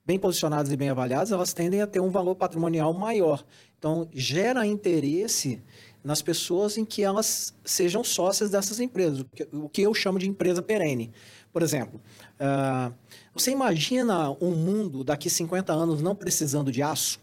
bem 0.06 0.18
posicionadas 0.18 0.72
e 0.72 0.78
bem 0.78 0.90
avaliadas, 0.90 1.32
elas 1.32 1.54
tendem 1.54 1.82
a 1.82 1.88
ter 1.88 2.00
um 2.00 2.10
valor 2.10 2.36
patrimonial 2.36 2.94
maior. 2.94 3.44
Então, 3.78 4.08
gera 4.14 4.66
interesse 4.66 5.62
nas 6.04 6.22
pessoas 6.22 6.78
em 6.78 6.86
que 6.86 7.04
elas 7.04 7.54
sejam 7.64 8.04
sócias 8.04 8.50
dessas 8.50 8.80
empresas, 8.80 9.24
o 9.54 9.70
que 9.70 9.84
eu 9.84 9.94
chamo 9.94 10.18
de 10.18 10.28
empresa 10.28 10.62
perene. 10.62 11.12
Por 11.54 11.62
exemplo, 11.62 12.02
uh, 12.40 12.94
você 13.34 13.52
imagina 13.52 14.32
um 14.42 14.52
mundo 14.52 15.04
daqui 15.04 15.30
50 15.30 15.72
anos 15.72 16.02
não 16.02 16.16
precisando 16.16 16.72
de 16.72 16.82
aço? 16.82 17.20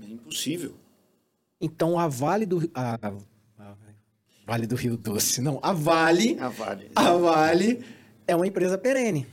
É 0.00 0.06
impossível. 0.06 0.74
Então, 1.60 1.98
a 1.98 2.06
Vale 2.06 2.46
do... 2.46 2.70
A, 2.74 2.94
a 2.94 3.12
Vale 4.46 4.66
do 4.66 4.74
Rio 4.74 4.96
Doce, 4.96 5.40
não, 5.40 5.60
a 5.62 5.72
Vale, 5.72 6.36
a 6.40 6.48
Vale, 6.48 6.90
a 6.94 7.12
Vale 7.12 7.84
é 8.26 8.34
uma 8.34 8.46
empresa 8.46 8.76
perene. 8.76 9.26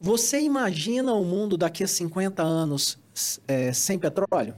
Você 0.00 0.40
imagina 0.40 1.12
o 1.12 1.24
mundo 1.24 1.56
daqui 1.56 1.82
a 1.82 1.88
50 1.88 2.42
anos 2.42 2.98
é, 3.46 3.72
sem 3.72 3.98
petróleo? 3.98 4.54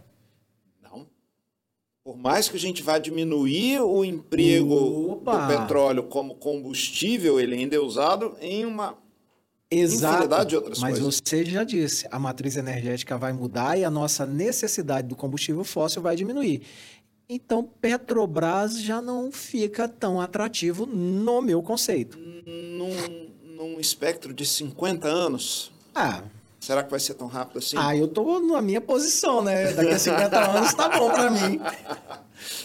Por 2.03 2.17
mais 2.17 2.49
que 2.49 2.57
a 2.57 2.61
gente 2.61 2.83
vá 2.83 2.99
diminuir 2.99 3.81
o 3.81 4.05
emprego 4.05 5.13
Opa. 5.13 5.37
do 5.37 5.47
petróleo 5.47 6.03
como 6.05 6.35
combustível, 6.35 7.39
ele 7.39 7.55
ainda 7.55 7.77
é 7.77 7.79
usado 7.79 8.37
em 8.41 8.65
uma 8.65 8.99
Exato, 9.71 10.15
infinidade 10.17 10.49
de 10.51 10.57
outras 10.57 10.79
mas 10.81 10.99
coisas. 10.99 11.21
você 11.23 11.45
já 11.45 11.63
disse, 11.63 12.09
a 12.11 12.19
matriz 12.19 12.57
energética 12.57 13.17
vai 13.17 13.33
mudar 13.33 13.79
e 13.79 13.85
a 13.85 13.91
nossa 13.91 14.27
necessidade 14.27 15.09
do 15.09 15.15
combustível 15.15 15.63
fóssil 15.63 16.03
vai 16.03 16.17
diminuir. 16.17 16.63
Então, 17.29 17.63
Petrobras 17.63 18.83
já 18.83 19.01
não 19.01 19.31
fica 19.31 19.87
tão 19.87 20.21
atrativo 20.21 20.87
no 20.87 21.41
meu 21.41 21.63
conceito. 21.63 22.19
Num, 22.19 23.31
num 23.61 23.79
espectro 23.79 24.33
de 24.33 24.47
50 24.47 25.07
anos. 25.07 25.71
Ah, 25.95 26.23
Será 26.59 26.83
que 26.83 26.91
vai 26.91 27.01
ser 27.01 27.15
tão 27.15 27.27
rápido 27.27 27.59
assim? 27.59 27.75
Ah, 27.79 27.97
eu 27.97 28.07
tô 28.07 28.39
na 28.39 28.61
minha 28.61 28.83
posição, 28.83 29.43
né? 29.43 29.73
Daqui 29.73 29.95
a 29.95 29.99
50 29.99 30.39
anos 30.59 30.75
tá 30.75 30.91
bom 30.91 31.11
para 31.11 31.31
mim. 31.31 31.59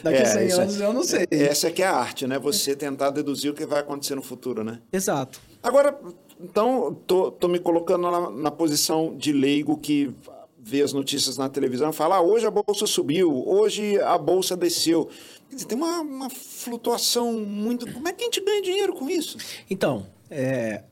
Daqui 0.03 0.17
é, 0.17 0.21
a 0.21 0.25
100 0.25 0.51
anos 0.51 0.81
eu 0.81 0.93
não 0.93 1.03
sei. 1.03 1.25
Essa 1.31 1.67
é 1.67 1.71
que 1.71 1.81
é 1.81 1.87
a 1.87 1.95
arte, 1.95 2.27
né? 2.27 2.37
Você 2.39 2.75
tentar 2.75 3.09
deduzir 3.11 3.51
o 3.51 3.53
que 3.53 3.65
vai 3.65 3.79
acontecer 3.79 4.15
no 4.15 4.21
futuro, 4.21 4.65
né? 4.65 4.81
Exato. 4.91 5.39
Agora, 5.63 5.97
então, 6.41 6.93
tô, 7.07 7.31
tô 7.31 7.47
me 7.47 7.57
colocando 7.57 8.11
na, 8.11 8.29
na 8.29 8.51
posição 8.51 9.15
de 9.15 9.31
leigo 9.31 9.77
que 9.77 10.13
vê 10.59 10.81
as 10.81 10.91
notícias 10.91 11.37
na 11.37 11.47
televisão 11.47 11.91
e 11.91 11.93
fala, 11.93 12.17
ah, 12.17 12.21
hoje 12.21 12.45
a 12.45 12.51
bolsa 12.51 12.85
subiu, 12.85 13.47
hoje 13.47 13.97
a 14.01 14.17
bolsa 14.17 14.57
desceu. 14.57 15.07
Quer 15.49 15.55
dizer, 15.55 15.67
tem 15.67 15.77
uma, 15.77 16.01
uma 16.01 16.29
flutuação 16.29 17.31
muito... 17.31 17.89
Como 17.93 18.09
é 18.09 18.11
que 18.11 18.23
a 18.23 18.25
gente 18.25 18.41
ganha 18.41 18.61
dinheiro 18.61 18.93
com 18.93 19.09
isso? 19.09 19.37
Então, 19.69 20.05
é... 20.29 20.83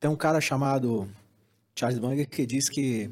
tem 0.00 0.10
um 0.10 0.16
cara 0.16 0.40
chamado 0.40 1.08
Charles 1.74 1.98
Munger 1.98 2.28
que 2.28 2.46
diz 2.46 2.68
que 2.68 3.10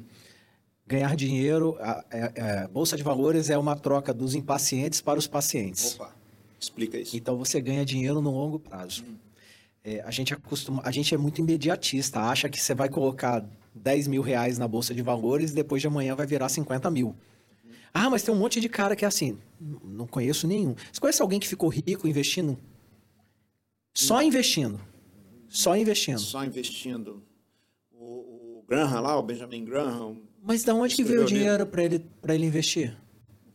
ganhar 0.86 1.16
dinheiro, 1.16 1.76
a, 1.80 1.92
a, 1.92 2.04
é, 2.10 2.22
a, 2.22 2.32
é, 2.34 2.68
bolsa 2.68 2.96
de 2.96 3.02
valores 3.02 3.50
é 3.50 3.56
uma 3.56 3.76
troca 3.76 4.12
dos 4.12 4.34
impacientes 4.34 5.00
para 5.00 5.18
os 5.18 5.26
pacientes. 5.26 5.94
Opa, 5.94 6.14
explica 6.60 6.98
isso. 6.98 7.16
Então 7.16 7.36
você 7.36 7.60
ganha 7.60 7.84
dinheiro 7.84 8.20
no 8.20 8.30
longo 8.30 8.58
prazo. 8.58 9.04
Hum. 9.04 9.16
É, 9.84 10.00
a 10.02 10.10
gente 10.10 10.32
acostuma, 10.32 10.80
a 10.84 10.90
gente 10.92 11.12
é 11.14 11.18
muito 11.18 11.40
imediatista, 11.40 12.20
acha 12.20 12.48
que 12.48 12.60
você 12.60 12.74
vai 12.74 12.88
colocar 12.88 13.44
10 13.74 14.06
mil 14.06 14.22
reais 14.22 14.58
na 14.58 14.68
bolsa 14.68 14.94
de 14.94 15.02
valores 15.02 15.50
e 15.50 15.54
depois 15.54 15.80
de 15.80 15.88
amanhã 15.88 16.14
vai 16.14 16.26
virar 16.26 16.48
50 16.48 16.90
mil. 16.90 17.16
Ah, 17.92 18.08
mas 18.08 18.22
tem 18.22 18.34
um 18.34 18.38
monte 18.38 18.60
de 18.60 18.68
cara 18.68 18.94
que 18.94 19.04
é 19.04 19.08
assim. 19.08 19.38
Não 19.60 20.06
conheço 20.06 20.46
nenhum. 20.46 20.74
Você 20.90 21.00
conhece 21.00 21.20
alguém 21.20 21.40
que 21.40 21.48
ficou 21.48 21.68
rico 21.68 22.06
investindo? 22.06 22.56
Só 23.92 24.22
investindo. 24.22 24.80
Só 25.52 25.76
investindo. 25.76 26.18
Só 26.18 26.42
investindo. 26.44 27.22
Graham 28.68 29.00
lá, 29.00 29.18
o 29.18 29.22
Benjamin 29.22 29.64
Graham, 29.64 30.16
Mas 30.42 30.64
da 30.64 30.74
onde 30.74 30.96
que 30.96 31.04
veio 31.04 31.22
o 31.22 31.26
dinheiro 31.26 31.66
para 31.66 31.84
ele, 31.84 31.98
pra 32.20 32.34
ele 32.34 32.46
investir? 32.46 32.96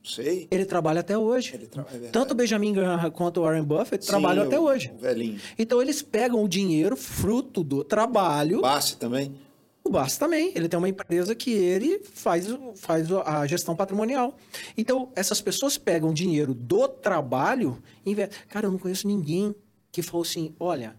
Sei. 0.03 0.47
Ele 0.51 0.63
trabalha 0.63 1.01
até 1.01 1.17
hoje. 1.17 1.53
Ele 1.55 1.65
tra... 1.67 1.85
é 1.91 1.97
Tanto 2.09 2.31
o 2.31 2.35
Benjamin 2.35 2.71
Graham 2.71 3.09
quanto 3.11 3.39
o 3.39 3.43
Warren 3.43 3.63
Buffett 3.63 4.05
Sim, 4.05 4.11
trabalham 4.11 4.43
o- 4.43 4.47
até 4.47 4.59
hoje. 4.59 4.91
O 4.95 4.97
velhinho. 4.99 5.39
Então 5.57 5.81
eles 5.81 6.01
pegam 6.01 6.41
o 6.43 6.47
dinheiro 6.47 6.95
fruto 6.95 7.63
do 7.63 7.83
trabalho. 7.83 8.61
Bassi 8.61 8.95
também. 8.97 9.35
O 9.83 9.89
Bassi 9.89 10.17
também. 10.19 10.51
Ele 10.55 10.69
tem 10.69 10.77
uma 10.77 10.87
empresa 10.87 11.33
que 11.35 11.51
ele 11.51 11.99
faz, 12.13 12.49
o- 12.51 12.73
faz 12.75 13.11
o- 13.11 13.19
a 13.21 13.45
gestão 13.47 13.75
patrimonial. 13.75 14.37
Então, 14.77 15.11
essas 15.15 15.41
pessoas 15.41 15.77
pegam 15.77 16.13
dinheiro 16.13 16.53
do 16.53 16.87
trabalho 16.87 17.81
e 18.05 18.11
investem. 18.11 18.37
Cara, 18.47 18.67
eu 18.67 18.71
não 18.71 18.77
conheço 18.79 19.07
ninguém 19.07 19.53
que 19.91 20.01
falou 20.01 20.21
assim: 20.21 20.53
olha, 20.59 20.95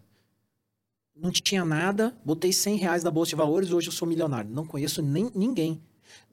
não 1.21 1.31
tinha 1.31 1.64
nada, 1.64 2.16
botei 2.25 2.53
100 2.53 2.77
reais 2.77 3.05
na 3.05 3.11
bolsa 3.11 3.31
de 3.31 3.37
valores, 3.37 3.71
hoje 3.73 3.89
eu 3.89 3.93
sou 3.93 4.07
milionário. 4.07 4.51
Não 4.51 4.64
conheço 4.66 5.03
nem 5.03 5.31
ninguém. 5.35 5.83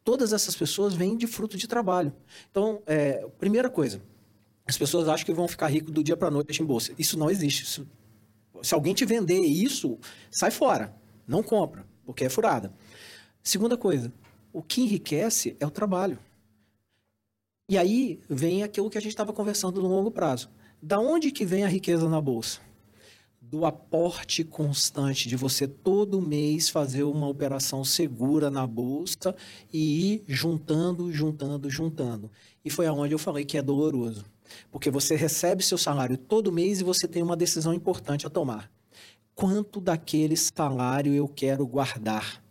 Todas 0.03 0.31
essas 0.31 0.55
pessoas 0.55 0.93
vêm 0.93 1.17
de 1.17 1.25
fruto 1.25 1.57
de 1.57 1.67
trabalho. 1.67 2.13
Então, 2.51 2.81
é, 2.85 3.27
primeira 3.39 3.69
coisa, 3.69 4.01
as 4.67 4.77
pessoas 4.77 5.07
acham 5.07 5.25
que 5.25 5.33
vão 5.33 5.47
ficar 5.47 5.67
ricos 5.67 5.91
do 5.91 6.03
dia 6.03 6.15
para 6.15 6.29
noite 6.29 6.61
em 6.61 6.65
bolsa. 6.65 6.93
Isso 6.97 7.17
não 7.17 7.29
existe. 7.29 7.63
Isso- 7.63 7.87
se 8.61 8.73
alguém 8.73 8.93
te 8.93 9.05
vender 9.05 9.39
isso, 9.39 9.97
sai 10.31 10.51
fora. 10.51 10.95
Não 11.27 11.41
compra, 11.41 11.85
porque 12.05 12.25
é 12.25 12.29
furada. 12.29 12.71
Segunda 13.43 13.75
coisa, 13.75 14.13
o 14.53 14.61
que 14.61 14.81
enriquece 14.81 15.57
é 15.59 15.65
o 15.65 15.71
trabalho. 15.71 16.19
E 17.69 17.77
aí 17.77 18.19
vem 18.29 18.61
aquilo 18.63 18.89
que 18.89 18.97
a 18.97 19.01
gente 19.01 19.11
estava 19.11 19.33
conversando 19.33 19.81
no 19.81 19.87
longo 19.87 20.11
prazo. 20.11 20.49
Da 20.81 20.99
onde 20.99 21.31
que 21.31 21.45
vem 21.45 21.63
a 21.63 21.67
riqueza 21.67 22.07
na 22.07 22.21
bolsa? 22.21 22.59
Do 23.47 23.63
aporte 23.63 24.43
constante 24.43 25.29
de 25.29 25.35
você 25.35 25.67
todo 25.67 26.21
mês 26.21 26.67
fazer 26.67 27.03
uma 27.03 27.27
operação 27.27 27.85
segura 27.85 28.49
na 28.49 28.65
bolsa 28.65 29.35
e 29.71 30.13
ir 30.13 30.23
juntando, 30.27 31.11
juntando, 31.11 31.69
juntando. 31.69 32.31
E 32.63 32.71
foi 32.71 32.87
aonde 32.87 33.13
eu 33.13 33.19
falei 33.19 33.45
que 33.45 33.57
é 33.57 33.61
doloroso. 33.61 34.25
Porque 34.71 34.89
você 34.89 35.15
recebe 35.15 35.63
seu 35.63 35.77
salário 35.77 36.17
todo 36.17 36.51
mês 36.51 36.81
e 36.81 36.83
você 36.83 37.07
tem 37.07 37.21
uma 37.21 37.37
decisão 37.37 37.73
importante 37.73 38.25
a 38.25 38.31
tomar. 38.31 38.69
Quanto 39.35 39.79
daquele 39.79 40.35
salário 40.35 41.13
eu 41.13 41.27
quero 41.27 41.67
guardar? 41.67 42.43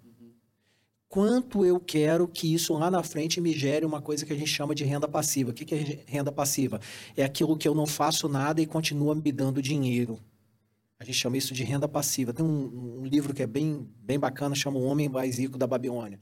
Quanto 1.09 1.65
eu 1.65 1.81
quero 1.81 2.29
que 2.29 2.53
isso 2.55 2.73
lá 2.75 2.91
na 2.91 3.03
frente 3.03 3.41
me 3.41 3.53
gere 3.53 3.85
uma 3.85 4.01
coisa 4.01 4.25
que 4.25 4.33
a 4.33 4.37
gente 4.37 4.51
chama 4.51 4.75
de 4.75 4.85
renda 4.85 5.09
passiva? 5.09 5.51
O 5.51 5.55
que 5.55 5.75
é 5.75 6.03
renda 6.07 6.31
passiva? 6.31 6.81
É 7.17 7.25
aquilo 7.25 7.57
que 7.57 7.67
eu 7.67 7.75
não 7.75 7.87
faço 7.87 8.29
nada 8.29 8.61
e 8.61 8.67
continua 8.67 9.15
me 9.15 9.33
dando 9.33 9.61
dinheiro. 9.61 10.21
A 10.99 11.05
gente 11.05 11.19
chama 11.19 11.37
isso 11.37 11.53
de 11.53 11.65
renda 11.65 11.89
passiva. 11.89 12.33
Tem 12.33 12.45
um, 12.45 13.01
um 13.01 13.05
livro 13.05 13.35
que 13.35 13.43
é 13.43 13.47
bem, 13.47 13.87
bem 14.03 14.19
bacana, 14.19 14.55
chama 14.55 14.79
O 14.79 14.85
Homem 14.85 15.09
Mais 15.09 15.39
Rico 15.39 15.59
da 15.59 15.67
Babilônia. 15.67 16.21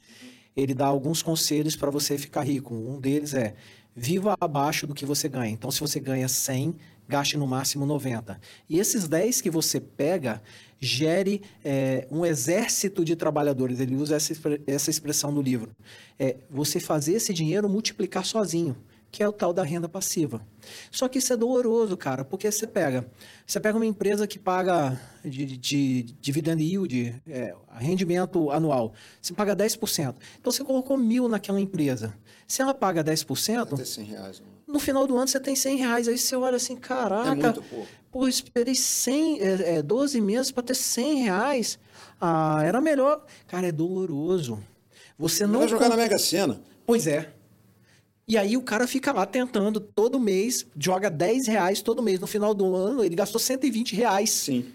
Ele 0.56 0.74
dá 0.74 0.86
alguns 0.86 1.22
conselhos 1.22 1.76
para 1.76 1.90
você 1.90 2.16
ficar 2.16 2.42
rico. 2.42 2.74
Um 2.74 3.00
deles 3.00 3.34
é 3.34 3.54
viva 3.94 4.34
abaixo 4.40 4.86
do 4.86 4.94
que 4.94 5.04
você 5.04 5.28
ganha. 5.28 5.52
Então, 5.52 5.70
se 5.70 5.80
você 5.80 6.00
ganha 6.00 6.26
100, 6.26 6.74
gaste 7.06 7.36
no 7.36 7.46
máximo 7.46 7.84
90. 7.84 8.40
E 8.68 8.78
esses 8.78 9.06
10 9.06 9.40
que 9.40 9.50
você 9.50 9.78
pega, 9.78 10.42
gere 10.80 11.42
é, 11.64 12.06
um 12.10 12.24
exército 12.24 13.04
de 13.04 13.14
trabalhadores. 13.14 13.80
Ele 13.80 13.96
usa 13.96 14.16
essa, 14.16 14.32
essa 14.66 14.90
expressão 14.90 15.30
no 15.30 15.42
livro. 15.42 15.70
É 16.18 16.36
você 16.50 16.80
fazer 16.80 17.14
esse 17.14 17.32
dinheiro 17.32 17.68
multiplicar 17.68 18.24
sozinho, 18.24 18.76
que 19.12 19.22
é 19.22 19.28
o 19.28 19.32
tal 19.32 19.52
da 19.52 19.62
renda 19.62 19.88
passiva. 19.88 20.40
Só 20.90 21.06
que 21.06 21.18
isso 21.18 21.32
é 21.32 21.36
doloroso, 21.36 21.96
cara, 21.98 22.24
porque 22.24 22.50
você 22.50 22.66
pega, 22.66 23.06
você 23.46 23.60
pega 23.60 23.76
uma 23.76 23.84
empresa 23.86 24.26
que 24.26 24.38
paga 24.38 24.98
de, 25.22 25.44
de 25.58 26.02
dividend 26.18 26.62
yield, 26.64 27.22
é, 27.28 27.54
rendimento 27.76 28.50
anual, 28.50 28.94
você 29.20 29.34
paga 29.34 29.54
10%. 29.54 30.14
Então 30.40 30.50
você 30.50 30.64
colocou 30.64 30.96
mil 30.96 31.28
naquela 31.28 31.60
empresa. 31.60 32.14
Se 32.48 32.62
ela 32.62 32.72
paga 32.72 33.04
10%, 33.04 33.74
Até 33.74 33.84
100 33.84 34.04
reais. 34.06 34.40
né? 34.40 34.46
no 34.66 34.78
final 34.78 35.06
do 35.06 35.14
ano 35.18 35.28
você 35.28 35.38
tem 35.38 35.54
100 35.54 35.76
reais. 35.76 36.08
Aí 36.08 36.16
você 36.16 36.34
olha 36.34 36.56
assim, 36.56 36.74
É 36.76 36.80
caraca, 36.80 37.34
muito 37.34 37.62
pouco. 37.62 37.86
pô, 38.10 38.26
esperei 38.26 38.74
100, 38.74 39.40
é, 39.40 39.74
é, 39.76 39.82
12 39.82 40.18
meses 40.22 40.50
para 40.50 40.62
ter 40.62 40.74
100 40.74 41.24
reais. 41.24 41.78
Ah, 42.18 42.62
era 42.64 42.80
melhor. 42.80 43.22
Cara, 43.46 43.66
é 43.68 43.72
doloroso. 43.72 44.58
Você 45.18 45.46
não 45.46 45.60
Vai 45.60 45.68
jogar 45.68 45.84
con- 45.84 45.90
na 45.90 45.96
Mega 46.02 46.18
Sena. 46.18 46.58
Pois 46.86 47.06
é. 47.06 47.30
E 48.32 48.38
aí 48.38 48.56
o 48.56 48.62
cara 48.62 48.86
fica 48.86 49.12
lá 49.12 49.26
tentando 49.26 49.78
todo 49.78 50.18
mês, 50.18 50.64
joga 50.74 51.10
10 51.10 51.46
reais 51.48 51.82
todo 51.82 52.02
mês. 52.02 52.18
No 52.18 52.26
final 52.26 52.54
do 52.54 52.74
ano, 52.74 53.04
ele 53.04 53.14
gastou 53.14 53.38
120 53.38 53.94
reais. 53.94 54.30
Sim. 54.30 54.72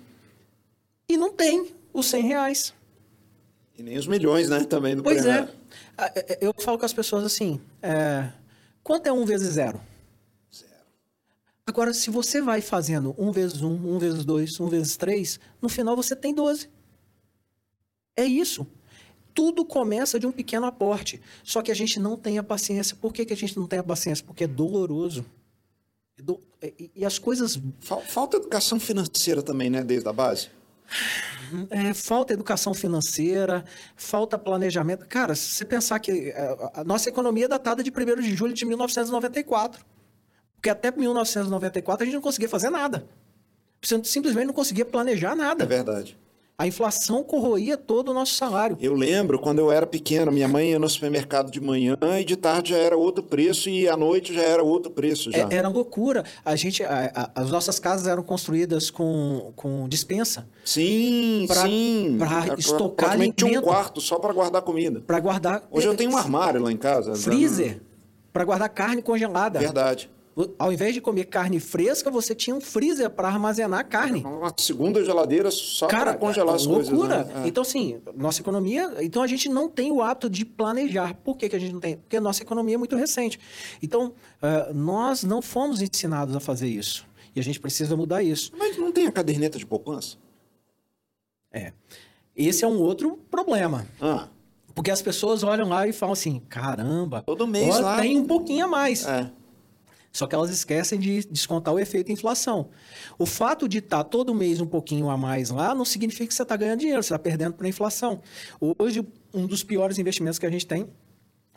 E 1.09 1.17
não 1.17 1.33
tem 1.33 1.71
os 1.91 2.05
100 2.05 2.21
reais. 2.21 2.71
E 3.75 3.81
nem 3.81 3.97
os 3.97 4.05
milhões, 4.05 4.47
né? 4.47 4.63
Também 4.63 4.95
do 4.95 5.01
Pois 5.01 5.23
prêmio. 5.23 5.49
é. 5.97 6.03
É, 6.15 6.37
Eu 6.39 6.53
falo 6.59 6.77
com 6.77 6.85
as 6.85 6.93
pessoas 6.93 7.23
assim: 7.25 7.59
é, 7.81 8.29
quanto 8.83 9.07
é 9.07 9.11
um 9.11 9.25
vezes 9.25 9.53
zero? 9.53 9.81
Zero. 10.55 10.71
Agora, 11.65 11.95
se 11.95 12.11
você 12.11 12.39
vai 12.39 12.61
fazendo 12.61 13.15
um 13.17 13.31
vezes 13.31 13.63
um, 13.63 13.73
um 13.73 13.97
vezes 13.97 14.23
dois, 14.23 14.59
um 14.59 14.67
vezes 14.67 14.95
três, 14.97 15.39
no 15.59 15.67
final 15.67 15.95
você 15.95 16.15
tem 16.15 16.31
12. 16.31 16.69
É 18.15 18.23
isso. 18.23 18.67
Tudo 19.37 19.63
começa 19.63 20.19
de 20.19 20.25
um 20.25 20.31
pequeno 20.31 20.65
aporte. 20.65 21.21
Só 21.43 21.61
que 21.61 21.71
a 21.71 21.75
gente 21.75 21.99
não 21.99 22.17
tem 22.17 22.39
a 22.39 22.43
paciência. 22.43 22.95
Por 22.99 23.13
que, 23.13 23.23
que 23.23 23.33
a 23.33 23.37
gente 23.37 23.55
não 23.55 23.67
tem 23.67 23.77
a 23.77 23.83
paciência? 23.83 24.25
Porque 24.25 24.45
é 24.45 24.47
doloroso. 24.47 25.23
É 26.17 26.23
do- 26.23 26.41
E, 26.59 26.89
e 26.95 27.05
as 27.05 27.19
coisas. 27.19 27.59
Fal- 27.79 28.01
Falta 28.01 28.37
educação 28.37 28.79
financeira 28.79 29.43
também, 29.43 29.69
né? 29.69 29.83
Desde 29.83 30.09
a 30.09 30.11
base. 30.13 30.49
é, 31.69 31.93
falta 31.93 32.33
educação 32.33 32.73
financeira, 32.73 33.63
falta 33.95 34.39
planejamento. 34.39 35.05
Cara, 35.07 35.35
se 35.35 35.51
você 35.51 35.65
pensar 35.65 35.99
que 35.99 36.31
é, 36.31 36.57
a 36.73 36.83
nossa 36.83 37.07
economia 37.07 37.45
é 37.45 37.47
datada 37.47 37.83
de 37.83 37.91
1 37.91 38.21
de 38.21 38.33
julho 38.35 38.53
de 38.55 38.65
1994. 38.65 39.85
Porque 40.55 40.69
até 40.71 40.89
1994 40.89 42.01
a 42.01 42.05
gente 42.05 42.15
não 42.15 42.21
conseguia 42.23 42.49
fazer 42.49 42.71
nada. 42.71 43.07
Você 43.83 44.03
simplesmente 44.03 44.47
não 44.47 44.53
conseguia 44.55 44.83
planejar 44.85 45.33
É 45.33 45.35
nada. 45.35 45.63
verdade. 45.67 46.17
A 46.59 46.65
inflação 46.65 47.23
corroía 47.23 47.77
todo 47.77 48.09
o 48.09 48.13
nosso 48.15 48.33
salário. 48.33 48.75
Eu 48.81 48.95
lembro 48.95 49.37
quando 49.37 49.59
eu 49.59 49.71
era 49.71 49.85
pequeno, 49.85 50.31
minha 50.31 50.47
mãe 50.47 50.71
ia 50.71 50.79
no 50.79 50.89
supermercado 50.89 51.51
de 51.51 51.61
manhã 51.61 51.95
e 52.19 52.23
de 52.25 52.35
tarde 52.35 52.71
já 52.71 52.77
era 52.79 52.97
outro 52.97 53.21
preço 53.23 53.69
e 53.69 53.87
à 53.87 53.95
noite 53.95 54.33
já 54.33 54.41
era 54.41 54.63
outro 54.63 54.89
preço 54.91 55.31
já. 55.31 55.37
É- 55.37 55.47
Era 55.57 55.67
loucura. 55.69 56.23
A 56.43 56.55
gente, 56.55 56.83
a- 56.83 57.11
a- 57.13 57.41
as 57.43 57.51
nossas 57.51 57.77
casas 57.77 58.07
eram 58.07 58.23
construídas 58.23 58.89
com, 58.89 59.51
com 59.55 59.87
dispensa 59.87 60.47
Sim, 60.65 61.45
Pra- 61.47 61.61
sim. 61.61 62.15
pra 62.17 62.47
É, 62.47 62.59
estocar 62.59 63.09
praticamente 63.09 63.43
um 63.43 63.47
alimento. 63.49 63.63
quarto 63.65 64.01
só 64.01 64.17
para 64.17 64.33
guardar 64.33 64.63
comida. 64.63 65.01
para 65.05 65.19
guardar. 65.19 65.61
Hoje 65.69 65.85
eu 65.87 65.93
tenho 65.95 66.09
um 66.11 66.17
armário 66.17 66.59
lá 66.59 66.71
em 66.71 66.77
casa. 66.77 67.13
freezer 67.13 67.81
para 68.33 68.43
guardar 68.43 68.69
carne 68.69 69.03
congelada. 69.03 69.59
Verdade. 69.59 70.09
Ao 70.59 70.71
invés 70.71 70.93
de 70.93 71.01
comer 71.01 71.25
carne 71.25 71.59
fresca, 71.59 72.11
você 72.11 72.35
tinha 72.35 72.55
um 72.55 72.61
freezer 72.61 73.09
para 73.09 73.27
armazenar 73.27 73.87
carne. 73.87 74.21
Uma 74.23 74.53
segunda 74.55 75.03
geladeira 75.03 75.49
só 75.49 75.87
para 75.87 76.13
congelar 76.13 76.55
as 76.55 76.67
coisas. 76.67 76.89
loucura. 76.89 77.23
né? 77.23 77.43
É. 77.43 77.47
Então, 77.47 77.63
assim, 77.63 77.99
nossa 78.15 78.41
economia. 78.41 78.93
Então, 79.01 79.23
a 79.23 79.27
gente 79.27 79.49
não 79.49 79.67
tem 79.67 79.91
o 79.91 80.01
hábito 80.01 80.29
de 80.29 80.45
planejar. 80.45 81.15
Por 81.23 81.37
que, 81.37 81.49
que 81.49 81.55
a 81.55 81.59
gente 81.59 81.73
não 81.73 81.79
tem? 81.79 81.97
Porque 81.97 82.17
a 82.17 82.21
nossa 82.21 82.43
economia 82.43 82.75
é 82.75 82.77
muito 82.77 82.95
recente. 82.95 83.39
Então, 83.81 84.13
eh, 84.41 84.71
nós 84.73 85.23
não 85.23 85.41
fomos 85.41 85.81
ensinados 85.81 86.35
a 86.35 86.39
fazer 86.39 86.67
isso. 86.67 87.05
E 87.35 87.39
a 87.39 87.43
gente 87.43 87.59
precisa 87.59 87.95
mudar 87.95 88.21
isso. 88.21 88.51
Mas 88.57 88.77
não 88.77 88.91
tem 88.91 89.07
a 89.07 89.11
caderneta 89.11 89.57
de 89.57 89.65
poupança? 89.65 90.17
É. 91.51 91.73
Esse 92.35 92.63
é 92.63 92.67
um 92.67 92.79
outro 92.79 93.17
problema. 93.31 93.87
Ah, 93.99 94.27
Porque 94.75 94.91
as 94.91 95.01
pessoas 95.01 95.41
olham 95.43 95.67
lá 95.67 95.87
e 95.87 95.93
falam 95.93 96.13
assim: 96.13 96.39
caramba, 96.47 97.23
Todo 97.25 97.47
mês 97.47 97.75
ó, 97.77 97.79
lá. 97.79 97.99
tem 97.99 98.19
um 98.19 98.25
pouquinho 98.25 98.65
a 98.65 98.67
mais. 98.67 99.03
é. 99.07 99.31
Só 100.11 100.25
que 100.25 100.33
elas 100.33 100.49
esquecem 100.49 100.99
de 100.99 101.25
descontar 101.27 101.73
o 101.73 101.79
efeito 101.79 102.11
inflação. 102.11 102.69
O 103.17 103.25
fato 103.25 103.67
de 103.67 103.79
estar 103.79 104.03
todo 104.03 104.33
mês 104.33 104.59
um 104.61 104.65
pouquinho 104.65 105.09
a 105.09 105.17
mais 105.17 105.49
lá 105.49 105.75
não 105.75 105.85
significa 105.85 106.27
que 106.27 106.33
você 106.33 106.43
está 106.43 106.55
ganhando 106.55 106.79
dinheiro, 106.79 107.03
você 107.03 107.13
está 107.13 107.19
perdendo 107.19 107.53
para 107.53 107.67
a 107.67 107.69
inflação. 107.69 108.21
Hoje, 108.59 109.05
um 109.33 109.45
dos 109.45 109.63
piores 109.63 109.99
investimentos 109.99 110.39
que 110.39 110.45
a 110.45 110.51
gente 110.51 110.65
tem 110.65 110.87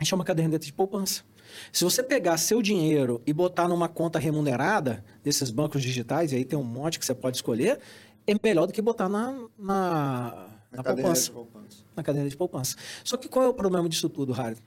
a 0.01 0.03
gente 0.03 0.09
chama 0.09 0.23
caderneta 0.23 0.65
de 0.65 0.73
poupança. 0.73 1.23
Se 1.71 1.83
você 1.83 2.01
pegar 2.01 2.35
seu 2.37 2.59
dinheiro 2.59 3.21
e 3.23 3.31
botar 3.31 3.67
numa 3.67 3.87
conta 3.87 4.17
remunerada 4.17 5.05
desses 5.23 5.51
bancos 5.51 5.83
digitais, 5.83 6.31
e 6.31 6.37
aí 6.37 6.43
tem 6.43 6.57
um 6.57 6.63
monte 6.63 6.97
que 6.97 7.05
você 7.05 7.13
pode 7.13 7.37
escolher, 7.37 7.79
é 8.25 8.33
melhor 8.43 8.65
do 8.65 8.73
que 8.73 8.81
botar 8.81 9.07
na, 9.07 9.31
na, 9.59 10.49
na 10.71 10.79
A 10.79 10.83
caderneta 10.83 10.93
poupança 10.95 11.31
poupança. 11.31 11.77
na 11.95 12.01
cadeira 12.01 12.27
de 12.27 12.35
poupança. 12.35 12.75
Só 13.03 13.15
que 13.15 13.27
qual 13.27 13.45
é 13.45 13.47
o 13.47 13.53
problema 13.53 13.87
disso 13.87 14.09
tudo, 14.09 14.33
Harry? 14.33 14.57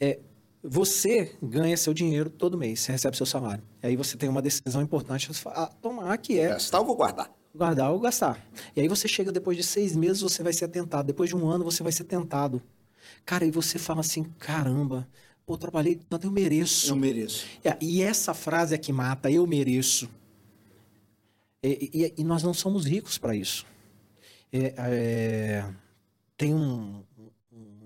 É, 0.00 0.18
você 0.62 1.34
ganha 1.42 1.76
seu 1.76 1.94
dinheiro 1.94 2.28
todo 2.30 2.58
mês, 2.58 2.80
você 2.80 2.92
recebe 2.92 3.16
seu 3.16 3.26
salário. 3.26 3.62
E 3.82 3.86
aí 3.88 3.96
você 3.96 4.16
tem 4.16 4.28
uma 4.28 4.42
decisão 4.42 4.82
importante 4.82 5.30
a 5.46 5.66
tomar, 5.66 6.16
que 6.18 6.38
é 6.38 6.48
Gastar 6.48 6.78
eu 6.78 6.84
vou 6.84 6.96
guardar. 6.96 7.30
guardar 7.54 7.90
ou 7.90 7.98
gastar. 8.00 8.44
E 8.76 8.80
aí 8.80 8.88
você 8.88 9.08
chega 9.08 9.32
depois 9.32 9.56
de 9.56 9.62
seis 9.62 9.96
meses, 9.96 10.20
você 10.22 10.42
vai 10.42 10.52
ser 10.52 10.68
tentado. 10.68 11.06
Depois 11.06 11.30
de 11.30 11.36
um 11.36 11.48
ano, 11.48 11.64
você 11.64 11.82
vai 11.82 11.92
ser 11.92 12.04
tentado. 12.04 12.62
Cara, 13.24 13.44
e 13.46 13.50
você 13.50 13.78
fala 13.78 14.00
assim, 14.00 14.24
caramba, 14.38 15.08
pô, 15.46 15.54
eu 15.54 15.58
trabalhei 15.58 15.98
tanto, 16.08 16.26
eu 16.26 16.30
mereço. 16.30 16.90
Eu 16.92 16.96
mereço. 16.96 17.46
E 17.80 18.02
essa 18.02 18.34
frase 18.34 18.74
é 18.74 18.78
que 18.78 18.92
mata, 18.92 19.30
eu 19.30 19.46
mereço. 19.46 20.08
E, 21.62 21.90
e- 21.92 22.14
e 22.18 22.24
nós 22.24 22.42
não 22.42 22.54
somos 22.54 22.84
ricos 22.84 23.18
para 23.18 23.34
isso. 23.34 23.66
É, 24.52 24.74
é, 24.78 25.64
tem 26.36 26.54
um 26.54 27.02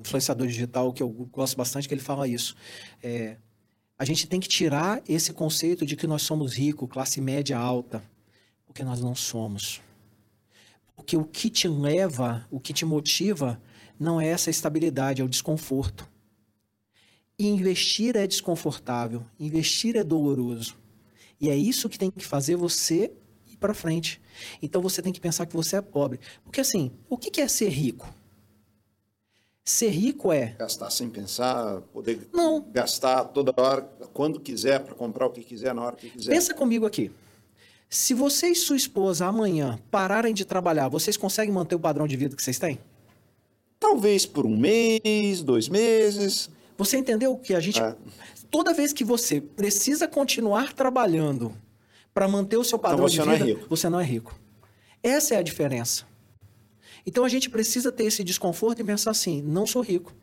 influenciador 0.05 0.47
digital 0.47 0.93
que 0.93 1.03
eu 1.03 1.09
gosto 1.09 1.57
bastante, 1.57 1.89
que 1.89 1.95
ele 1.95 2.01
fala 2.01 2.29
isso. 2.29 2.55
É, 3.03 3.39
a 3.99 4.05
gente 4.05 4.27
tem 4.27 4.39
que 4.39 4.49
tirar 4.49 5.03
esse 5.09 5.33
conceito 5.33 5.87
de 5.87 5.97
que 5.97 6.07
nós 6.07 6.23
somos 6.23 6.55
ricos, 6.55 6.89
classe 6.91 7.21
média 7.21 7.59
alta, 7.59 8.03
porque 8.67 8.85
nós 8.85 9.01
não 9.01 9.15
somos. 9.15 9.81
Porque 10.95 11.17
o 11.17 11.25
que 11.25 11.49
te 11.49 11.67
leva, 11.67 12.47
o 12.51 12.61
que 12.61 12.73
te 12.73 12.85
motiva, 12.85 13.61
não 13.99 14.21
é 14.21 14.29
essa 14.29 14.51
estabilidade, 14.51 15.23
é 15.23 15.25
o 15.25 15.29
desconforto. 15.29 16.09
E 17.39 17.49
investir 17.49 18.17
é 18.17 18.27
desconfortável, 18.27 19.25
investir 19.41 19.97
é 19.97 20.05
doloroso. 20.05 20.77
E 21.41 21.49
é 21.49 21.57
isso 21.57 21.89
que 21.89 21.99
tem 21.99 22.11
que 22.11 22.25
fazer 22.25 22.57
você 22.57 23.13
ir 23.47 23.57
para 23.57 23.75
frente. 23.75 24.21
Então 24.63 24.81
você 24.81 25.03
tem 25.03 25.13
que 25.13 25.21
pensar 25.21 25.47
que 25.47 25.57
você 25.57 25.77
é 25.77 25.81
pobre. 25.81 26.21
Porque 26.45 26.61
assim, 26.61 26.93
o 27.09 27.17
que 27.17 27.41
é 27.41 27.49
ser 27.49 27.71
rico? 27.71 28.13
Ser 29.65 29.89
rico 29.89 30.31
é. 30.31 30.55
Gastar 30.59 30.91
sem 30.91 31.09
pensar, 31.09 31.81
poder 31.93 32.29
Não. 32.33 32.61
gastar 32.71 33.25
toda 33.25 33.53
hora, 33.57 33.81
quando 34.13 34.39
quiser, 34.39 34.81
para 34.81 34.95
comprar 34.95 35.27
o 35.27 35.31
que 35.31 35.43
quiser, 35.43 35.75
na 35.75 35.83
hora 35.83 35.97
que 35.97 36.11
quiser. 36.11 36.33
Pensa 36.33 36.53
comigo 36.53 36.85
aqui. 36.85 37.11
Se 37.89 38.13
você 38.13 38.49
e 38.49 38.55
sua 38.55 38.77
esposa 38.77 39.25
amanhã 39.25 39.79
pararem 39.91 40.35
de 40.35 40.45
trabalhar, 40.45 40.89
vocês 40.89 41.17
conseguem 41.17 41.55
manter 41.55 41.75
o 41.77 41.81
padrão 41.81 42.07
de 42.07 42.15
vida 42.17 42.37
que 42.37 42.43
vocês 42.43 42.59
têm? 42.59 42.79
Talvez 43.81 44.27
por 44.27 44.45
um 44.45 44.57
mês, 44.57 45.43
dois 45.43 45.69
meses. 45.69 46.51
Você 46.77 46.99
entendeu 46.99 47.37
que 47.37 47.55
a 47.55 47.61
gente. 47.61 47.81
É. 47.81 47.95
Toda 48.51 48.75
vez 48.75 48.93
que 48.93 49.05
você 49.05 49.41
precisa 49.41 50.07
continuar 50.07 50.73
trabalhando 50.75 51.55
para 52.13 52.29
manter 52.29 52.57
o 52.57 52.65
seu 52.65 52.79
padrão 52.79 53.07
Então 53.09 53.25
de 53.25 53.31
é 53.33 53.37
vida, 53.37 53.45
rico. 53.61 53.67
você 53.69 53.89
não 53.89 53.99
é 54.01 54.05
rico. 54.05 54.39
Essa 55.03 55.35
é 55.35 55.39
a 55.39 55.43
diferença. 55.43 56.05
Então 57.07 57.25
a 57.25 57.29
gente 57.29 57.51
precisa 57.51 57.93
ter 57.93 58.05
esse 58.05 58.25
desconforto 58.25 58.81
e 58.81 58.85
pensar 58.85 59.11
assim: 59.11 59.43
não 59.43 59.67
sou 59.67 59.83
rico. 59.83 60.15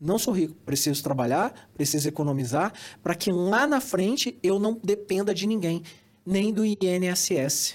Não 0.00 0.18
sou 0.18 0.32
rico. 0.32 0.54
Preciso 0.64 1.02
trabalhar, 1.02 1.68
preciso 1.74 2.08
economizar 2.08 2.72
para 3.02 3.14
que 3.14 3.32
lá 3.32 3.66
na 3.66 3.80
frente 3.80 4.38
eu 4.42 4.58
não 4.58 4.78
dependa 4.82 5.34
de 5.34 5.46
ninguém, 5.46 5.82
nem 6.24 6.52
do 6.52 6.64
INSS. 6.64 7.74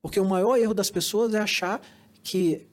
Porque 0.00 0.18
o 0.18 0.24
maior 0.24 0.56
erro 0.56 0.74
das 0.74 0.90
pessoas 0.90 1.34
é 1.34 1.38
achar 1.38 1.80
que 2.22 2.66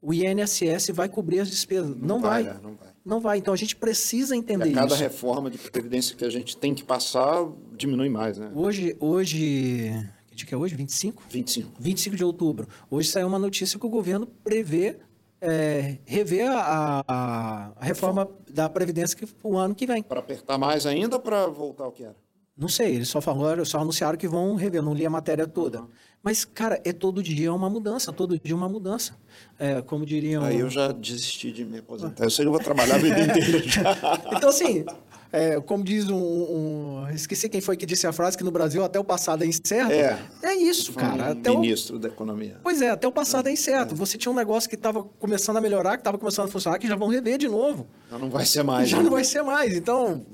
o 0.00 0.12
INSS 0.12 0.90
vai 0.92 1.08
cobrir 1.08 1.40
as 1.40 1.48
despesas. 1.50 1.96
Não, 1.96 2.20
vai. 2.20 2.42
né? 2.44 2.60
Não 2.62 2.74
vai. 2.76 2.88
Não 3.04 3.20
vai. 3.20 3.38
Então 3.38 3.54
a 3.54 3.56
gente 3.56 3.74
precisa 3.74 4.36
E 4.36 4.38
entender 4.38 4.70
a 4.70 4.72
cada 4.74 4.86
isso. 4.94 4.96
reforma 5.02 5.50
de 5.50 5.58
previdência 5.58 6.14
que 6.14 6.24
a 6.24 6.30
gente 6.30 6.56
tem 6.56 6.74
que 6.74 6.84
passar, 6.84 7.46
diminui 7.76 8.08
mais, 8.10 8.36
né? 8.36 8.50
Hoje, 8.54 8.96
hoje, 9.00 10.08
que 10.36 10.40
dia 10.40 10.46
que 10.48 10.54
é 10.54 10.56
hoje? 10.58 10.74
25? 10.74 11.22
25. 11.30 11.72
25 11.80 12.16
de 12.16 12.24
outubro. 12.24 12.68
Hoje 12.90 13.08
saiu 13.08 13.26
uma 13.26 13.38
notícia 13.38 13.78
que 13.78 13.86
o 13.86 13.88
governo 13.88 14.26
prevê 14.26 14.96
é, 15.40 15.98
rever 16.04 16.50
a, 16.50 17.02
a- 17.06 17.72
a 17.76 17.84
reforma 17.84 18.28
da 18.52 18.68
Previdência 18.68 19.16
que, 19.16 19.26
o 19.42 19.56
ano 19.56 19.74
que 19.74 19.86
vem. 19.86 20.02
Para 20.02 20.20
apertar 20.20 20.58
mais 20.58 20.86
ainda 20.86 21.16
ou 21.16 21.22
para 21.22 21.46
voltar 21.46 21.84
ao 21.84 21.92
que 21.92 22.04
era? 22.04 22.16
Não 22.56 22.68
sei, 22.68 22.94
eles 22.94 23.08
só 23.08 23.20
falaram, 23.20 23.62
só 23.66 23.78
anunciaram 23.80 24.16
que 24.16 24.26
vão 24.26 24.54
rever, 24.56 24.78
eu 24.80 24.82
não 24.82 24.94
li 24.94 25.04
a 25.04 25.10
matéria 25.10 25.46
toda. 25.46 25.84
Mas, 26.26 26.44
cara, 26.44 26.80
é 26.84 26.92
todo 26.92 27.22
dia 27.22 27.54
uma 27.54 27.70
mudança, 27.70 28.12
todo 28.12 28.36
dia 28.36 28.56
uma 28.56 28.68
mudança. 28.68 29.16
É, 29.56 29.80
como 29.80 30.04
diriam. 30.04 30.42
Aí 30.42 30.58
eu 30.58 30.68
já 30.68 30.90
desisti 30.90 31.52
de 31.52 31.64
me 31.64 31.78
aposentar. 31.78 32.24
Eu 32.24 32.30
sei 32.30 32.44
que 32.44 32.48
eu 32.48 32.52
vou 32.52 32.60
trabalhar 32.60 32.96
a 32.96 32.98
vida 32.98 33.20
inteira 33.22 33.62
já. 33.62 33.96
Então, 34.32 34.48
assim, 34.48 34.84
é, 35.32 35.60
como 35.60 35.84
diz 35.84 36.10
um, 36.10 36.16
um- 36.16 37.08
Esqueci 37.14 37.48
quem 37.48 37.60
foi 37.60 37.76
que 37.76 37.86
disse 37.86 38.08
a 38.08 38.12
frase 38.12 38.36
que 38.36 38.42
no 38.42 38.50
Brasil 38.50 38.82
até 38.82 38.98
o 38.98 39.04
passado 39.04 39.44
é 39.44 39.46
incerto. 39.46 39.92
É. 39.92 40.18
É 40.42 40.54
isso, 40.56 40.92
cara. 40.94 41.30
Até 41.30 41.48
o, 41.48 41.60
ministro 41.60 41.96
da 41.96 42.08
Economia. 42.08 42.56
Pois 42.60 42.82
é, 42.82 42.90
até 42.90 43.06
o 43.06 43.12
passado 43.12 43.48
é 43.48 43.52
incerto. 43.52 43.94
Você 43.94 44.18
tinha 44.18 44.32
um 44.32 44.36
negócio 44.36 44.68
que 44.68 44.74
estava 44.74 45.04
começando 45.04 45.58
a 45.58 45.60
melhorar, 45.60 45.92
que 45.96 46.00
estava 46.00 46.18
começando 46.18 46.48
a 46.48 46.50
funcionar, 46.50 46.80
que 46.80 46.88
já 46.88 46.96
vão 46.96 47.06
rever 47.06 47.38
de 47.38 47.46
novo. 47.46 47.86
Já 48.10 48.18
não 48.18 48.30
vai 48.30 48.44
ser 48.44 48.64
mais. 48.64 48.88
já 48.88 48.96
né? 48.96 49.04
não 49.04 49.12
vai 49.12 49.22
ser 49.22 49.42
mais. 49.42 49.76
Então, 49.76 50.26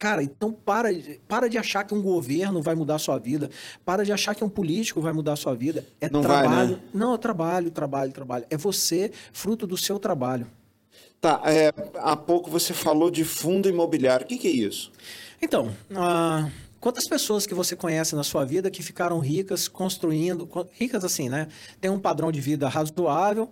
cara, 0.00 0.22
então 0.22 0.50
para, 0.52 0.92
de- 0.92 1.20
para 1.28 1.46
de 1.48 1.58
achar 1.58 1.84
que 1.84 1.94
um 1.94 2.00
governo 2.02 2.60
vai 2.62 2.74
mudar 2.74 2.94
a 2.96 2.98
sua 2.98 3.18
vida. 3.18 3.50
Para 3.84 4.02
de 4.04 4.10
achar 4.12 4.34
que 4.34 4.42
um 4.42 4.48
político 4.48 5.00
vai 5.00 5.12
mudar 5.12 5.34
a 5.34 5.36
sua 5.36 5.54
vida. 5.54 5.86
É 6.00 6.08
Não 6.10 6.22
vai, 6.22 6.40
trabalho. 6.42 6.76
né? 6.76 6.82
Não, 6.92 7.14
é 7.14 7.18
trabalho, 7.18 7.70
trabalho, 7.70 8.10
trabalho. 8.10 8.46
É 8.50 8.56
você, 8.56 9.12
fruto 9.32 9.66
do 9.66 9.76
seu 9.76 9.98
trabalho. 9.98 10.46
Tá, 11.20 11.42
é, 11.44 11.70
há 11.98 12.16
pouco 12.16 12.50
você 12.50 12.72
falou 12.72 13.10
de 13.10 13.24
fundo 13.24 13.68
imobiliário. 13.68 14.24
O 14.24 14.28
que, 14.28 14.38
que 14.38 14.48
é 14.48 14.50
isso? 14.50 14.90
Então, 15.42 15.70
ah, 15.94 16.48
quantas 16.80 17.06
pessoas 17.06 17.46
que 17.46 17.52
você 17.54 17.76
conhece 17.76 18.16
na 18.16 18.22
sua 18.24 18.44
vida 18.46 18.70
que 18.70 18.82
ficaram 18.82 19.18
ricas 19.18 19.68
construindo, 19.68 20.46
co- 20.46 20.66
ricas 20.72 21.04
assim, 21.04 21.28
né? 21.28 21.46
Tem 21.78 21.90
um 21.90 22.00
padrão 22.00 22.32
de 22.32 22.40
vida 22.40 22.66
razoável, 22.70 23.50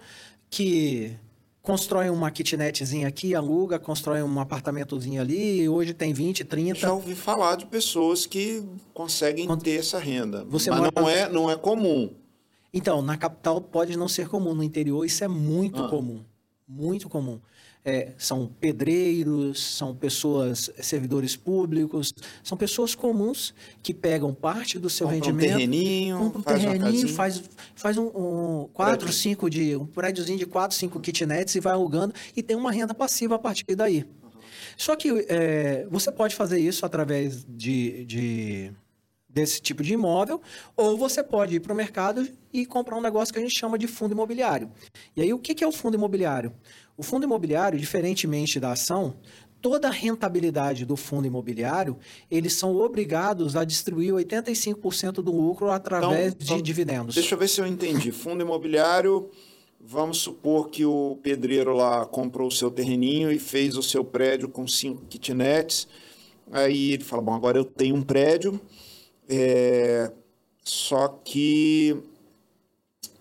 que 0.48 1.14
constrói 1.68 2.08
uma 2.08 2.30
kitnetzinha 2.30 3.06
aqui, 3.06 3.34
aluga, 3.34 3.78
constrói 3.78 4.22
um 4.22 4.40
apartamentozinho 4.40 5.20
ali, 5.20 5.68
hoje 5.68 5.92
tem 5.92 6.14
20, 6.14 6.42
30. 6.42 6.80
Já 6.80 6.92
ouvi 6.94 7.14
falar 7.14 7.56
de 7.56 7.66
pessoas 7.66 8.24
que 8.24 8.64
conseguem 8.94 9.46
ter 9.58 9.80
essa 9.80 9.98
renda. 9.98 10.46
Você 10.48 10.70
mas 10.70 10.90
não, 10.96 11.06
é, 11.06 11.28
não 11.28 11.50
é 11.50 11.56
comum. 11.56 12.14
Então, 12.72 13.02
na 13.02 13.18
capital 13.18 13.60
pode 13.60 13.98
não 13.98 14.08
ser 14.08 14.28
comum, 14.30 14.54
no 14.54 14.62
interior 14.62 15.04
isso 15.04 15.22
é 15.22 15.28
muito 15.28 15.82
Ah. 15.84 15.88
comum. 15.90 16.24
Muito 16.66 17.06
comum. 17.06 17.38
É, 17.84 18.12
são 18.18 18.46
pedreiros, 18.60 19.62
são 19.76 19.94
pessoas, 19.94 20.70
servidores 20.82 21.36
públicos, 21.36 22.12
são 22.42 22.58
pessoas 22.58 22.94
comuns 22.94 23.54
que 23.82 23.94
pegam 23.94 24.34
parte 24.34 24.78
do 24.78 24.90
seu 24.90 25.06
Compra 25.08 25.18
um 25.18 25.36
rendimento. 25.36 25.52
terreninho, 25.56 26.18
compra 26.18 26.38
um 26.38 26.42
faz 26.42 26.60
terreninho, 26.62 27.08
faz, 27.08 27.42
faz 27.74 27.96
um, 27.96 28.06
um 28.08 28.68
quatro, 28.74 28.98
Prédio. 29.06 29.12
cinco 29.14 29.48
de 29.48 29.74
um 29.76 29.86
prédiozinho 29.86 30.38
de 30.38 30.44
quatro, 30.44 30.76
cinco 30.76 31.00
kitnets 31.00 31.54
e 31.54 31.60
vai 31.60 31.72
alugando 31.72 32.12
e 32.36 32.42
tem 32.42 32.56
uma 32.56 32.70
renda 32.70 32.92
passiva 32.92 33.36
a 33.36 33.38
partir 33.38 33.64
daí. 33.74 34.04
Só 34.76 34.94
que 34.94 35.24
é, 35.28 35.86
você 35.90 36.12
pode 36.12 36.34
fazer 36.34 36.58
isso 36.60 36.84
através 36.84 37.44
de, 37.48 38.04
de- 38.04 38.72
desse 39.28 39.60
tipo 39.62 39.82
de 39.82 39.94
imóvel, 39.94 40.42
ou 40.76 40.96
você 40.96 41.22
pode 41.22 41.54
ir 41.56 41.60
para 41.60 41.72
o 41.72 41.76
mercado 41.76 42.28
e 42.52 42.66
comprar 42.66 42.96
um 42.96 43.00
negócio 43.00 43.32
que 43.32 43.38
a 43.38 43.42
gente 43.42 43.56
chama 43.58 43.78
de 43.78 43.86
fundo 43.86 44.12
imobiliário. 44.12 44.70
E 45.16 45.22
aí, 45.22 45.32
o 45.32 45.38
que 45.38 45.62
é 45.62 45.66
o 45.66 45.72
fundo 45.72 45.96
imobiliário? 45.96 46.52
O 46.98 47.02
fundo 47.04 47.24
imobiliário, 47.24 47.78
diferentemente 47.78 48.58
da 48.58 48.72
ação, 48.72 49.14
toda 49.62 49.86
a 49.86 49.90
rentabilidade 49.90 50.84
do 50.84 50.96
fundo 50.96 51.28
imobiliário, 51.28 51.96
eles 52.28 52.54
são 52.54 52.74
obrigados 52.74 53.54
a 53.54 53.64
distribuir 53.64 54.12
85% 54.14 55.22
do 55.22 55.30
lucro 55.30 55.70
através 55.70 56.32
Então, 56.32 56.44
então, 56.44 56.56
de 56.56 56.62
dividendos. 56.62 57.14
Deixa 57.14 57.36
eu 57.36 57.38
ver 57.38 57.48
se 57.48 57.60
eu 57.60 57.66
entendi. 57.68 58.10
Fundo 58.10 58.42
imobiliário, 58.42 59.30
vamos 59.80 60.18
supor 60.18 60.70
que 60.70 60.84
o 60.84 61.16
pedreiro 61.22 61.72
lá 61.72 62.04
comprou 62.04 62.48
o 62.48 62.52
seu 62.52 62.68
terreninho 62.68 63.30
e 63.30 63.38
fez 63.38 63.76
o 63.76 63.82
seu 63.82 64.04
prédio 64.04 64.48
com 64.48 64.66
cinco 64.66 65.02
kitnets. 65.06 65.86
Aí 66.50 66.94
ele 66.94 67.04
fala, 67.04 67.22
bom, 67.22 67.32
agora 67.32 67.58
eu 67.58 67.64
tenho 67.64 67.94
um 67.94 68.02
prédio, 68.02 68.60
é, 69.28 70.10
só 70.64 71.06
que 71.08 71.96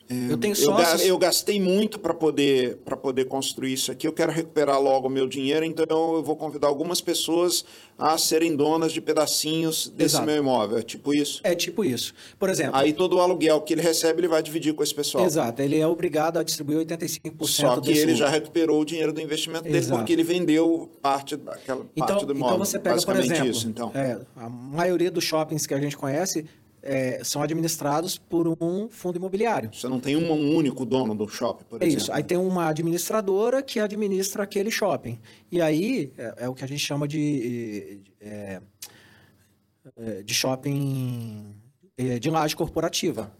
Eu 0.09 0.37
tenho 0.37 0.55
eu, 0.55 0.73
eu 1.05 1.17
gastei 1.17 1.59
muito 1.59 1.99
para 1.99 2.13
poder, 2.13 2.77
para 2.77 2.95
poder 2.95 3.25
construir 3.25 3.73
isso 3.73 3.91
aqui. 3.91 4.07
Eu 4.07 4.13
quero 4.13 4.31
recuperar 4.31 4.81
logo 4.81 5.07
o 5.07 5.09
meu 5.09 5.27
dinheiro, 5.27 5.65
então 5.65 6.15
eu 6.15 6.23
vou 6.23 6.35
convidar 6.37 6.67
algumas 6.67 7.01
pessoas 7.01 7.65
a 7.97 8.17
serem 8.17 8.55
donas 8.55 8.93
de 8.93 9.01
pedacinhos 9.01 9.89
desse 9.89 10.15
Exato. 10.15 10.25
meu 10.25 10.37
imóvel. 10.37 10.77
É 10.77 10.81
tipo 10.81 11.13
isso? 11.13 11.41
É 11.43 11.53
tipo 11.53 11.83
isso. 11.83 12.13
Por 12.39 12.49
exemplo, 12.49 12.75
Aí 12.77 12.93
todo 12.93 13.17
o 13.17 13.19
aluguel 13.19 13.59
que 13.61 13.73
ele 13.73 13.81
recebe, 13.81 14.21
ele 14.21 14.27
vai 14.29 14.41
dividir 14.41 14.73
com 14.73 14.81
esse 14.81 14.93
pessoal. 14.95 15.25
exato, 15.25 15.61
ele 15.61 15.77
é 15.77 15.85
obrigado 15.87 16.37
a 16.37 16.43
distribuir 16.43 16.85
85% 16.85 17.45
Só 17.47 17.81
que 17.81 17.91
ele 17.91 17.99
lucro. 18.01 18.15
já 18.15 18.29
recuperou 18.29 18.79
o 18.81 18.85
dinheiro 18.85 19.11
do 19.11 19.19
investimento 19.19 19.63
dele 19.63 19.77
Exato. 19.77 19.97
porque 19.99 20.13
ele 20.13 20.23
vendeu 20.23 20.89
parte 21.01 21.35
daquela 21.35 21.79
parte 21.79 21.91
Então, 21.95 22.17
do 22.25 22.31
imóvel. 22.33 22.55
então 22.55 22.57
você 22.65 22.79
pega, 22.79 23.01
por 23.01 23.15
exemplo, 23.17 23.47
isso, 23.47 23.67
então. 23.67 23.91
é, 23.93 24.19
a 24.37 24.47
maioria 24.49 25.11
dos 25.11 25.23
shoppings 25.23 25.65
que 25.65 25.73
a 25.73 25.79
gente 25.79 25.97
conhece 25.97 26.45
é, 26.82 27.23
são 27.23 27.41
administrados 27.41 28.17
por 28.17 28.47
um 28.61 28.89
fundo 28.89 29.17
imobiliário. 29.17 29.69
Você 29.73 29.88
não 29.88 29.99
tem 29.99 30.15
um, 30.15 30.55
único 30.55 30.86
dono 30.86 31.15
do 31.15 31.28
shopping, 31.28 31.65
por 31.65 31.82
É 31.82 31.86
exemplo. 31.86 32.03
isso. 32.03 32.13
Aí 32.13 32.23
tem 32.23 32.38
uma 32.38 32.67
administradora 32.67 33.61
que 33.61 33.80
administra 33.80 34.43
aquele 34.43 34.71
shopping. 34.71 35.19
E 35.51 35.61
aí 35.61 36.11
é, 36.17 36.34
é 36.45 36.49
o 36.49 36.53
que 36.53 36.63
a 36.63 36.67
gente 36.67 36.80
chama 36.80 37.07
de, 37.07 38.01
é, 38.21 38.61
é, 39.97 40.23
de 40.23 40.34
shopping 40.34 41.55
é, 41.97 42.19
de 42.19 42.30
laje 42.30 42.55
corporativa. 42.55 43.32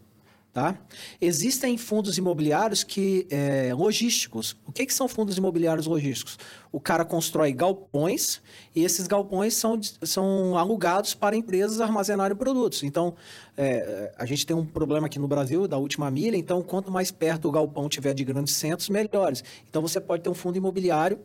Tá? 0.50 0.76
Existem 1.20 1.76
fundos 1.78 2.18
imobiliários 2.18 2.82
que 2.82 3.28
é, 3.30 3.72
logísticos. 3.72 4.56
O 4.66 4.72
que, 4.72 4.86
que 4.86 4.94
são 4.94 5.06
fundos 5.06 5.36
imobiliários 5.36 5.86
logísticos? 5.86 6.36
O 6.72 6.80
cara 6.80 7.04
constrói 7.04 7.52
galpões 7.52 8.40
e 8.74 8.82
esses 8.82 9.06
galpões 9.06 9.54
são, 9.54 9.78
são 10.02 10.56
alugados 10.58 11.14
para 11.14 11.36
empresas 11.36 11.80
armazenarem 11.80 12.36
produtos. 12.36 12.82
Então, 12.82 13.14
é, 13.56 14.12
a 14.18 14.26
gente 14.26 14.44
tem 14.44 14.56
um 14.56 14.64
problema 14.64 15.06
aqui 15.06 15.18
no 15.18 15.28
Brasil 15.28 15.68
da 15.68 15.76
última 15.76 16.10
milha. 16.10 16.36
Então, 16.36 16.60
quanto 16.62 16.90
mais 16.90 17.12
perto 17.12 17.46
o 17.46 17.52
galpão 17.52 17.88
tiver 17.88 18.14
de 18.14 18.24
grandes 18.24 18.54
centros, 18.54 18.88
melhores. 18.88 19.44
Então, 19.68 19.80
você 19.80 20.00
pode 20.00 20.24
ter 20.24 20.30
um 20.30 20.34
fundo 20.34 20.56
imobiliário 20.56 21.20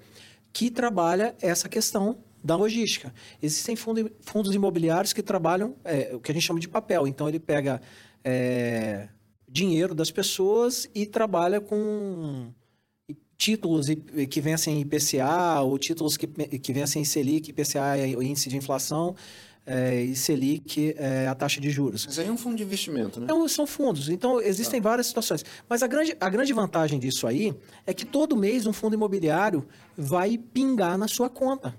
que 0.51 0.69
trabalha 0.69 1.33
essa 1.41 1.67
questão 1.67 2.17
da 2.43 2.55
logística. 2.55 3.11
Existem 3.41 3.75
fundo- 3.75 4.11
fundos 4.21 4.53
imobiliários 4.53 5.13
que 5.13 5.23
trabalham 5.23 5.75
é, 5.83 6.11
o 6.13 6.19
que 6.19 6.29
a 6.29 6.33
gente 6.35 6.43
chama 6.43 6.59
de 6.59 6.67
papel. 6.67 7.07
Então, 7.07 7.27
ele 7.27 7.39
pega 7.39 7.81
é, 8.23 9.07
dinheiro 9.47 9.93
das 9.93 10.11
pessoas 10.11 10.89
e 10.93 11.05
trabalha 11.05 11.59
com. 11.61 12.51
títulos 13.37 13.87
que 14.29 14.41
vencem 14.41 14.79
IPCA 14.81 15.61
ou 15.61 15.77
títulos 15.77 16.17
que, 16.17 16.27
que 16.27 16.73
vencem 16.73 17.03
Selic, 17.03 17.49
IPCA 17.49 17.97
é 17.97 18.15
o 18.15 18.23
índice 18.23 18.49
de 18.49 18.57
inflação, 18.57 19.15
é, 19.65 20.01
e 20.01 20.15
Selic 20.15 20.93
é 20.97 21.27
a 21.27 21.35
taxa 21.35 21.61
de 21.61 21.69
juros. 21.69 22.05
Mas 22.05 22.19
aí 22.19 22.27
é 22.27 22.31
um 22.31 22.37
fundo 22.37 22.57
de 22.57 22.63
investimento, 22.63 23.19
né? 23.19 23.25
Então, 23.25 23.47
são 23.47 23.65
fundos. 23.65 24.09
Então, 24.09 24.41
existem 24.41 24.79
ah. 24.79 24.83
várias 24.83 25.07
situações. 25.07 25.43
Mas 25.69 25.81
a 25.83 25.87
grande, 25.87 26.15
a 26.19 26.29
grande 26.29 26.53
vantagem 26.53 26.99
disso 26.99 27.27
aí 27.27 27.53
é 27.85 27.93
que 27.93 28.05
todo 28.05 28.35
mês 28.35 28.65
um 28.65 28.73
fundo 28.73 28.93
imobiliário 28.93 29.65
vai 29.97 30.37
pingar 30.37 30.97
na 30.97 31.07
sua 31.07 31.29
conta 31.29 31.75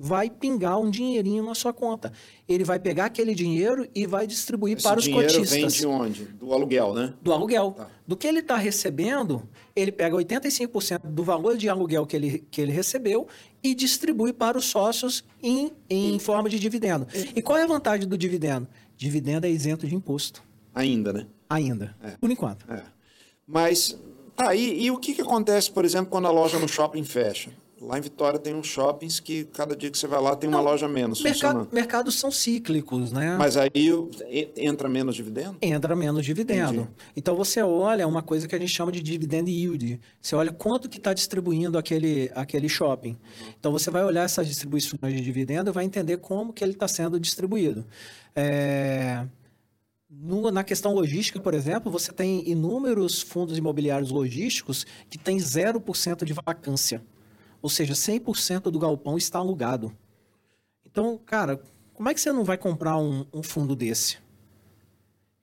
vai 0.00 0.30
pingar 0.30 0.78
um 0.78 0.88
dinheirinho 0.88 1.44
na 1.44 1.54
sua 1.54 1.72
conta. 1.72 2.12
Ele 2.48 2.62
vai 2.62 2.78
pegar 2.78 3.06
aquele 3.06 3.34
dinheiro 3.34 3.88
e 3.94 4.06
vai 4.06 4.26
distribuir 4.26 4.76
Esse 4.76 4.84
para 4.84 4.98
os 5.00 5.08
cotistas. 5.08 5.50
vem 5.50 5.66
de 5.66 5.86
onde? 5.86 6.24
Do 6.24 6.52
aluguel, 6.52 6.94
né? 6.94 7.14
Do 7.20 7.32
aluguel. 7.32 7.72
Tá. 7.72 7.90
Do 8.06 8.16
que 8.16 8.26
ele 8.26 8.38
está 8.38 8.56
recebendo, 8.56 9.48
ele 9.74 9.90
pega 9.90 10.16
85% 10.16 11.00
do 11.06 11.24
valor 11.24 11.56
de 11.56 11.68
aluguel 11.68 12.06
que 12.06 12.16
ele, 12.16 12.46
que 12.50 12.60
ele 12.60 12.70
recebeu 12.70 13.26
e 13.62 13.74
distribui 13.74 14.32
para 14.32 14.56
os 14.56 14.66
sócios 14.66 15.24
em, 15.42 15.72
em 15.90 16.18
forma 16.18 16.48
de 16.48 16.58
dividendo. 16.58 17.06
E 17.34 17.42
qual 17.42 17.58
é 17.58 17.64
a 17.64 17.66
vantagem 17.66 18.08
do 18.08 18.16
dividendo? 18.16 18.68
Dividendo 18.96 19.46
é 19.46 19.50
isento 19.50 19.86
de 19.86 19.94
imposto. 19.94 20.42
Ainda, 20.74 21.12
né? 21.12 21.26
Ainda. 21.50 21.96
É. 22.02 22.10
Por 22.12 22.30
enquanto. 22.30 22.70
É. 22.70 22.82
Mas, 23.46 23.98
tá, 24.36 24.54
e, 24.54 24.84
e 24.84 24.90
o 24.90 24.98
que, 24.98 25.14
que 25.14 25.22
acontece, 25.22 25.70
por 25.70 25.84
exemplo, 25.84 26.10
quando 26.10 26.28
a 26.28 26.30
loja 26.30 26.58
no 26.58 26.68
shopping 26.68 27.02
fecha? 27.02 27.50
Lá 27.80 27.96
em 27.96 28.00
Vitória 28.00 28.38
tem 28.38 28.54
uns 28.54 28.66
shoppings 28.66 29.20
que 29.20 29.44
cada 29.44 29.76
dia 29.76 29.90
que 29.90 29.96
você 29.96 30.06
vai 30.06 30.20
lá 30.20 30.34
tem 30.34 30.48
uma 30.48 30.58
Não, 30.58 30.64
loja 30.64 30.88
menos 30.88 31.22
mercado, 31.22 31.68
Mercados 31.70 32.18
são 32.18 32.30
cíclicos, 32.30 33.12
né? 33.12 33.36
Mas 33.38 33.56
aí 33.56 33.70
entra 34.56 34.88
menos 34.88 35.14
dividendo? 35.14 35.56
Entra 35.62 35.94
menos 35.94 36.24
dividendo. 36.24 36.82
Entendi. 36.82 36.88
Então 37.16 37.36
você 37.36 37.62
olha 37.62 38.06
uma 38.06 38.22
coisa 38.22 38.48
que 38.48 38.54
a 38.54 38.58
gente 38.58 38.72
chama 38.72 38.90
de 38.90 39.00
dividend 39.00 39.48
yield. 39.48 40.00
Você 40.20 40.34
olha 40.34 40.52
quanto 40.52 40.88
que 40.88 40.98
está 40.98 41.14
distribuindo 41.14 41.78
aquele, 41.78 42.30
aquele 42.34 42.68
shopping. 42.68 43.16
Então 43.58 43.70
você 43.70 43.90
vai 43.90 44.04
olhar 44.04 44.24
essas 44.24 44.48
distribuições 44.48 45.14
de 45.14 45.20
dividendo 45.20 45.70
e 45.70 45.72
vai 45.72 45.84
entender 45.84 46.16
como 46.16 46.52
que 46.52 46.64
ele 46.64 46.72
está 46.72 46.88
sendo 46.88 47.20
distribuído. 47.20 47.86
É... 48.34 49.24
No, 50.10 50.50
na 50.50 50.64
questão 50.64 50.94
logística, 50.94 51.38
por 51.38 51.54
exemplo, 51.54 51.92
você 51.92 52.10
tem 52.10 52.48
inúmeros 52.48 53.20
fundos 53.20 53.58
imobiliários 53.58 54.10
logísticos 54.10 54.86
que 55.08 55.18
têm 55.18 55.36
0% 55.36 56.24
de 56.24 56.32
vacância. 56.32 57.02
Ou 57.60 57.68
seja, 57.68 57.94
100% 57.94 58.70
do 58.70 58.78
galpão 58.78 59.16
está 59.16 59.38
alugado. 59.38 59.92
Então, 60.84 61.18
cara, 61.24 61.62
como 61.94 62.08
é 62.08 62.14
que 62.14 62.20
você 62.20 62.32
não 62.32 62.44
vai 62.44 62.56
comprar 62.56 62.96
um, 62.98 63.26
um 63.32 63.42
fundo 63.42 63.74
desse? 63.74 64.18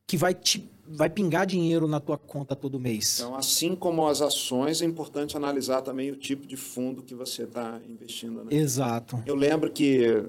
Que 0.07 0.17
vai 0.17 0.33
te 0.33 0.69
vai 0.87 1.09
pingar 1.09 1.45
dinheiro 1.45 1.87
na 1.87 1.99
tua 1.99 2.17
conta 2.17 2.55
todo 2.55 2.79
mês. 2.79 3.19
Então, 3.19 3.35
assim 3.35 3.75
como 3.75 4.07
as 4.07 4.21
ações, 4.21 4.81
é 4.81 4.85
importante 4.85 5.35
analisar 5.35 5.81
também 5.81 6.11
o 6.11 6.15
tipo 6.15 6.45
de 6.45 6.55
fundo 6.55 7.01
que 7.01 7.15
você 7.15 7.43
está 7.43 7.81
investindo. 7.89 8.43
Né? 8.43 8.55
Exato. 8.55 9.21
Eu 9.25 9.35
lembro 9.35 9.71
que, 9.71 10.23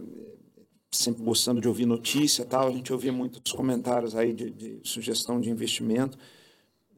sempre 0.91 1.23
gostando 1.23 1.61
de 1.61 1.69
ouvir 1.69 1.87
notícia 1.87 2.45
tal, 2.45 2.69
a 2.69 2.71
gente 2.71 2.93
ouvia 2.93 3.13
muitos 3.13 3.53
comentários 3.53 4.17
aí 4.17 4.33
de, 4.33 4.51
de 4.51 4.81
sugestão 4.83 5.41
de 5.41 5.51
investimento. 5.51 6.17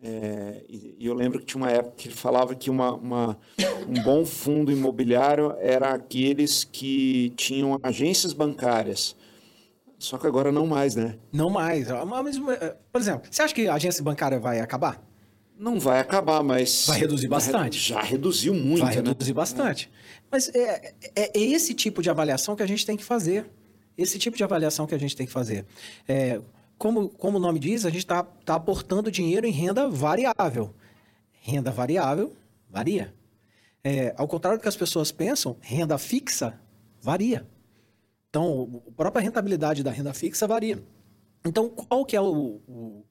É, 0.03 0.62
e, 0.68 0.96
eu 1.01 1.12
lembro 1.12 1.40
que 1.40 1.46
tinha 1.46 1.62
uma 1.62 1.70
época 1.70 1.94
que 1.96 2.09
ele 2.09 2.14
falava 2.14 2.55
que 2.55 2.70
uma, 2.70 2.92
uma, 2.94 3.38
um 3.88 4.03
bom 4.03 4.24
fundo 4.24 4.70
imobiliário 4.70 5.57
era 5.59 5.90
aqueles 5.92 6.64
que 6.64 7.32
tinham 7.36 7.78
agências 7.82 8.32
bancárias. 8.32 9.16
Só 9.99 10.16
que 10.16 10.26
agora 10.26 10.53
não 10.53 10.66
mais, 10.66 10.94
né? 10.94 11.16
Não 11.32 11.51
mais. 11.51 11.88
Mas, 12.07 12.38
por 12.92 13.01
exemplo, 13.01 13.28
você 13.28 13.42
acha 13.42 13.53
que 13.55 13.66
a 13.66 13.74
agência 13.74 14.03
bancária 14.03 14.38
vai 14.38 14.61
acabar? 14.61 15.03
Não 15.59 15.80
vai 15.80 15.99
acabar, 15.99 16.40
mas. 16.44 16.86
Vai 16.86 17.01
reduzir 17.01 17.26
bastante. 17.26 17.80
Já 17.80 18.01
reduziu 18.01 18.55
muito. 18.55 18.84
Vai 18.84 18.94
né? 18.94 19.03
reduzir 19.03 19.32
bastante. 19.32 19.90
Mas 20.30 20.49
é, 20.55 20.94
é, 21.16 21.22
é, 21.36 21.40
esse 21.40 21.74
tipo 21.74 22.01
de 22.01 22.09
avaliação 22.09 22.55
que 22.55 22.62
a 22.62 22.66
gente 22.66 22.86
tem 22.86 22.96
que 22.96 23.05
fazer. 23.05 23.51
Esse 23.96 24.20
tipo 24.20 24.36
de 24.36 24.44
avaliação 24.44 24.86
que 24.86 24.94
a 24.94 24.99
gente 24.99 25.16
tem 25.16 25.26
que 25.26 25.32
fazer. 25.32 25.66
É, 26.07 26.40
como, 26.78 27.08
como 27.08 27.38
o 27.38 27.40
nome 27.40 27.58
diz, 27.58 27.84
a 27.84 27.90
gente 27.90 28.00
está 28.00 28.22
tá 28.22 28.54
aportando 28.54 29.10
dinheiro 29.10 29.46
em 29.46 29.50
renda 29.50 29.88
variável. 29.88 30.74
Renda 31.40 31.70
variável 31.70 32.34
varia. 32.70 33.12
É, 33.82 34.14
ao 34.16 34.28
contrário 34.28 34.58
do 34.58 34.62
que 34.62 34.68
as 34.68 34.76
pessoas 34.76 35.10
pensam, 35.10 35.56
renda 35.60 35.98
fixa 35.98 36.58
varia. 37.00 37.46
Então, 38.30 38.82
a 38.86 38.92
própria 38.92 39.22
rentabilidade 39.22 39.82
da 39.82 39.90
renda 39.90 40.12
fixa 40.12 40.46
varia. 40.46 40.82
Então, 41.44 41.68
qual 41.68 42.04
que 42.04 42.14
é 42.14 42.20
o, 42.20 42.60
o 42.68 43.04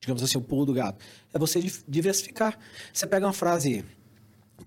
digamos 0.00 0.22
assim, 0.22 0.38
o 0.38 0.42
pulo 0.42 0.66
do 0.66 0.72
gato? 0.72 1.04
É 1.32 1.38
você 1.38 1.60
diversificar. 1.88 2.58
Você 2.92 3.06
pega 3.06 3.26
uma 3.26 3.32
frase 3.32 3.84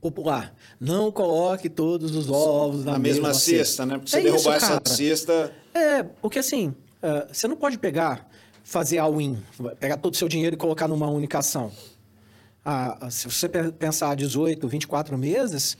popular, 0.02 0.56
não 0.80 1.12
coloque 1.12 1.70
todos 1.70 2.16
os 2.16 2.30
ovos 2.30 2.84
na, 2.84 2.94
na 2.94 3.00
mesma, 3.00 3.28
mesma 3.28 3.34
cesta, 3.40 3.58
cesta, 3.58 3.86
né? 3.86 3.98
Porque 3.98 4.10
se 4.10 4.18
é 4.18 4.22
derrubar 4.22 4.58
isso, 4.58 4.66
essa 4.66 4.82
cesta... 4.86 5.54
É, 5.74 6.04
porque 6.04 6.40
assim, 6.40 6.70
uh, 6.70 7.32
você 7.32 7.48
não 7.48 7.56
pode 7.56 7.78
pegar 7.78 8.28
fazer 8.64 8.98
all-in, 8.98 9.38
pegar 9.80 9.98
todo 9.98 10.14
o 10.14 10.18
seu 10.18 10.28
dinheiro 10.28 10.56
e 10.56 10.58
colocar 10.58 10.88
numa 10.88 11.10
única 11.10 11.40
ação. 11.40 11.72
Ah, 12.66 13.10
se 13.12 13.26
você 13.30 13.50
pensar 13.50 14.16
18, 14.16 14.68
24 14.68 15.18
meses, 15.18 15.78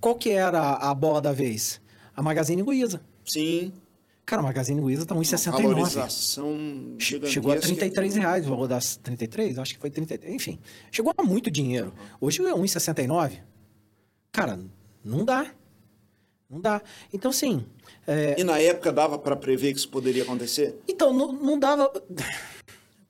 qual 0.00 0.14
que 0.14 0.30
era 0.30 0.74
a 0.74 0.94
bola 0.94 1.20
da 1.20 1.32
vez? 1.32 1.80
A 2.14 2.22
Magazine 2.22 2.62
Luiza. 2.62 3.00
Sim. 3.24 3.72
Cara, 4.24 4.42
a 4.42 4.44
Magazine 4.44 4.80
Luiza 4.80 5.02
está 5.02 5.14
1,69. 5.14 5.50
Valorização 5.50 6.56
Chegou 6.98 7.52
a 7.52 7.56
33 7.56 8.14
reais 8.14 8.46
o 8.46 8.50
valor 8.50 8.68
das 8.68 8.96
33, 8.96 9.58
acho 9.58 9.74
que 9.74 9.80
foi 9.80 9.90
33, 9.90 10.32
enfim. 10.32 10.60
Chegou 10.92 11.12
a 11.16 11.22
muito 11.24 11.50
dinheiro. 11.50 11.92
Hoje 12.20 12.40
é 12.46 12.52
1,69. 12.52 13.40
Cara, 14.30 14.60
não 15.04 15.24
dá. 15.24 15.52
Não 16.50 16.60
dá. 16.60 16.82
Então, 17.12 17.30
sim. 17.32 17.64
É... 18.06 18.34
E 18.38 18.42
na 18.42 18.58
época 18.58 18.90
dava 18.90 19.18
para 19.18 19.36
prever 19.36 19.72
que 19.72 19.78
isso 19.78 19.88
poderia 19.88 20.24
acontecer? 20.24 20.76
Então, 20.88 21.12
não, 21.12 21.32
não 21.32 21.58
dava. 21.58 21.92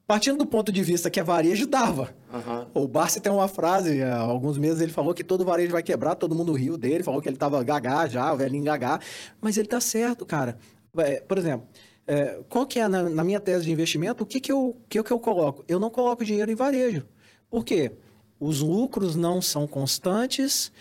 Partindo 0.07 0.39
do 0.39 0.47
ponto 0.47 0.73
de 0.73 0.83
vista 0.83 1.09
que 1.09 1.21
é 1.21 1.23
varejo, 1.23 1.67
dava. 1.67 2.15
Uhum. 2.33 2.83
O 2.83 2.89
Barça 2.89 3.21
tem 3.21 3.33
uma 3.33 3.47
frase, 3.47 4.03
há 4.03 4.19
alguns 4.19 4.59
meses 4.59 4.81
ele 4.81 4.91
falou 4.91 5.15
que 5.15 5.23
todo 5.23 5.45
varejo 5.45 5.71
vai 5.73 5.85
quebrar, 5.85 6.17
todo 6.17 6.35
mundo 6.35 6.53
riu 6.53 6.77
dele, 6.77 7.05
falou 7.05 7.23
que 7.23 7.29
ele 7.29 7.37
estava 7.37 7.63
gagá 7.63 8.09
já, 8.09 8.33
o 8.33 8.37
velhinho 8.37 8.65
gagá. 8.65 8.99
Mas 9.41 9.57
ele 9.57 9.69
tá 9.69 9.81
certo, 9.81 10.27
cara. 10.27 10.59
É, 10.99 11.21
por 11.21 11.39
exemplo, 11.39 11.67
é, 12.09 12.41
qual 12.49 12.67
que 12.67 12.81
é 12.81 12.89
na, 12.89 13.05
na, 13.09 13.23
minha 13.23 13.39
tese 13.39 13.65
de 13.65 13.71
investimento, 13.71 14.25
o 14.25 14.27
que, 14.27 14.41
que, 14.41 14.51
eu, 14.51 14.77
que, 14.89 15.01
que 15.01 15.13
eu 15.13 15.19
coloco? 15.21 15.65
Eu 15.69 15.79
não 15.79 15.89
coloco 15.89 16.25
dinheiro 16.25 16.51
em 16.51 16.57
varejo. 16.57 17.07
Por 17.49 17.65
quê? 17.65 17.93
Os 18.41 18.61
lucros 18.61 19.15
não 19.15 19.41
são 19.41 19.65
constantes 19.65 20.73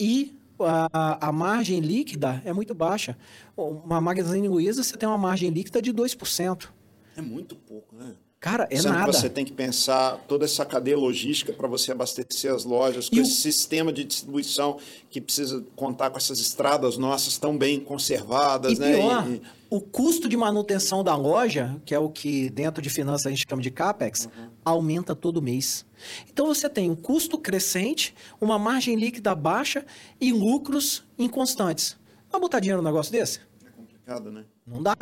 e 0.00 0.36
a, 0.60 1.28
a 1.28 1.32
margem 1.32 1.80
líquida 1.80 2.42
é 2.44 2.52
muito 2.52 2.74
baixa. 2.74 3.16
Uma 3.56 4.00
Magazine 4.00 4.48
Luiza, 4.48 4.82
você 4.82 4.96
tem 4.96 5.08
uma 5.08 5.18
margem 5.18 5.50
líquida 5.50 5.80
de 5.80 5.92
2%. 5.92 6.68
É 7.16 7.22
muito 7.22 7.54
pouco, 7.56 7.94
né? 7.94 8.14
Cara, 8.44 8.68
é 8.70 8.76
Sendo 8.76 8.92
nada. 8.92 9.10
você 9.10 9.30
tem 9.30 9.42
que 9.42 9.54
pensar 9.54 10.22
toda 10.28 10.44
essa 10.44 10.66
cadeia 10.66 10.98
logística 10.98 11.50
para 11.50 11.66
você 11.66 11.92
abastecer 11.92 12.52
as 12.52 12.62
lojas, 12.66 13.08
com 13.08 13.16
e 13.16 13.20
esse 13.20 13.30
o... 13.30 13.34
sistema 13.36 13.90
de 13.90 14.04
distribuição 14.04 14.78
que 15.08 15.18
precisa 15.18 15.64
contar 15.74 16.10
com 16.10 16.18
essas 16.18 16.38
estradas 16.38 16.98
nossas 16.98 17.38
tão 17.38 17.56
bem 17.56 17.80
conservadas, 17.80 18.76
e 18.76 18.78
né? 18.78 18.96
Pior, 18.96 19.30
e... 19.30 19.40
o 19.70 19.80
custo 19.80 20.28
de 20.28 20.36
manutenção 20.36 21.02
da 21.02 21.16
loja, 21.16 21.80
que 21.86 21.94
é 21.94 21.98
o 21.98 22.10
que 22.10 22.50
dentro 22.50 22.82
de 22.82 22.90
finanças 22.90 23.28
a 23.28 23.30
gente 23.30 23.46
chama 23.48 23.62
de 23.62 23.70
CAPEX, 23.70 24.26
uhum. 24.26 24.50
aumenta 24.62 25.16
todo 25.16 25.40
mês. 25.40 25.86
Então 26.30 26.44
você 26.44 26.68
tem 26.68 26.90
um 26.90 26.94
custo 26.94 27.38
crescente, 27.38 28.14
uma 28.38 28.58
margem 28.58 28.94
líquida 28.94 29.34
baixa 29.34 29.86
e 30.20 30.34
lucros 30.34 31.02
inconstantes. 31.18 31.96
Vai 32.30 32.38
botar 32.38 32.60
dinheiro 32.60 32.82
num 32.82 32.86
negócio 32.86 33.10
desse? 33.10 33.40
É 33.64 33.70
complicado, 33.70 34.30
né? 34.30 34.44
Não 34.66 34.82
dá. 34.82 34.94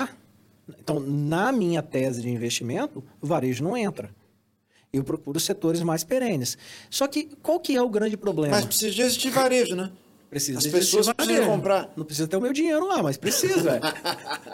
Então, 0.68 1.00
na 1.00 1.52
minha 1.52 1.82
tese 1.82 2.22
de 2.22 2.30
investimento, 2.30 3.02
o 3.20 3.26
varejo 3.26 3.64
não 3.64 3.76
entra. 3.76 4.10
Eu 4.92 5.02
procuro 5.02 5.40
setores 5.40 5.82
mais 5.82 6.04
perenes. 6.04 6.58
Só 6.90 7.06
que 7.06 7.30
qual 7.42 7.58
que 7.58 7.74
é 7.74 7.82
o 7.82 7.88
grande 7.88 8.16
problema? 8.16 8.56
Mas 8.56 8.66
precisa 8.66 8.90
de 8.90 9.02
existir 9.02 9.30
varejo, 9.30 9.74
né? 9.74 9.90
Precisa 10.28 10.58
As 10.58 10.66
pessoas 10.66 11.12
precisam 11.12 11.46
comprar. 11.46 11.92
Não 11.96 12.04
precisa 12.04 12.26
ter 12.26 12.36
o 12.36 12.40
meu 12.40 12.52
dinheiro 12.52 12.86
lá, 12.86 13.02
mas 13.02 13.16
precisa. 13.16 13.80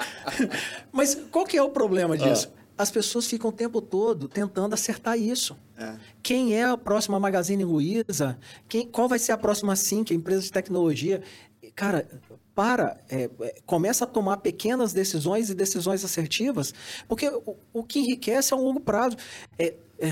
mas 0.91 1.15
qual 1.31 1.45
que 1.45 1.57
é 1.57 1.63
o 1.63 1.71
problema 1.71 2.15
ah. 2.15 2.19
disso? 2.19 2.51
Ah. 2.53 2.59
As 2.79 2.91
pessoas 2.91 3.27
ficam 3.27 3.51
o 3.51 3.53
tempo 3.53 3.81
todo 3.81 4.29
tentando 4.29 4.73
acertar 4.75 5.19
isso. 5.19 5.57
É. 5.77 5.95
Quem 6.23 6.55
é 6.55 6.65
a 6.65 6.77
próxima 6.77 7.19
Magazine 7.19 7.65
Luiza? 7.65 8.39
Quem, 8.69 8.87
qual 8.87 9.09
vai 9.09 9.19
ser 9.19 9.33
a 9.33 9.37
próxima 9.37 9.75
Sync, 9.75 10.13
a 10.13 10.17
empresa 10.17 10.43
de 10.43 10.53
tecnologia? 10.53 11.23
Cara, 11.75 12.09
para, 12.59 13.01
é, 13.09 13.31
é, 13.41 13.55
começa 13.65 14.03
a 14.03 14.07
tomar 14.07 14.39
pequenas 14.39 14.93
decisões 14.93 15.49
e 15.49 15.55
decisões 15.55 16.05
assertivas, 16.05 16.75
porque 17.07 17.29
o, 17.29 17.57
o 17.73 17.85
que 17.85 18.01
enriquece 18.01 18.53
é 18.53 18.57
um 18.57 18.65
longo 18.65 18.81
prazo. 18.81 19.17
É, 19.57 19.77
é, 19.97 20.11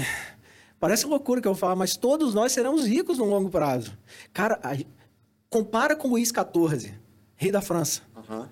parece 0.79 1.07
loucura 1.07 1.41
que 1.41 1.49
eu 1.49 1.57
falo, 1.57 1.75
mas 1.75 1.97
todos 1.97 2.35
nós 2.35 2.53
seremos 2.53 2.87
ricos 2.87 3.19
no 3.19 3.25
longo 3.25 3.51
prazo. 3.51 3.99
Cara, 4.33 4.61
a, 4.63 4.77
compara 5.51 5.97
com 5.97 6.07
o 6.07 6.11
Luís 6.13 6.29
XIV, 6.29 6.95
rei 7.35 7.51
da 7.51 7.61
França. 7.61 8.03
Uhum. 8.15 8.47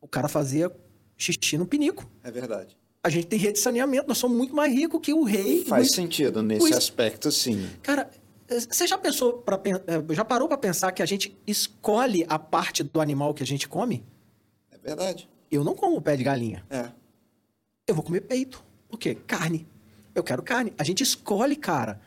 O 0.00 0.08
cara 0.08 0.26
fazia 0.26 0.72
xixi 1.14 1.58
no 1.58 1.66
pinico. 1.66 2.10
É 2.24 2.30
verdade. 2.30 2.78
A 3.04 3.10
gente 3.10 3.26
tem 3.26 3.38
rede 3.38 3.52
de 3.52 3.58
saneamento, 3.58 4.08
nós 4.08 4.16
somos 4.16 4.38
muito 4.38 4.56
mais 4.56 4.72
ricos 4.72 5.02
que 5.02 5.12
o 5.12 5.22
rei. 5.22 5.66
Faz 5.66 5.82
Luiz, 5.82 5.94
sentido 5.94 6.42
nesse 6.42 6.62
Luiz. 6.62 6.76
aspecto, 6.78 7.30
sim. 7.30 7.68
Cara, 7.82 8.10
Você 8.48 8.86
já 8.86 8.96
pensou 8.96 9.34
para 9.34 9.60
já 10.10 10.24
parou 10.24 10.48
para 10.48 10.56
pensar 10.56 10.90
que 10.92 11.02
a 11.02 11.06
gente 11.06 11.36
escolhe 11.46 12.24
a 12.28 12.38
parte 12.38 12.82
do 12.82 13.00
animal 13.00 13.34
que 13.34 13.42
a 13.42 13.46
gente 13.46 13.68
come? 13.68 14.04
É 14.72 14.78
verdade. 14.78 15.28
Eu 15.50 15.62
não 15.62 15.74
como 15.74 16.00
pé 16.00 16.16
de 16.16 16.24
galinha. 16.24 16.64
É. 16.70 16.86
Eu 17.86 17.94
vou 17.94 18.02
comer 18.02 18.22
peito. 18.22 18.64
O 18.90 18.96
quê? 18.96 19.14
Carne. 19.26 19.66
Eu 20.14 20.22
quero 20.22 20.42
carne. 20.42 20.72
A 20.78 20.84
gente 20.84 21.02
escolhe, 21.02 21.56
cara. 21.56 22.00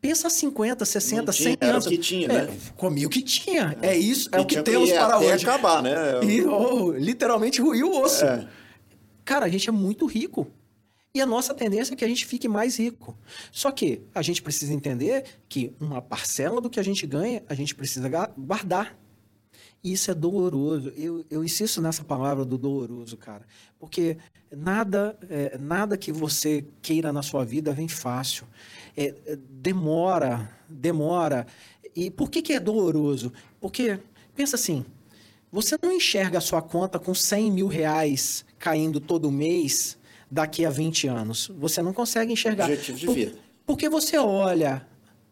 Pensa 0.00 0.28
50, 0.28 0.84
60, 0.84 1.22
Não 1.22 1.32
tinha, 1.32 1.48
100 1.50 1.58
era 1.60 1.72
anos. 1.74 1.86
o 1.86 1.88
que 1.88 1.98
tinha, 1.98 2.26
É, 2.26 2.46
né? 2.46 2.58
comi 2.76 3.06
o 3.06 3.08
que 3.08 3.22
tinha. 3.22 3.76
É, 3.80 3.96
isso, 3.96 4.28
é 4.32 4.38
E 4.38 4.40
o 4.40 4.46
que 4.46 4.60
temos 4.62 4.90
ir 4.90 4.94
para 4.94 5.18
hoje. 5.18 5.44
acabar, 5.46 5.80
né? 5.82 5.94
E 6.24 6.42
oh, 6.44 6.90
literalmente 6.92 7.60
ruiu 7.60 7.88
o 7.92 8.02
osso. 8.02 8.24
É. 8.24 8.48
Cara, 9.24 9.46
a 9.46 9.48
gente 9.48 9.68
é 9.68 9.72
muito 9.72 10.04
rico. 10.06 10.50
E 11.14 11.20
a 11.20 11.26
nossa 11.26 11.52
tendência 11.52 11.92
é 11.92 11.96
que 11.96 12.04
a 12.04 12.08
gente 12.08 12.24
fique 12.24 12.48
mais 12.48 12.78
rico. 12.78 13.16
Só 13.50 13.70
que 13.70 14.00
a 14.14 14.22
gente 14.22 14.40
precisa 14.40 14.72
entender 14.72 15.24
que 15.46 15.74
uma 15.78 16.00
parcela 16.00 16.58
do 16.58 16.70
que 16.70 16.80
a 16.80 16.82
gente 16.82 17.06
ganha, 17.06 17.42
a 17.48 17.54
gente 17.54 17.74
precisa 17.74 18.08
guardar. 18.36 18.98
E 19.84 19.92
isso 19.92 20.10
é 20.10 20.14
doloroso. 20.14 20.90
Eu, 20.96 21.22
eu 21.28 21.44
insisto 21.44 21.82
nessa 21.82 22.02
palavra 22.02 22.46
do 22.46 22.56
doloroso, 22.56 23.18
cara. 23.18 23.44
Porque 23.78 24.16
nada, 24.50 25.18
é, 25.28 25.58
nada 25.58 25.98
que 25.98 26.10
você 26.10 26.64
queira 26.80 27.12
na 27.12 27.22
sua 27.22 27.44
vida 27.44 27.72
vem 27.72 27.88
fácil. 27.88 28.46
É, 28.96 29.14
é, 29.26 29.36
demora, 29.36 30.50
demora. 30.66 31.46
E 31.94 32.10
por 32.10 32.30
que, 32.30 32.40
que 32.40 32.54
é 32.54 32.60
doloroso? 32.60 33.32
Porque, 33.60 33.98
pensa 34.34 34.56
assim, 34.56 34.82
você 35.50 35.76
não 35.82 35.92
enxerga 35.92 36.38
a 36.38 36.40
sua 36.40 36.62
conta 36.62 36.98
com 36.98 37.14
100 37.14 37.50
mil 37.50 37.66
reais 37.66 38.46
caindo 38.58 38.98
todo 38.98 39.30
mês 39.30 39.98
daqui 40.32 40.64
a 40.64 40.70
20 40.70 41.08
anos. 41.08 41.52
Você 41.58 41.82
não 41.82 41.92
consegue 41.92 42.32
enxergar. 42.32 42.64
Objetivo 42.64 42.98
de 42.98 43.06
Por- 43.06 43.14
vida. 43.14 43.32
Porque 43.66 43.86
você 43.88 44.16
olha 44.16 44.86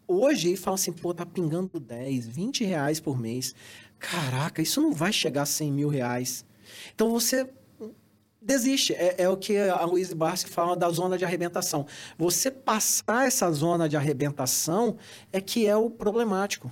hoje 0.07 0.53
e 0.53 0.57
fala 0.57 0.75
assim, 0.75 0.93
pô, 0.93 1.11
tá 1.11 1.25
pingando 1.25 1.79
10, 1.79 2.27
20 2.27 2.63
reais 2.63 2.99
por 2.99 3.19
mês. 3.19 3.55
Caraca, 3.97 4.61
isso 4.61 4.79
não 4.79 4.93
vai 4.93 5.11
chegar 5.11 5.41
a 5.41 5.45
100 5.45 5.71
mil 5.71 5.89
reais. 5.89 6.45
Então 6.93 7.09
você 7.09 7.49
desiste. 8.39 8.93
É, 8.93 9.15
é 9.23 9.29
o 9.29 9.35
que 9.35 9.57
a 9.57 9.83
Luiz 9.85 10.13
Barsi 10.13 10.47
fala 10.47 10.75
da 10.75 10.89
zona 10.89 11.17
de 11.17 11.25
arrebentação. 11.25 11.85
Você 12.17 12.51
passar 12.51 13.27
essa 13.27 13.51
zona 13.51 13.89
de 13.89 13.97
arrebentação 13.97 14.97
é 15.33 15.41
que 15.41 15.65
é 15.65 15.75
o 15.75 15.89
problemático. 15.89 16.71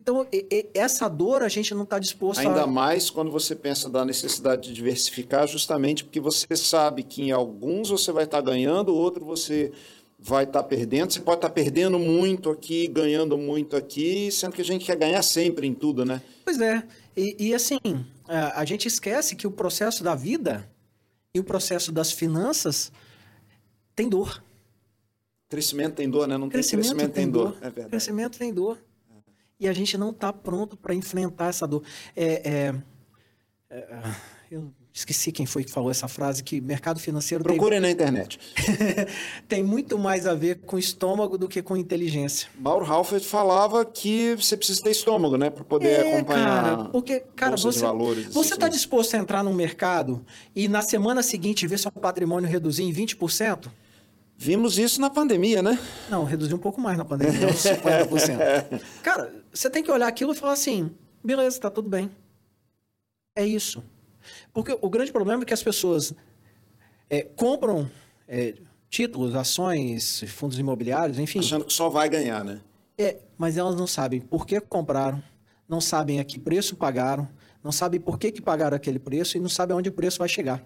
Então, 0.00 0.24
essa 0.72 1.08
dor 1.08 1.42
a 1.42 1.48
gente 1.48 1.74
não 1.74 1.82
está 1.82 1.98
disposto 1.98 2.38
Ainda 2.38 2.62
a... 2.62 2.66
mais 2.68 3.10
quando 3.10 3.32
você 3.32 3.56
pensa 3.56 3.90
da 3.90 4.04
necessidade 4.04 4.68
de 4.68 4.72
diversificar, 4.72 5.46
justamente 5.48 6.04
porque 6.04 6.20
você 6.20 6.54
sabe 6.54 7.02
que 7.02 7.22
em 7.22 7.32
alguns 7.32 7.90
você 7.90 8.12
vai 8.12 8.22
estar 8.22 8.40
ganhando, 8.40 8.94
outro 8.94 9.24
você 9.24 9.72
vai 10.16 10.44
estar 10.44 10.62
perdendo. 10.62 11.12
Você 11.12 11.20
pode 11.20 11.38
estar 11.38 11.50
perdendo 11.50 11.98
muito 11.98 12.48
aqui, 12.48 12.86
ganhando 12.86 13.36
muito 13.36 13.76
aqui, 13.76 14.30
sendo 14.30 14.52
que 14.52 14.60
a 14.60 14.64
gente 14.64 14.84
quer 14.84 14.96
ganhar 14.96 15.22
sempre 15.22 15.66
em 15.66 15.74
tudo, 15.74 16.04
né? 16.04 16.22
Pois 16.44 16.60
é. 16.60 16.86
E, 17.16 17.48
e, 17.48 17.54
assim, 17.54 17.80
a, 18.28 18.64
gente 18.64 18.86
esquece 18.86 19.34
que 19.34 19.48
o 19.48 19.50
processo 19.50 20.04
da 20.04 20.14
vida 20.14 20.70
e 21.34 21.40
o 21.40 21.44
processo 21.44 21.90
das 21.90 22.12
finanças 22.12 22.92
tem 23.96 24.08
dor. 24.08 24.40
Crescimento 25.48 25.96
tem 25.96 26.08
dor, 26.08 26.28
né? 26.28 26.38
Não 26.38 26.48
tem 26.48 26.52
Crescimento, 26.52 26.86
crescimento, 26.86 27.14
tem 27.14 27.28
dor. 27.28 27.56
É 27.60 27.64
verdade. 27.64 27.88
Crescimento 27.88 28.38
tem 28.38 28.54
dor. 28.54 28.78
E 29.60 29.68
a 29.68 29.72
gente 29.72 29.98
não 29.98 30.10
está 30.10 30.32
pronto 30.32 30.76
para 30.76 30.94
enfrentar 30.94 31.48
essa 31.48 31.66
dor. 31.66 31.82
É, 32.14 32.48
é, 32.48 32.74
é, 33.70 33.84
eu 34.50 34.72
esqueci 34.92 35.30
quem 35.30 35.46
foi 35.46 35.64
que 35.64 35.70
falou 35.70 35.90
essa 35.90 36.08
frase, 36.08 36.42
que 36.42 36.60
mercado 36.60 36.98
financeiro 37.00 37.44
tem, 37.44 37.56
Procure 37.56 37.78
na 37.80 37.90
internet. 37.90 38.38
tem 39.48 39.62
muito 39.62 39.98
mais 39.98 40.26
a 40.26 40.34
ver 40.34 40.60
com 40.60 40.78
estômago 40.78 41.36
do 41.36 41.48
que 41.48 41.62
com 41.62 41.76
inteligência. 41.76 42.48
Mauro 42.58 42.84
Halford 42.84 43.24
falava 43.26 43.84
que 43.84 44.34
você 44.36 44.56
precisa 44.56 44.82
ter 44.82 44.90
estômago, 44.90 45.36
né? 45.36 45.50
Para 45.50 45.64
poder 45.64 45.88
É, 45.88 46.16
acompanhar. 46.16 46.62
cara, 46.62 46.84
porque, 46.90 47.20
cara, 47.36 47.56
você, 47.56 47.80
valores, 47.80 48.26
você 48.32 48.54
está 48.54 48.68
disposto 48.68 49.14
a 49.14 49.18
entrar 49.18 49.42
num 49.42 49.54
mercado 49.54 50.24
e 50.54 50.68
na 50.68 50.82
semana 50.82 51.22
seguinte 51.22 51.66
ver 51.66 51.78
seu 51.78 51.92
patrimônio 51.92 52.48
reduzir 52.48 52.84
em 52.84 52.92
20%? 52.92 53.68
Vimos 54.40 54.78
isso 54.78 55.00
na 55.00 55.10
pandemia, 55.10 55.60
né? 55.60 55.76
Não, 56.08 56.22
reduziu 56.22 56.56
um 56.56 56.60
pouco 56.60 56.80
mais 56.80 56.96
na 56.96 57.04
pandemia, 57.04 57.40
deu 57.40 57.48
uns 57.48 57.56
50%. 57.56 58.80
Cara, 59.02 59.34
você 59.52 59.68
tem 59.68 59.82
que 59.82 59.90
olhar 59.90 60.06
aquilo 60.06 60.32
e 60.32 60.36
falar 60.36 60.52
assim: 60.52 60.92
beleza, 61.24 61.58
tá 61.58 61.68
tudo 61.68 61.88
bem. 61.88 62.08
É 63.34 63.44
isso. 63.44 63.82
Porque 64.52 64.78
o 64.80 64.88
grande 64.88 65.10
problema 65.10 65.42
é 65.42 65.44
que 65.44 65.52
as 65.52 65.62
pessoas 65.62 66.14
é, 67.10 67.22
compram 67.22 67.90
é, 68.28 68.54
títulos, 68.88 69.34
ações, 69.34 70.22
fundos 70.28 70.56
imobiliários, 70.56 71.18
enfim. 71.18 71.40
Achando 71.40 71.64
que 71.64 71.72
só 71.72 71.88
vai 71.88 72.08
ganhar, 72.08 72.44
né? 72.44 72.60
É, 72.96 73.18
mas 73.36 73.56
elas 73.56 73.74
não 73.74 73.88
sabem 73.88 74.20
por 74.20 74.46
que 74.46 74.60
compraram, 74.60 75.20
não 75.68 75.80
sabem 75.80 76.20
a 76.20 76.24
que 76.24 76.38
preço 76.38 76.76
pagaram, 76.76 77.28
não 77.62 77.72
sabem 77.72 77.98
por 77.98 78.16
que, 78.20 78.30
que 78.30 78.40
pagaram 78.40 78.76
aquele 78.76 79.00
preço 79.00 79.36
e 79.36 79.40
não 79.40 79.48
sabem 79.48 79.76
onde 79.76 79.88
o 79.88 79.92
preço 79.92 80.20
vai 80.20 80.28
chegar. 80.28 80.64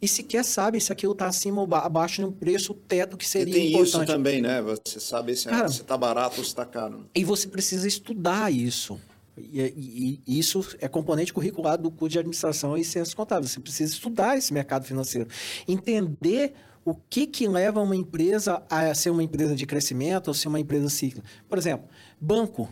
E 0.00 0.06
sequer 0.08 0.44
sabem 0.44 0.80
se 0.80 0.92
aquilo 0.92 1.12
está 1.12 1.26
acima 1.26 1.60
ou 1.60 1.66
ba- 1.66 1.80
abaixo 1.84 2.16
de 2.22 2.24
um 2.26 2.32
preço 2.32 2.74
teto 2.74 3.16
que 3.16 3.24
E 3.24 3.28
seria 3.28 3.54
tem 3.54 3.68
importante. 3.68 3.88
isso 3.88 4.06
também, 4.06 4.40
né? 4.42 4.60
Você 4.62 4.98
sabe 5.00 5.34
se, 5.36 5.48
Cara, 5.48 5.68
se 5.68 5.82
tá 5.84 5.96
barato 5.96 6.38
ou 6.38 6.44
se 6.44 6.54
tá 6.54 6.64
caro. 6.64 7.08
E 7.14 7.24
você 7.24 7.48
precisa 7.48 7.86
estudar 7.88 8.52
isso. 8.52 9.00
E, 9.36 9.60
e- 9.60 10.20
e 10.26 10.38
isso 10.38 10.66
é 10.80 10.88
componente 10.88 11.32
curricular 11.32 11.76
do 11.76 11.90
curso 11.90 12.12
de 12.12 12.18
administração 12.18 12.76
e 12.76 12.82
ciências 12.84 13.12
contábeis. 13.14 13.50
Você 13.52 13.60
precisa 13.60 13.92
estudar 13.92 14.36
esse 14.36 14.52
mercado 14.52 14.84
financeiro. 14.84 15.28
Entender 15.68 16.54
o 16.84 16.94
que, 16.94 17.26
que 17.26 17.46
leva 17.48 17.80
uma 17.82 17.96
empresa 17.96 18.62
a 18.70 18.94
ser 18.94 19.10
uma 19.10 19.22
empresa 19.22 19.54
de 19.54 19.66
crescimento 19.66 20.28
ou 20.28 20.34
ser 20.34 20.48
uma 20.48 20.60
empresa 20.60 20.88
cíclica. 20.88 21.26
Por 21.48 21.58
exemplo, 21.58 21.86
banco. 22.20 22.68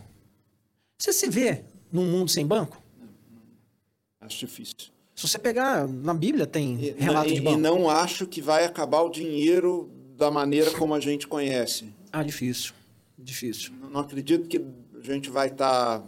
Você 0.97 1.11
se 1.13 1.29
vê 1.29 1.65
num 1.91 2.05
mundo 2.09 2.31
sem 2.31 2.47
banco? 2.47 2.81
Acho 4.21 4.39
difícil. 4.39 4.94
Se 5.15 5.27
você 5.27 5.39
pegar, 5.39 5.87
na 5.87 6.13
Bíblia 6.13 6.45
tem 6.45 6.75
E, 6.75 6.91
relato 6.97 7.29
e- 7.29 7.33
de 7.35 7.39
e 7.39 7.41
banco. 7.43 7.57
não 7.59 7.89
acho 7.89 8.27
que 8.27 8.41
vai 8.41 8.65
acabar 8.65 9.01
o 9.01 9.09
dinheiro 9.09 9.89
da 10.17 10.29
maneira 10.29 10.71
como 10.71 10.93
a 10.93 10.99
gente 10.99 11.25
conhece. 11.27 11.87
Ah, 12.11 12.21
difícil. 12.23 12.73
Difícil. 13.17 13.71
Não 13.91 14.01
acredito 14.01 14.47
que 14.47 14.57
a 14.57 15.01
gente 15.01 15.29
vai 15.29 15.47
estar 15.47 16.03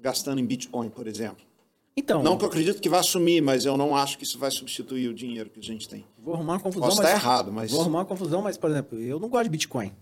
gastando 0.00 0.40
em 0.40 0.46
Bitcoin, 0.46 0.88
por 0.88 1.06
exemplo. 1.08 1.44
Então, 1.96 2.22
Não 2.22 2.36
que 2.36 2.44
eu 2.44 2.48
acredito 2.48 2.80
que 2.80 2.88
vai 2.90 3.02
sumir, 3.02 3.40
mas 3.42 3.64
eu 3.64 3.76
não 3.76 3.96
acho 3.96 4.18
que 4.18 4.24
isso 4.24 4.38
vai 4.38 4.50
substituir 4.50 5.08
o 5.08 5.14
dinheiro 5.14 5.48
que 5.50 5.58
a 5.58 5.62
gente 5.62 5.88
tem. 5.88 6.04
Vou 6.22 6.34
arrumar 6.34 6.54
uma 6.54 6.60
confusão. 6.60 6.88
Posso 6.88 6.98
mas- 7.02 7.06
estar 7.06 7.18
errado, 7.18 7.50
mas- 7.52 7.70
Vou 7.70 7.80
arrumar 7.80 8.00
uma 8.00 8.04
confusão, 8.04 8.42
mas, 8.42 8.56
por 8.58 8.70
exemplo, 8.70 9.00
eu 9.00 9.18
não 9.18 9.28
gosto 9.30 9.44
de 9.44 9.50
Bitcoin. 9.50 9.92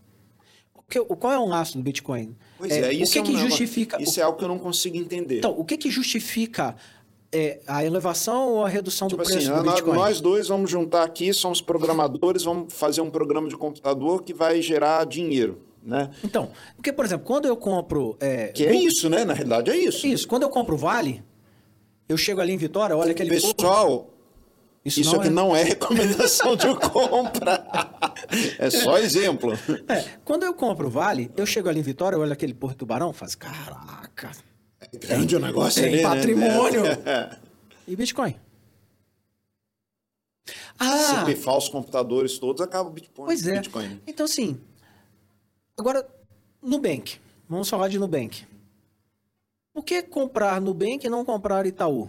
Porque, 0.75 0.99
o- 0.99 1.07
qual 1.17 1.33
é 1.33 1.39
o 1.39 1.47
laço 1.47 1.79
do 1.79 1.85
Bitcoin? 1.85 2.37
Pois 2.59 2.71
é, 2.73 2.93
isso 2.93 3.11
o 3.11 3.13
que, 3.13 3.19
é 3.19 3.23
um 3.23 3.25
que 3.25 3.37
justifica... 3.39 4.03
Isso 4.03 4.19
é 4.21 4.23
algo 4.25 4.37
que 4.37 4.45
eu 4.45 4.49
não 4.49 4.59
consigo 4.59 4.97
entender. 4.97 5.39
Então, 5.39 5.55
o 5.59 5.65
que, 5.65 5.77
que 5.79 5.89
justifica 5.91 6.77
é, 7.35 7.61
a 7.67 7.85
elevação 7.85 8.49
ou 8.53 8.65
a 8.65 8.69
redução 8.69 9.09
Tipo 9.09 9.23
do 9.23 9.27
preço 9.27 9.39
assim, 9.39 9.49
do 9.49 9.55
ah, 9.55 9.63
nós- 9.63 9.75
Bitcoin? 9.75 9.97
nós 9.97 10.21
dois 10.21 10.49
vamos 10.49 10.71
juntar 10.71 11.03
aqui, 11.03 11.33
somos 11.35 11.61
programadores, 11.61 12.45
vamos 12.45 12.73
fazer 12.73 13.01
um 13.01 13.11
programa 13.11 13.49
de 13.49 13.57
computador 13.57 14.23
que 14.23 14.33
vai 14.33 14.63
gerar 14.63 15.05
dinheiro, 15.05 15.61
né? 15.83 16.11
Então, 16.23 16.51
porque, 16.77 16.93
por 16.93 17.05
exemplo, 17.05 17.27
quando 17.27 17.47
eu 17.47 17.57
compro... 17.57 18.17
É, 18.21 18.49
Que 18.49 18.65
é 18.67 18.75
isso, 18.75 19.11
né? 19.11 19.25
Na 19.25 19.35
realidade 19.35 19.71
é 19.71 19.77
isso. 19.77 20.07
Isso, 20.07 20.27
quando 20.29 20.45
eu 20.45 20.49
compro 20.49 20.77
Vale, 20.77 21.23
eu 22.09 22.17
chego 22.17 22.41
ali 22.41 22.53
em 22.53 22.57
Vitória, 22.57 22.97
olha 22.97 23.11
aquele... 23.11 23.31
Pessoal, 23.31 24.11
isso, 24.85 25.01
isso 25.01 25.13
não 25.13 25.19
aqui 25.21 25.29
é... 25.29 25.31
não 25.33 25.57
é 25.57 25.63
recomendação 25.63 26.55
de 26.57 26.67
compra. 26.91 27.67
É 28.59 28.69
só 28.71 28.99
exemplo. 28.99 29.53
É, 29.89 30.05
quando 30.25 30.43
eu 30.45 30.53
compro 30.55 30.91
Vale, 30.91 31.31
eu 31.37 31.47
chego 31.47 31.69
ali 31.69 31.81
em 31.81 31.83
Vitória, 31.83 32.19
olho 32.19 32.33
aquele 32.33 32.53
Porto 32.53 32.79
Tubarão, 32.79 33.13
faço, 33.13 33.39
caraca, 33.39 34.31
É 34.31 34.54
grande 34.99 35.37
o 35.37 35.41
negócio 35.41 35.83
tem 35.83 35.93
ali, 35.93 36.03
né? 36.03 36.09
patrimônio. 36.09 36.87
É. 36.87 37.37
e 37.89 37.97
Bitcoin? 37.97 38.37
Se 40.47 40.55
Ah, 40.79 41.23
pifar 41.25 41.57
os 41.57 41.69
computadores 41.69 42.39
todos, 42.39 42.61
acaba 42.61 42.89
o 42.89 42.93
Bitcoin. 42.93 43.27
Pois 43.27 43.47
é. 43.47 43.57
Bitcoin. 43.57 43.89
né? 43.89 43.99
Então, 44.07 44.27
assim, 44.27 44.59
agora, 45.79 46.07
Nubank. 46.63 47.19
Vamos 47.49 47.69
falar 47.69 47.89
de 47.89 47.99
Nubank. 47.99 48.45
Por 49.73 49.85
que 49.85 50.03
comprar 50.03 50.61
Nubank 50.61 51.07
e 51.07 51.11
não 51.11 51.25
comprar 51.25 51.67
Itaú? 51.67 52.09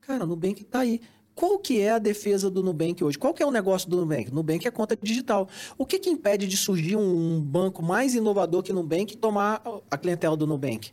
Cara, 0.00 0.26
Nubank 0.26 0.64
tá 0.64 0.80
aí. 0.80 1.00
Qual 1.34 1.58
que 1.58 1.80
é 1.80 1.92
a 1.92 1.98
defesa 1.98 2.50
do 2.50 2.62
Nubank 2.62 3.02
hoje? 3.02 3.16
Qual 3.18 3.32
que 3.32 3.42
é 3.42 3.46
o 3.46 3.50
negócio 3.50 3.88
do 3.88 3.98
Nubank? 3.98 4.32
Nubank 4.32 4.66
é 4.66 4.70
conta 4.70 4.96
digital. 5.00 5.48
O 5.78 5.86
que 5.86 5.98
que 5.98 6.10
impede 6.10 6.46
de 6.46 6.56
surgir 6.56 6.96
um 6.96 7.40
banco 7.40 7.82
mais 7.82 8.14
inovador 8.14 8.62
que 8.62 8.72
Nubank 8.72 9.14
e 9.14 9.16
tomar 9.16 9.62
a 9.90 9.96
clientela 9.96 10.36
do 10.36 10.46
Nubank? 10.46 10.92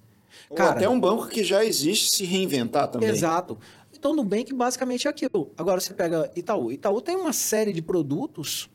Ou 0.49 0.57
até 0.61 0.87
um 0.89 0.99
banco 0.99 1.27
que 1.27 1.43
já 1.43 1.63
existe 1.63 2.15
se 2.15 2.23
reinventar 2.25 2.87
também. 2.89 3.09
Exato. 3.09 3.57
Então, 3.93 4.15
Nubank 4.15 4.53
basicamente 4.53 5.07
é 5.07 5.09
aquilo. 5.09 5.51
Agora 5.57 5.79
você 5.81 5.93
pega 5.93 6.31
Itaú. 6.35 6.71
Itaú 6.71 7.01
tem 7.01 7.15
uma 7.15 7.33
série 7.33 7.73
de 7.73 7.81
produtos 7.81 8.69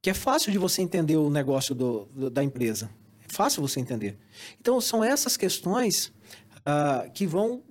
que 0.00 0.10
é 0.10 0.14
fácil 0.14 0.50
de 0.50 0.58
você 0.58 0.82
entender 0.82 1.16
o 1.16 1.30
negócio 1.30 1.74
do- 1.74 2.06
do- 2.12 2.30
da 2.30 2.42
empresa. 2.42 2.90
É 3.28 3.32
fácil 3.32 3.62
você 3.62 3.78
entender. 3.80 4.18
Então, 4.60 4.80
são 4.80 5.02
essas 5.02 5.36
questões 5.36 6.12
ah, 6.64 7.06
que 7.12 7.26
vão 7.26 7.62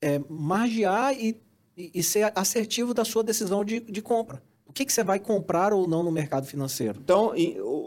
é, 0.00 0.20
margear 0.28 1.12
e, 1.12 1.40
e- 1.76 2.02
ser 2.04 2.32
assertivo 2.36 2.94
da 2.94 3.04
sua 3.04 3.24
decisão 3.24 3.64
de, 3.64 3.80
de 3.80 4.00
compra. 4.00 4.40
O 4.66 4.72
que, 4.72 4.84
que 4.84 4.92
você 4.92 5.02
vai 5.02 5.18
comprar 5.18 5.72
ou 5.72 5.88
não 5.88 6.02
no 6.04 6.12
mercado 6.12 6.46
financeiro? 6.46 7.00
Então, 7.02 7.32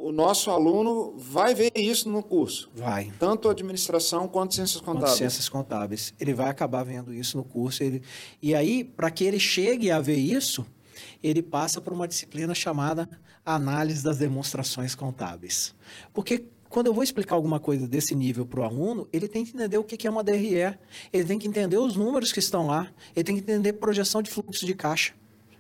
o, 0.02 0.12
nosso 0.12 0.50
aluno 0.50 1.14
vai 1.18 1.54
ver 1.54 1.72
isso 1.76 2.10
no 2.10 2.24
curso. 2.24 2.70
Vai. 2.74 3.12
Tanto 3.20 3.50
administração 3.50 4.28
quanto 4.28 4.56
ciências 4.56 4.82
contábeis. 4.82 5.12
Quanto 5.12 5.18
ciências 5.18 5.50
contábeis. 5.50 6.14
Ele 6.20 6.34
vai 6.34 6.50
acabar 6.50 6.84
vendo 6.84 7.14
isso 7.14 7.38
no 7.38 7.44
curso. 7.44 7.84
Ele... 7.84 8.02
E 8.42 8.56
aí, 8.56 8.84
para 8.84 9.12
que 9.12 9.24
ele 9.24 9.40
chegue 9.40 9.92
a 9.92 10.00
ver 10.00 10.18
isso, 10.18 10.66
ele 11.22 11.42
passa 11.42 11.80
por 11.80 11.94
uma 11.94 12.08
disciplina 12.08 12.54
chamada 12.54 13.08
análise 13.46 14.04
das 14.04 14.18
demonstrações 14.18 14.96
contábeis. 14.96 15.76
Porque 16.14 16.46
quando 16.70 16.88
eu 16.88 16.94
vou 16.94 17.04
explicar 17.04 17.36
alguma 17.36 17.60
coisa 17.60 17.88
desse 17.88 18.16
nível 18.16 18.46
para 18.46 18.62
o 18.62 18.64
aluno, 18.64 19.08
ele 19.12 19.28
tem 19.28 19.44
que 19.44 19.54
entender 19.54 19.78
o 19.78 19.84
que 19.84 20.08
é 20.08 20.10
uma 20.10 20.24
DRE, 20.24 20.78
ele 21.12 21.26
tem 21.26 21.38
que 21.38 21.48
entender 21.48 21.78
os 21.78 21.96
números 21.96 22.32
que 22.32 22.40
estão 22.40 22.68
lá, 22.68 22.90
ele 23.16 23.24
tem 23.24 23.36
que 23.36 23.42
entender 23.42 23.74
projeção 23.74 24.22
de 24.22 24.32
fluxo 24.32 24.66
de 24.66 24.74
caixa. 24.74 25.14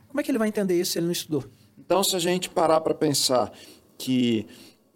Como 0.08 0.20
é 0.20 0.24
que 0.24 0.32
ele 0.32 0.38
vai 0.38 0.48
entender 0.48 0.80
isso 0.80 0.94
se 0.94 1.00
ele 1.00 1.06
não 1.06 1.12
estudou? 1.12 1.44
Então, 1.78 2.04
se 2.04 2.16
a 2.16 2.20
gente 2.20 2.50
parar 2.50 2.80
para 2.80 2.94
pensar 2.94 3.52
que 4.02 4.48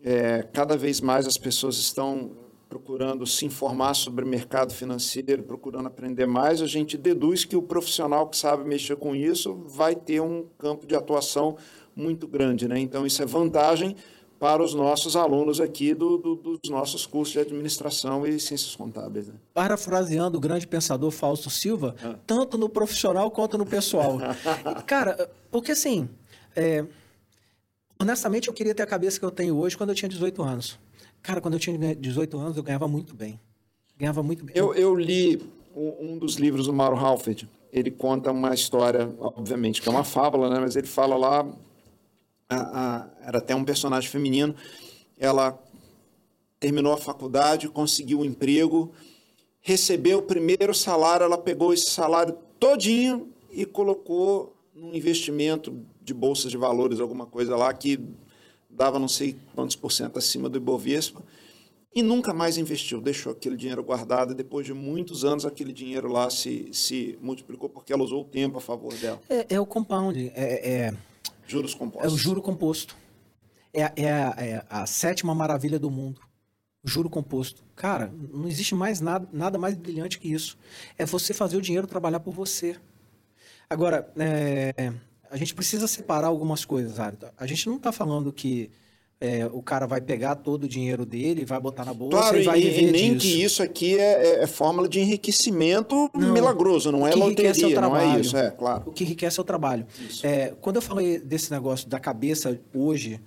é, 0.03 0.41
cada 0.51 0.75
vez 0.75 0.99
mais 0.99 1.27
as 1.27 1.37
pessoas 1.37 1.77
estão 1.77 2.31
procurando 2.67 3.25
se 3.27 3.45
informar 3.45 3.93
sobre 3.93 4.25
o 4.25 4.27
mercado 4.27 4.73
financeiro, 4.73 5.43
procurando 5.43 5.87
aprender 5.87 6.25
mais, 6.25 6.61
a 6.61 6.65
gente 6.65 6.97
deduz 6.97 7.45
que 7.45 7.55
o 7.55 7.61
profissional 7.61 8.27
que 8.27 8.35
sabe 8.35 8.67
mexer 8.67 8.95
com 8.95 9.15
isso 9.15 9.63
vai 9.67 9.95
ter 9.95 10.19
um 10.19 10.47
campo 10.57 10.87
de 10.87 10.95
atuação 10.95 11.55
muito 11.95 12.27
grande. 12.27 12.67
Né? 12.67 12.79
Então, 12.79 13.05
isso 13.05 13.21
é 13.21 13.25
vantagem 13.25 13.95
para 14.39 14.63
os 14.63 14.73
nossos 14.73 15.15
alunos 15.15 15.61
aqui 15.61 15.93
do, 15.93 16.17
do, 16.17 16.35
dos 16.35 16.69
nossos 16.69 17.05
cursos 17.05 17.33
de 17.33 17.39
administração 17.39 18.25
e 18.25 18.39
ciências 18.39 18.75
contábeis. 18.75 19.27
Né? 19.27 19.35
Parafraseando 19.53 20.37
o 20.37 20.41
grande 20.41 20.67
pensador 20.67 21.11
Fausto 21.11 21.49
Silva, 21.49 21.95
ah. 22.03 22.15
tanto 22.25 22.57
no 22.57 22.67
profissional 22.67 23.29
quanto 23.29 23.57
no 23.57 23.65
pessoal. 23.65 24.17
Cara, 24.85 25.29
porque 25.51 25.71
assim, 25.71 26.09
é, 26.55 26.85
honestamente 27.99 28.47
eu 28.47 28.53
queria 28.53 28.73
ter 28.73 28.83
a 28.83 28.87
cabeça 28.87 29.19
que 29.19 29.25
eu 29.25 29.31
tenho 29.31 29.57
hoje 29.57 29.77
quando 29.77 29.89
eu 29.89 29.95
tinha 29.95 30.09
18 30.09 30.41
anos. 30.43 30.79
Cara, 31.21 31.41
quando 31.41 31.55
eu 31.55 31.59
tinha 31.59 31.95
18 31.95 32.37
anos 32.37 32.57
eu 32.57 32.63
ganhava 32.63 32.87
muito 32.87 33.15
bem. 33.15 33.39
Ganhava 33.97 34.21
muito 34.21 34.45
bem. 34.45 34.53
Eu, 34.55 34.73
eu 34.73 34.93
li 34.93 35.41
um 35.75 36.17
dos 36.17 36.35
livros 36.35 36.67
do 36.67 36.73
Mauro 36.73 36.95
Halford. 36.95 37.49
Ele 37.71 37.91
conta 37.91 38.31
uma 38.31 38.53
história, 38.53 39.13
obviamente, 39.19 39.81
que 39.81 39.89
é 39.89 39.91
uma 39.91 40.03
fábula, 40.03 40.49
né? 40.49 40.59
mas 40.59 40.75
ele 40.75 40.87
fala 40.87 41.17
lá 41.17 41.45
a, 42.49 42.55
a, 42.57 43.09
era 43.27 43.37
até 43.39 43.55
um 43.55 43.65
personagem 43.65 44.09
feminino. 44.09 44.55
Ela 45.17 45.59
terminou 46.59 46.93
a 46.93 46.97
faculdade, 46.97 47.67
conseguiu 47.67 48.19
um 48.19 48.25
emprego, 48.25 48.91
recebeu 49.61 50.19
o 50.19 50.23
primeiro 50.23 50.73
salário, 50.73 51.25
ela 51.25 51.37
pegou 51.37 51.73
esse 51.73 51.89
salário 51.89 52.37
todinho 52.59 53.29
e 53.51 53.65
colocou 53.65 54.55
num 54.73 54.95
investimento 54.95 55.85
de 56.05 56.13
bolsas 56.13 56.51
de 56.51 56.57
valores, 56.57 57.01
alguma 57.01 57.25
coisa 57.25 57.57
lá 57.57 57.73
que 57.73 57.99
dava 58.69 58.97
não 58.97 59.07
sei 59.07 59.35
quantos 59.53 59.75
por 59.75 59.91
cento 59.91 60.17
acima 60.17 60.47
do 60.47 60.57
Ibovespa 60.57 61.21
e 61.93 62.01
nunca 62.01 62.33
mais 62.33 62.57
investiu, 62.57 63.01
deixou 63.01 63.31
aquele 63.31 63.57
dinheiro 63.57 63.83
guardado 63.83 64.33
e 64.33 64.35
depois 64.35 64.65
de 64.65 64.73
muitos 64.73 65.25
anos 65.25 65.45
aquele 65.45 65.73
dinheiro 65.73 66.09
lá 66.09 66.29
se, 66.29 66.69
se 66.73 67.17
multiplicou 67.21 67.69
porque 67.69 67.91
ela 67.91 68.03
usou 68.03 68.21
o 68.21 68.25
tempo 68.25 68.57
a 68.57 68.61
favor 68.61 68.93
dela. 68.95 69.21
É, 69.29 69.55
é 69.55 69.59
o 69.59 69.65
compound, 69.65 70.31
é, 70.35 70.69
é 70.69 70.93
Juros 71.47 71.73
compostos. 71.73 72.11
É 72.11 72.13
o 72.13 72.17
juro 72.17 72.41
composto. 72.41 72.95
É, 73.73 73.91
é, 73.95 74.11
a, 74.11 74.35
é 74.37 74.65
a 74.69 74.85
sétima 74.85 75.35
maravilha 75.35 75.77
do 75.77 75.91
mundo. 75.91 76.21
Juro 76.83 77.09
composto. 77.09 77.63
Cara, 77.75 78.11
não 78.31 78.47
existe 78.47 78.75
mais 78.75 79.01
nada, 79.01 79.27
nada 79.31 79.57
mais 79.57 79.75
brilhante 79.75 80.19
que 80.19 80.31
isso. 80.31 80.57
É 80.97 81.05
você 81.05 81.33
fazer 81.33 81.57
o 81.57 81.61
dinheiro 81.61 81.87
trabalhar 81.87 82.19
por 82.19 82.33
você. 82.33 82.77
Agora, 83.69 84.11
é, 84.17 84.93
a 85.35 85.37
gente 85.37 85.53
precisa 85.53 85.85
separar 85.85 86.27
algumas 86.27 86.63
coisas, 86.63 86.97
Arita. 86.97 87.33
A 87.37 87.45
gente 87.45 87.67
não 87.67 87.75
está 87.75 87.91
falando 87.91 88.31
que 88.31 88.71
é, 89.19 89.45
o 89.51 89.61
cara 89.61 89.85
vai 89.85 89.99
pegar 89.99 90.35
todo 90.35 90.63
o 90.63 90.67
dinheiro 90.67 91.05
dele, 91.05 91.43
vai 91.43 91.59
botar 91.59 91.83
na 91.83 91.93
bolsa 91.93 92.17
claro, 92.17 92.39
e 92.39 92.43
vai 92.43 92.61
viver 92.61 92.87
e 92.87 92.91
nem 92.91 93.17
disso. 93.17 93.35
que 93.35 93.43
isso 93.43 93.61
aqui 93.61 93.99
é, 93.99 94.27
é, 94.39 94.43
é 94.43 94.47
fórmula 94.47 94.87
de 94.87 95.01
enriquecimento 95.01 96.09
não, 96.13 96.31
milagroso, 96.31 96.89
não 96.89 97.05
é 97.05 97.13
loteria, 97.13 97.81
não 97.81 97.97
é 97.97 98.17
isso, 98.17 98.37
é 98.37 98.49
claro. 98.49 98.83
O 98.85 98.93
que 98.93 99.03
enriquece 99.03 99.37
é 99.37 99.41
o 99.41 99.43
trabalho. 99.43 99.85
É, 100.23 100.53
quando 100.61 100.77
eu 100.77 100.81
falei 100.81 101.19
desse 101.19 101.51
negócio 101.51 101.89
da 101.89 101.99
cabeça 101.99 102.57
hoje, 102.73 103.19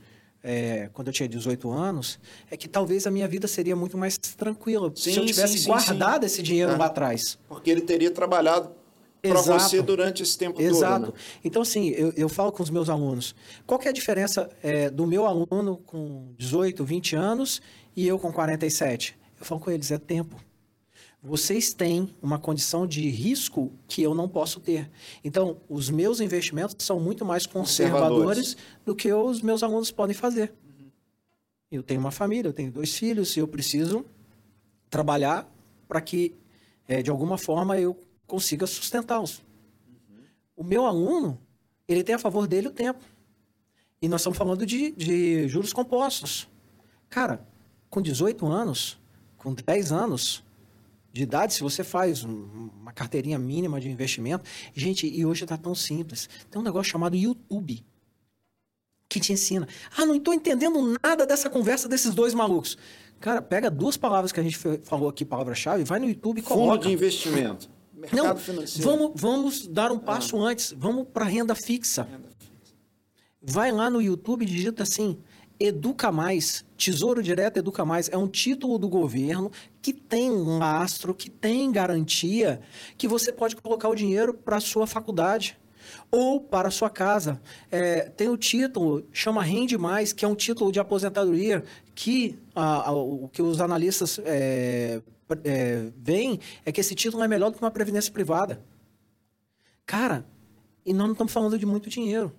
é, 0.42 0.88
quando 0.94 1.08
eu 1.08 1.12
tinha 1.12 1.28
18 1.28 1.70
anos, 1.70 2.18
é 2.50 2.56
que 2.56 2.70
talvez 2.70 3.06
a 3.06 3.10
minha 3.10 3.28
vida 3.28 3.46
seria 3.46 3.76
muito 3.76 3.98
mais 3.98 4.16
tranquila 4.16 4.90
sim, 4.94 5.12
se 5.12 5.18
eu 5.18 5.26
tivesse 5.26 5.58
sim, 5.58 5.68
guardado 5.68 6.22
sim, 6.22 6.26
esse 6.26 6.42
dinheiro 6.42 6.74
lá 6.78 6.86
atrás. 6.86 7.38
Porque 7.46 7.70
ele 7.70 7.82
teria 7.82 8.10
trabalhado 8.10 8.77
para 9.22 9.40
você 9.40 9.82
durante 9.82 10.22
esse 10.22 10.36
tempo 10.38 10.60
Exato. 10.60 11.06
todo. 11.06 11.14
Né? 11.14 11.20
Então, 11.44 11.62
assim, 11.62 11.88
eu, 11.90 12.12
eu 12.16 12.28
falo 12.28 12.52
com 12.52 12.62
os 12.62 12.70
meus 12.70 12.88
alunos, 12.88 13.34
qual 13.66 13.80
é 13.82 13.88
a 13.88 13.92
diferença 13.92 14.48
é, 14.62 14.90
do 14.90 15.06
meu 15.06 15.26
aluno 15.26 15.78
com 15.86 16.32
18, 16.36 16.84
20 16.84 17.16
anos 17.16 17.60
e 17.96 18.06
eu 18.06 18.18
com 18.18 18.32
47? 18.32 19.18
Eu 19.38 19.44
falo 19.44 19.60
com 19.60 19.70
eles, 19.70 19.90
é 19.90 19.98
tempo. 19.98 20.36
Vocês 21.20 21.72
têm 21.72 22.08
uma 22.22 22.38
condição 22.38 22.86
de 22.86 23.08
risco 23.08 23.72
que 23.88 24.02
eu 24.02 24.14
não 24.14 24.28
posso 24.28 24.60
ter. 24.60 24.88
Então, 25.24 25.56
os 25.68 25.90
meus 25.90 26.20
investimentos 26.20 26.76
são 26.78 27.00
muito 27.00 27.24
mais 27.24 27.44
conservadores, 27.44 28.56
do 28.84 28.94
que 28.94 29.12
os 29.12 29.42
meus 29.42 29.64
alunos 29.64 29.90
podem 29.90 30.14
fazer. 30.14 30.52
Uhum. 30.64 30.90
Eu 31.72 31.82
tenho 31.82 31.98
uma 31.98 32.12
família, 32.12 32.48
eu 32.48 32.52
tenho 32.52 32.70
dois 32.70 32.94
filhos, 32.96 33.36
e 33.36 33.40
eu 33.40 33.48
preciso 33.48 34.06
trabalhar 34.88 35.52
para 35.88 36.00
que, 36.00 36.34
é, 36.86 37.02
de 37.02 37.10
alguma 37.10 37.36
forma, 37.36 37.78
eu 37.78 37.96
consiga 38.28 38.66
sustentá-los. 38.66 39.42
Uhum. 39.88 40.24
O 40.54 40.62
meu 40.62 40.86
aluno, 40.86 41.40
ele 41.88 42.04
tem 42.04 42.14
a 42.14 42.18
favor 42.18 42.46
dele 42.46 42.68
o 42.68 42.70
tempo. 42.70 43.00
E 44.00 44.08
nós 44.08 44.20
estamos 44.20 44.38
falando 44.38 44.64
de, 44.64 44.92
de 44.92 45.48
juros 45.48 45.72
compostos. 45.72 46.48
Cara, 47.08 47.44
com 47.90 48.00
18 48.00 48.46
anos, 48.46 49.00
com 49.36 49.52
10 49.52 49.90
anos 49.90 50.44
de 51.12 51.22
idade, 51.22 51.54
se 51.54 51.62
você 51.62 51.82
faz 51.82 52.22
uma 52.22 52.92
carteirinha 52.92 53.38
mínima 53.38 53.80
de 53.80 53.90
investimento. 53.90 54.44
Gente, 54.74 55.08
e 55.08 55.24
hoje 55.24 55.42
está 55.42 55.56
tão 55.56 55.74
simples. 55.74 56.28
Tem 56.50 56.60
um 56.60 56.64
negócio 56.64 56.92
chamado 56.92 57.16
YouTube 57.16 57.84
que 59.08 59.18
te 59.18 59.32
ensina. 59.32 59.66
Ah, 59.96 60.04
não 60.04 60.16
estou 60.16 60.34
entendendo 60.34 60.94
nada 61.02 61.26
dessa 61.26 61.48
conversa 61.48 61.88
desses 61.88 62.14
dois 62.14 62.34
malucos. 62.34 62.76
Cara, 63.18 63.42
pega 63.42 63.70
duas 63.70 63.96
palavras 63.96 64.30
que 64.30 64.38
a 64.38 64.42
gente 64.42 64.58
falou 64.84 65.08
aqui, 65.08 65.24
palavra-chave, 65.24 65.82
vai 65.82 65.98
no 65.98 66.06
YouTube 66.06 66.38
e 66.38 66.42
coloca. 66.42 66.74
Fundo 66.74 66.86
de 66.86 66.92
investimento. 66.92 67.70
Mercado 67.98 68.24
Não, 68.24 68.36
financeiro. 68.36 68.90
Vamos, 68.90 69.12
vamos 69.14 69.66
dar 69.66 69.90
um 69.90 69.98
passo 69.98 70.36
ah. 70.38 70.48
antes. 70.48 70.72
Vamos 70.76 71.06
para 71.12 71.24
renda 71.24 71.54
fixa. 71.54 72.02
Renda 72.04 72.28
fixa. 72.38 72.74
Vai 73.42 73.72
lá 73.72 73.90
no 73.90 74.00
YouTube 74.00 74.42
e 74.42 74.46
digita 74.46 74.84
assim: 74.84 75.18
Educa 75.58 76.12
Mais, 76.12 76.64
Tesouro 76.76 77.22
Direto 77.22 77.58
Educa 77.58 77.84
Mais. 77.84 78.08
É 78.08 78.16
um 78.16 78.28
título 78.28 78.78
do 78.78 78.88
governo 78.88 79.50
que 79.82 79.92
tem 79.92 80.30
um 80.30 80.58
lastro, 80.58 81.14
que 81.14 81.28
tem 81.28 81.70
garantia 81.72 82.60
que 82.96 83.08
você 83.08 83.32
pode 83.32 83.56
colocar 83.56 83.88
o 83.88 83.94
dinheiro 83.94 84.32
para 84.32 84.56
a 84.56 84.60
sua 84.60 84.86
faculdade 84.86 85.58
ou 86.10 86.40
para 86.40 86.68
a 86.68 86.70
sua 86.70 86.90
casa. 86.90 87.40
É, 87.70 88.02
tem 88.10 88.28
o 88.28 88.36
título, 88.36 89.04
chama 89.12 89.42
Rende 89.42 89.76
Mais, 89.76 90.12
que 90.12 90.24
é 90.24 90.28
um 90.28 90.34
título 90.34 90.70
de 90.70 90.78
aposentadoria 90.78 91.64
que, 91.94 92.38
a, 92.54 92.88
a, 92.88 92.92
o 92.92 93.28
que 93.28 93.42
os 93.42 93.60
analistas 93.60 94.20
é, 94.24 95.02
é, 95.44 95.90
vem 95.96 96.40
é 96.64 96.72
que 96.72 96.80
esse 96.80 96.94
título 96.94 97.22
é 97.22 97.28
melhor 97.28 97.50
do 97.50 97.56
que 97.56 97.64
uma 97.64 97.70
previdência 97.70 98.12
privada. 98.12 98.62
Cara, 99.84 100.26
e 100.84 100.92
nós 100.92 101.06
não 101.06 101.12
estamos 101.12 101.32
falando 101.32 101.58
de 101.58 101.66
muito 101.66 101.88
dinheiro. 101.88 102.32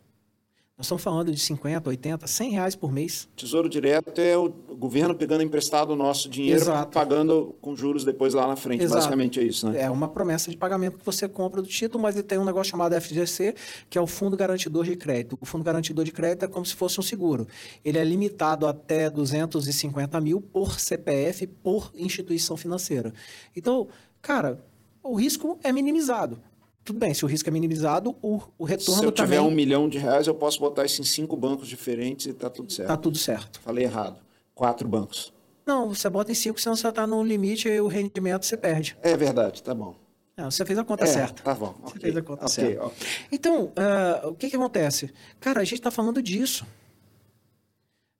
Nós 0.79 0.85
estamos 0.85 1.03
falando 1.03 1.29
de 1.29 1.37
50, 1.37 1.89
80, 1.89 2.25
100 2.25 2.51
reais 2.51 2.73
por 2.73 2.89
mês. 2.89 3.27
Tesouro 3.35 3.67
direto 3.67 4.17
é 4.17 4.37
o 4.37 4.47
governo 4.47 5.13
pegando 5.13 5.43
emprestado 5.43 5.89
o 5.89 5.95
nosso 5.95 6.29
dinheiro, 6.29 6.61
Exato. 6.61 6.93
pagando 6.93 7.53
com 7.59 7.75
juros 7.75 8.05
depois 8.05 8.33
lá 8.33 8.47
na 8.47 8.55
frente. 8.55 8.85
Exato. 8.85 8.95
Basicamente 8.95 9.41
é 9.41 9.43
isso, 9.43 9.69
né? 9.69 9.81
É 9.81 9.89
uma 9.89 10.07
promessa 10.07 10.49
de 10.49 10.55
pagamento 10.55 10.97
que 10.97 11.05
você 11.05 11.27
compra 11.27 11.61
do 11.61 11.67
título, 11.67 12.01
mas 12.01 12.15
ele 12.15 12.23
tem 12.23 12.37
um 12.37 12.45
negócio 12.45 12.71
chamado 12.71 12.95
FGC, 12.95 13.55
que 13.89 13.97
é 13.97 14.01
o 14.01 14.07
Fundo 14.07 14.37
Garantidor 14.37 14.85
de 14.85 14.95
Crédito. 14.95 15.37
O 15.41 15.45
Fundo 15.45 15.65
Garantidor 15.65 16.05
de 16.05 16.13
Crédito 16.13 16.45
é 16.45 16.47
como 16.47 16.65
se 16.65 16.75
fosse 16.75 16.97
um 16.97 17.03
seguro. 17.03 17.45
Ele 17.83 17.97
é 17.97 18.03
limitado 18.05 18.65
até 18.65 19.09
250 19.09 20.21
mil 20.21 20.39
por 20.39 20.79
CPF, 20.79 21.45
por 21.45 21.91
instituição 21.93 22.55
financeira. 22.55 23.13
Então, 23.53 23.89
cara, 24.21 24.63
o 25.03 25.13
risco 25.15 25.59
é 25.61 25.73
minimizado 25.73 26.39
tudo 26.83 26.99
bem, 26.99 27.13
se 27.13 27.23
o 27.23 27.27
risco 27.27 27.47
é 27.49 27.51
minimizado, 27.51 28.15
o, 28.21 28.41
o 28.57 28.63
retorno 28.63 28.99
Se 28.99 29.05
eu 29.05 29.11
tiver 29.11 29.41
um 29.41 29.51
milhão 29.51 29.87
de 29.87 29.97
reais, 29.97 30.27
eu 30.27 30.33
posso 30.33 30.59
botar 30.59 30.85
isso 30.85 31.01
em 31.01 31.05
cinco 31.05 31.35
bancos 31.35 31.67
diferentes 31.67 32.25
e 32.25 32.29
está 32.31 32.49
tudo 32.49 32.71
certo. 32.71 32.89
Está 32.89 32.97
tudo 32.97 33.17
certo. 33.17 33.59
Falei 33.59 33.83
errado. 33.83 34.19
Quatro 34.55 34.87
bancos. 34.87 35.31
Não, 35.65 35.89
você 35.89 36.09
bota 36.09 36.31
em 36.31 36.35
cinco, 36.35 36.59
senão 36.59 36.75
você 36.75 36.87
está 36.87 37.05
no 37.05 37.23
limite 37.23 37.69
e 37.69 37.79
o 37.79 37.87
rendimento 37.87 38.45
você 38.45 38.57
perde. 38.57 38.97
É 39.03 39.15
verdade, 39.15 39.61
tá 39.61 39.73
bom. 39.73 39.95
Não, 40.35 40.49
você 40.49 40.65
fez 40.65 40.79
a 40.79 40.83
conta 40.83 41.03
é, 41.03 41.07
certa. 41.07 41.43
Tá 41.43 41.53
bom. 41.53 41.75
Você 41.81 41.87
okay. 41.89 42.01
fez 42.01 42.17
a 42.17 42.21
conta 42.21 42.45
okay, 42.45 42.65
certa. 42.65 42.85
Okay. 42.85 43.07
Então, 43.31 43.65
uh, 43.65 44.29
o 44.29 44.35
que, 44.35 44.49
que 44.49 44.55
acontece? 44.55 45.13
Cara, 45.39 45.61
a 45.61 45.63
gente 45.63 45.75
está 45.75 45.91
falando 45.91 46.23
disso. 46.23 46.65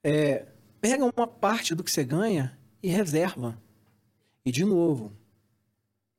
É, 0.03 0.45
pega 0.82 1.03
uma 1.03 1.28
parte 1.28 1.74
do 1.74 1.84
que 1.84 1.89
você 1.89 2.03
ganha 2.03 2.57
e 2.84 2.89
reserva. 2.89 3.57
E, 4.45 4.51
de 4.51 4.66
novo, 4.66 5.12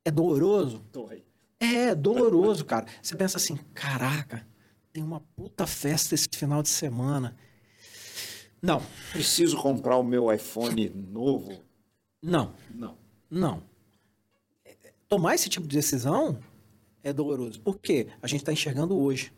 é 0.04 0.10
doloroso? 0.10 0.82
Dói. 0.90 1.22
É 1.60 1.94
doloroso, 1.94 2.64
cara. 2.64 2.86
Você 3.02 3.14
pensa 3.14 3.36
assim, 3.36 3.56
caraca, 3.74 4.46
tem 4.92 5.02
uma 5.02 5.20
puta 5.20 5.66
festa 5.66 6.14
esse 6.14 6.28
final 6.34 6.62
de 6.62 6.70
semana. 6.70 7.36
Não. 8.62 8.82
Preciso 9.12 9.56
comprar 9.58 9.96
o 9.98 10.02
meu 10.02 10.32
iPhone 10.32 10.88
novo? 10.88 11.62
Não. 12.22 12.54
Não. 12.74 12.96
Não. 13.30 13.62
Tomar 15.08 15.34
esse 15.34 15.48
tipo 15.48 15.66
de 15.66 15.76
decisão 15.76 16.38
é 17.02 17.12
doloroso. 17.12 17.60
Por 17.60 17.78
quê? 17.78 18.08
A 18.22 18.26
gente 18.26 18.40
está 18.40 18.52
enxergando 18.52 18.98
hoje. 18.98 19.32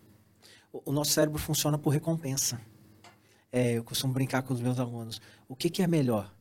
O, 0.72 0.92
nosso 0.92 1.10
cérebro 1.12 1.38
funciona 1.38 1.78
por 1.78 1.90
recompensa. 1.90 2.60
É, 3.50 3.72
eu 3.72 3.84
costumo 3.84 4.12
brincar 4.12 4.42
com 4.42 4.54
os 4.54 4.60
meus 4.60 4.78
alunos. 4.78 5.20
O 5.48 5.54
que, 5.54 5.68
que 5.68 5.82
é 5.82 5.86
melhor? 5.86 6.32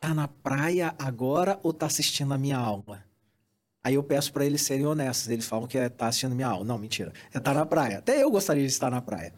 Tá 0.00 0.12
na 0.12 0.26
praia 0.26 0.94
agora 0.98 1.58
ou 1.62 1.72
tá 1.72 1.86
assistindo 1.86 2.34
a 2.34 2.38
minha 2.38 2.58
aula? 2.58 3.04
Aí 3.82 3.94
eu 3.94 4.02
peço 4.02 4.32
para 4.32 4.44
eles 4.44 4.62
serem 4.62 4.86
honestos. 4.86 5.28
Eles 5.28 5.46
falam 5.46 5.66
que 5.66 5.78
é 5.78 5.88
tá 5.88 6.08
assistindo 6.08 6.34
minha 6.34 6.48
aula. 6.48 6.64
Não, 6.64 6.78
mentira. 6.78 7.12
É 7.26 7.38
estar 7.38 7.40
tá 7.40 7.54
na 7.54 7.66
praia. 7.66 7.98
Até 7.98 8.22
eu 8.22 8.30
gostaria 8.30 8.62
de 8.62 8.72
estar 8.72 8.90
na 8.90 9.00
praia. 9.00 9.32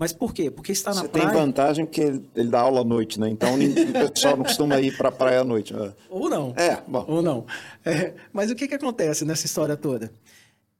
Mas 0.00 0.14
por 0.14 0.32
quê? 0.32 0.50
Porque 0.50 0.72
está 0.72 0.94
na 0.94 1.02
Você 1.02 1.08
praia. 1.08 1.28
tem 1.28 1.36
vantagem 1.36 1.84
que 1.84 2.00
ele 2.00 2.48
dá 2.48 2.60
aula 2.60 2.80
à 2.80 2.84
noite, 2.84 3.20
né? 3.20 3.28
Então 3.28 3.54
o 3.54 4.10
pessoal 4.10 4.34
não 4.34 4.44
costuma 4.44 4.80
ir 4.80 4.96
para 4.96 5.10
a 5.10 5.12
praia 5.12 5.40
à 5.40 5.44
noite. 5.44 5.74
Né? 5.74 5.92
Ou 6.08 6.28
não. 6.30 6.54
É, 6.56 6.82
bom. 6.88 7.04
Ou 7.06 7.20
não. 7.20 7.44
É, 7.84 8.14
mas 8.32 8.50
o 8.50 8.54
que, 8.54 8.66
que 8.66 8.74
acontece 8.74 9.26
nessa 9.26 9.44
história 9.44 9.76
toda? 9.76 10.10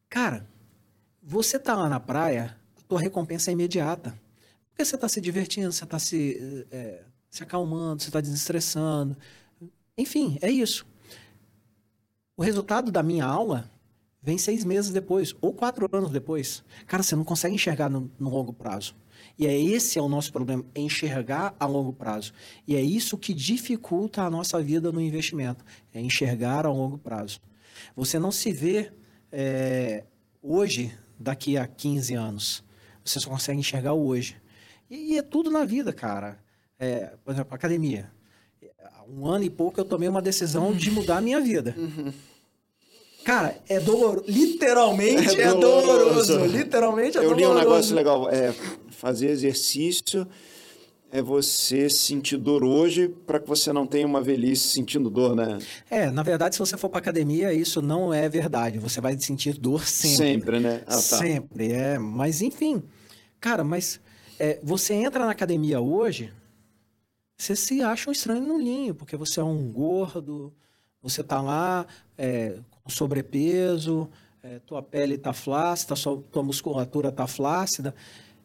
Cara, 0.09 0.47
você 1.22 1.59
tá 1.59 1.76
lá 1.76 1.86
na 1.86 2.01
praia, 2.01 2.57
a 2.78 2.82
tua 2.88 2.99
recompensa 2.99 3.51
é 3.51 3.53
imediata. 3.53 4.18
Porque 4.70 4.86
você 4.86 4.95
está 4.95 5.07
se 5.07 5.20
divertindo, 5.20 5.70
você 5.70 5.84
está 5.84 5.99
se, 5.99 6.66
é, 6.70 7.03
se 7.28 7.43
acalmando, 7.43 8.03
você 8.03 8.09
está 8.09 8.22
desestressando. 8.22 9.14
Enfim, 9.99 10.38
é 10.41 10.51
isso. 10.51 10.86
O 12.41 12.43
resultado 12.43 12.91
da 12.91 13.03
minha 13.03 13.26
aula 13.26 13.70
vem 14.22 14.38
seis 14.38 14.64
meses 14.64 14.91
depois, 14.91 15.34
ou 15.43 15.53
quatro 15.53 15.86
anos 15.93 16.11
depois. 16.11 16.64
Cara, 16.86 17.03
você 17.03 17.14
não 17.14 17.22
consegue 17.22 17.55
enxergar 17.55 17.91
no, 17.91 18.11
no 18.18 18.30
longo 18.30 18.51
prazo. 18.51 18.97
E 19.38 19.47
é 19.47 19.55
esse 19.55 19.99
é 19.99 20.03
o 20.03 20.09
nosso 20.09 20.32
problema, 20.32 20.64
é 20.74 20.80
enxergar 20.80 21.55
a 21.61 21.66
longo 21.66 21.93
prazo. 21.93 22.32
E 22.66 22.74
é 22.74 22.80
isso 22.80 23.18
que 23.18 23.34
dificulta 23.34 24.22
a 24.22 24.30
nossa 24.30 24.59
vida 24.62 24.91
no 24.91 25.03
investimento, 25.03 25.62
é 25.93 26.01
enxergar 26.01 26.64
a 26.64 26.72
longo 26.72 26.97
prazo. 26.97 27.43
Você 27.95 28.18
não 28.18 28.32
se 28.32 28.51
vê 28.55 28.91
é, 29.30 30.05
hoje, 30.43 30.97
daqui 31.18 31.59
a 31.59 31.66
15 31.66 32.14
anos. 32.14 32.64
Você 33.05 33.20
só 33.20 33.28
consegue 33.28 33.61
enxergar 33.61 33.93
hoje. 33.93 34.41
E, 34.88 35.12
e 35.12 35.18
é 35.18 35.22
tudo 35.22 35.51
na 35.51 35.66
vida, 35.66 35.93
cara. 35.93 36.38
É, 36.78 37.12
por 37.22 37.34
exemplo, 37.34 37.55
academia. 37.55 38.11
Há 38.82 39.05
um 39.07 39.26
ano 39.26 39.45
e 39.45 39.51
pouco 39.51 39.78
eu 39.78 39.84
tomei 39.84 40.09
uma 40.09 40.22
decisão 40.22 40.72
de 40.72 40.91
mudar 40.91 41.18
a 41.18 41.20
minha 41.20 41.38
vida. 41.38 41.74
Uhum. 41.76 42.11
Cara, 43.25 43.57
é 43.68 43.79
doloroso. 43.79 44.25
Literalmente 44.29 45.41
é, 45.41 45.45
é 45.45 45.55
doloroso. 45.55 45.87
doloroso. 45.87 46.45
Literalmente 46.47 47.18
é 47.18 47.21
eu 47.21 47.31
doloroso. 47.31 47.45
Eu 47.45 47.53
li 47.53 47.59
um 47.59 47.59
negócio 47.59 47.95
legal. 47.95 48.31
É, 48.31 48.55
fazer 48.91 49.29
exercício 49.29 50.27
é 51.12 51.21
você 51.21 51.91
sentir 51.91 52.37
dor 52.37 52.62
hoje 52.62 53.09
para 53.27 53.41
que 53.41 53.49
você 53.49 53.73
não 53.73 53.87
tenha 53.87 54.07
uma 54.07 54.21
velhice 54.21 54.68
sentindo 54.68 55.11
dor, 55.11 55.35
né? 55.35 55.59
É, 55.91 56.11
na 56.11 56.23
verdade, 56.23 56.55
se 56.55 56.59
você 56.61 56.77
for 56.77 56.89
para 56.89 57.01
academia, 57.01 57.53
isso 57.53 57.83
não 57.83 58.14
é 58.14 58.29
verdade. 58.29 58.79
Você 58.79 59.01
vai 59.01 59.18
sentir 59.18 59.59
dor 59.59 59.85
sempre. 59.85 60.16
Sempre, 60.16 60.61
né? 60.61 60.83
Ah, 60.87 60.91
tá. 60.91 61.01
Sempre, 61.01 61.73
é. 61.73 61.99
Mas, 61.99 62.43
enfim, 62.43 62.83
cara, 63.41 63.64
mas 63.64 64.01
é, 64.39 64.61
você 64.62 64.95
entra 64.95 65.25
na 65.25 65.33
academia 65.33 65.81
hoje, 65.81 66.33
você 67.37 67.57
se 67.57 67.83
acha 67.83 68.09
um 68.09 68.12
estranho 68.12 68.47
no 68.47 68.59
ninho, 68.59 68.95
porque 68.95 69.16
você 69.16 69.41
é 69.41 69.45
um 69.45 69.71
gordo, 69.73 70.53
você 71.03 71.25
tá 71.25 71.41
lá 71.41 71.87
é, 72.16 72.59
sobrepeso, 72.91 74.09
é, 74.43 74.59
tua 74.61 74.82
pele 74.82 75.18
tá 75.18 75.32
flácida, 75.32 75.95
sua, 75.97 76.22
tua 76.30 76.43
musculatura 76.43 77.12
tá 77.12 77.26
flácida. 77.26 77.95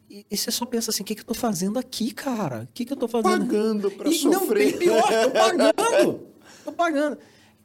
E, 0.08 0.24
e, 0.30 0.36
você 0.36 0.50
só 0.50 0.64
pensa 0.64 0.90
assim, 0.90 1.02
o 1.02 1.06
que, 1.06 1.14
que 1.14 1.22
eu 1.22 1.26
tô 1.26 1.34
fazendo 1.34 1.78
aqui, 1.78 2.12
cara? 2.12 2.62
O 2.62 2.72
que, 2.72 2.84
que 2.84 2.92
eu 2.92 2.96
tô 2.96 3.08
fazendo? 3.08 3.46
Pagando 3.46 3.90
para 3.90 4.10
sofrer. 4.12 4.72
Não, 4.72 4.78
pior, 4.78 5.02
tô 5.02 5.30
pagando. 5.32 6.20
tô 6.64 6.72
pagando. 6.72 7.18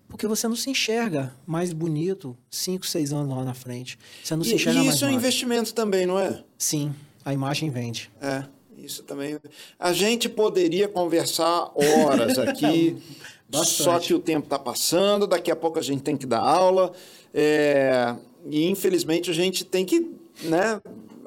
Porque 0.07 0.27
você 0.27 0.45
não 0.47 0.57
se 0.57 0.69
enxerga 0.69 1.33
mais 1.47 1.71
bonito 1.71 2.37
cinco, 2.49 2.85
seis 2.85 3.13
anos 3.13 3.33
lá 3.35 3.45
na 3.45 3.53
frente. 3.53 3.97
Você 4.21 4.35
não 4.35 4.43
e, 4.43 4.45
se 4.45 4.55
enxerga 4.55 4.79
e 4.79 4.83
mais 4.83 4.95
isso 4.95 5.05
é 5.05 5.07
um 5.07 5.11
investimento 5.11 5.73
também, 5.73 6.05
não 6.05 6.19
é? 6.19 6.43
Sim, 6.57 6.93
a 7.23 7.33
imagem 7.33 7.69
vende. 7.69 8.11
É, 8.19 8.43
isso 8.77 9.03
também. 9.03 9.39
A 9.79 9.93
gente 9.93 10.27
poderia 10.27 10.89
conversar 10.89 11.71
horas 11.75 12.37
aqui, 12.39 13.01
só 13.53 13.99
que 13.99 14.13
o 14.13 14.19
tempo 14.19 14.45
está 14.45 14.59
passando, 14.59 15.27
daqui 15.27 15.51
a 15.51 15.55
pouco 15.55 15.79
a 15.79 15.81
gente 15.81 16.01
tem 16.01 16.15
que 16.17 16.25
dar 16.25 16.41
aula. 16.41 16.91
É, 17.33 18.15
e 18.45 18.69
infelizmente 18.69 19.29
a 19.29 19.33
gente 19.33 19.63
tem 19.63 19.85
que 19.85 20.11
né, 20.43 20.81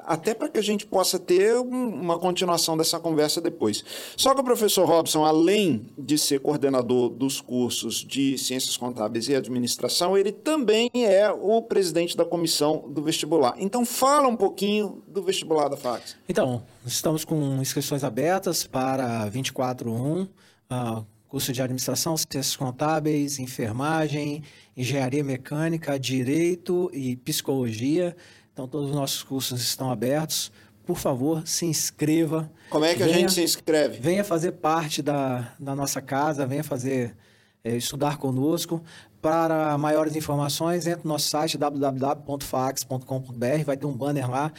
até 0.05 0.35
para 0.35 0.49
que 0.49 0.59
a 0.59 0.63
gente 0.63 0.87
possa 0.87 1.19
ter 1.19 1.57
uma 1.57 2.19
continuação 2.19 2.77
dessa 2.77 3.01
conversa 3.01 3.41
depois. 3.41 3.85
Só 4.17 4.35
que 4.35 4.41
o 4.41 4.45
professor 4.45 4.87
Robson, 4.87 5.25
além 5.25 5.87
de 5.99 6.19
ser 6.19 6.41
coordenador 6.41 7.09
dos 7.09 7.41
cursos 7.41 8.05
de 8.05 8.37
Ciências 8.39 8.77
Contábeis 8.77 9.29
e 9.29 9.35
Administração, 9.35 10.17
ele 10.17 10.31
também 10.31 10.91
é 10.95 11.31
o 11.31 11.63
presidente 11.63 12.17
da 12.17 12.25
comissão 12.25 12.85
do 12.89 13.03
vestibular. 13.03 13.55
Então, 13.59 13.85
fala 13.85 14.29
um 14.29 14.37
pouquinho 14.37 15.03
do 15.09 15.23
vestibular 15.23 15.69
da 15.69 15.77
FAX. 15.77 16.17
Então, 16.29 16.63
estamos 16.87 17.25
com 17.25 17.61
inscrições 17.61 18.05
abertas 18.05 18.67
para 18.67 19.25
241, 19.25 20.23
uh, 20.23 21.07
curso 21.35 21.53
de 21.53 21.61
Administração, 21.61 22.17
Ciências 22.17 22.55
Contábeis, 22.55 23.41
Enfermagem, 23.41 24.45
Engenharia 24.77 25.25
Mecânica, 25.25 25.99
Direito 25.99 26.89
e 26.95 27.17
Psicologia. 27.17 28.17
Então, 28.53 28.69
todos 28.69 28.91
os 28.91 28.95
nossos 28.95 29.25
cursos 29.25 29.61
estão 29.61 29.91
abertos. 29.91 30.53
Por 30.87 30.97
favor, 30.97 31.45
se 31.45 31.67
inscreva. 31.67 32.49
Como 32.71 32.85
é 32.85 32.93
que 32.93 33.03
venha, 33.03 33.11
a 33.11 33.19
gente 33.19 33.33
se 33.33 33.43
inscreve? 33.43 33.99
Venha 33.99 34.23
fazer 34.23 34.53
parte 34.53 35.03
da, 35.03 35.53
da 35.59 35.75
nossa 35.75 36.01
casa, 36.01 36.47
venha 36.47 36.63
fazer 36.63 37.17
é, 37.65 37.77
estudar 37.77 38.17
conosco. 38.17 38.81
Para 39.21 39.77
maiores 39.77 40.15
informações, 40.15 40.87
entre 40.87 41.03
no 41.03 41.15
nosso 41.15 41.29
site 41.29 41.59
www.fax.com.br, 41.59 43.65
vai 43.67 43.77
ter 43.77 43.87
um 43.87 43.97
banner 43.97 44.31
lá, 44.31 44.53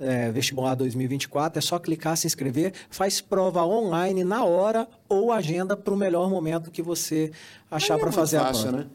é, 0.00 0.30
vestibular 0.30 0.74
2024, 0.74 1.58
é 1.58 1.62
só 1.62 1.78
clicar, 1.78 2.16
se 2.16 2.26
inscrever, 2.26 2.72
faz 2.88 3.20
prova 3.20 3.64
online 3.64 4.24
na 4.24 4.44
hora 4.44 4.88
ou 5.08 5.30
agenda 5.30 5.76
para 5.76 5.92
o 5.92 5.96
melhor 5.96 6.28
momento 6.30 6.70
que 6.70 6.82
você 6.82 7.30
achar 7.70 7.98
para 7.98 8.08
é 8.08 8.12
fazer 8.12 8.38
fácil, 8.38 8.68
a 8.68 8.72
prova. 8.72 8.84
Né? 8.84 8.90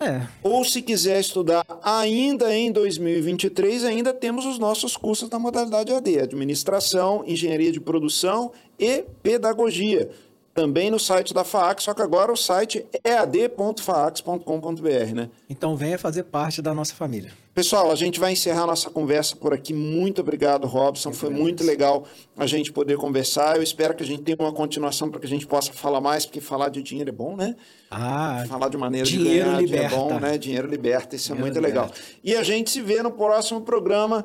É. 0.00 0.26
Ou 0.42 0.64
se 0.64 0.82
quiser 0.82 1.20
estudar 1.20 1.64
ainda 1.82 2.54
em 2.54 2.70
2023, 2.70 3.84
ainda 3.84 4.12
temos 4.12 4.44
os 4.44 4.58
nossos 4.58 4.96
cursos 4.96 5.28
da 5.28 5.38
modalidade 5.38 5.92
AD, 5.92 6.20
Administração, 6.20 7.24
Engenharia 7.26 7.72
de 7.72 7.80
Produção 7.80 8.52
e 8.78 9.04
Pedagogia. 9.22 10.10
Também 10.54 10.88
no 10.88 11.00
site 11.00 11.34
da 11.34 11.42
FAAC, 11.42 11.82
só 11.82 11.92
que 11.92 12.00
agora 12.00 12.32
o 12.32 12.36
site 12.36 12.86
é 13.02 13.14
ad.faax.com.br, 13.14 15.14
né? 15.14 15.28
Então 15.50 15.76
venha 15.76 15.98
fazer 15.98 16.22
parte 16.22 16.62
da 16.62 16.72
nossa 16.72 16.94
família. 16.94 17.32
Pessoal, 17.52 17.90
a 17.90 17.96
gente 17.96 18.20
vai 18.20 18.32
encerrar 18.32 18.66
nossa 18.66 18.88
conversa 18.88 19.34
por 19.34 19.52
aqui. 19.52 19.74
Muito 19.74 20.20
obrigado, 20.20 20.66
Robson. 20.66 21.12
Foi 21.12 21.30
muito 21.30 21.64
legal 21.64 22.04
a 22.36 22.46
gente 22.46 22.72
poder 22.72 22.96
conversar. 22.96 23.56
Eu 23.56 23.62
espero 23.62 23.94
que 23.94 24.04
a 24.04 24.06
gente 24.06 24.22
tenha 24.22 24.36
uma 24.38 24.52
continuação 24.52 25.10
para 25.10 25.20
que 25.20 25.26
a 25.26 25.28
gente 25.28 25.46
possa 25.46 25.72
falar 25.72 26.00
mais, 26.00 26.24
porque 26.24 26.40
falar 26.40 26.68
de 26.68 26.82
dinheiro 26.82 27.10
é 27.10 27.12
bom, 27.12 27.36
né? 27.36 27.56
Ah, 27.90 28.44
falar 28.48 28.68
de 28.68 28.76
maneira 28.76 29.06
de 29.06 29.18
ganhar 29.18 29.60
liberta. 29.60 29.94
é 29.94 29.98
bom, 29.98 30.20
né? 30.20 30.38
Dinheiro 30.38 30.68
liberta, 30.68 31.16
isso 31.16 31.34
dinheiro 31.34 31.48
é 31.48 31.52
muito 31.52 31.64
liberta. 31.64 31.92
legal. 31.92 32.04
E 32.22 32.36
a 32.36 32.42
gente 32.44 32.70
se 32.70 32.80
vê 32.80 33.02
no 33.02 33.10
próximo 33.10 33.60
programa. 33.60 34.24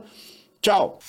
Tchau. 0.61 0.99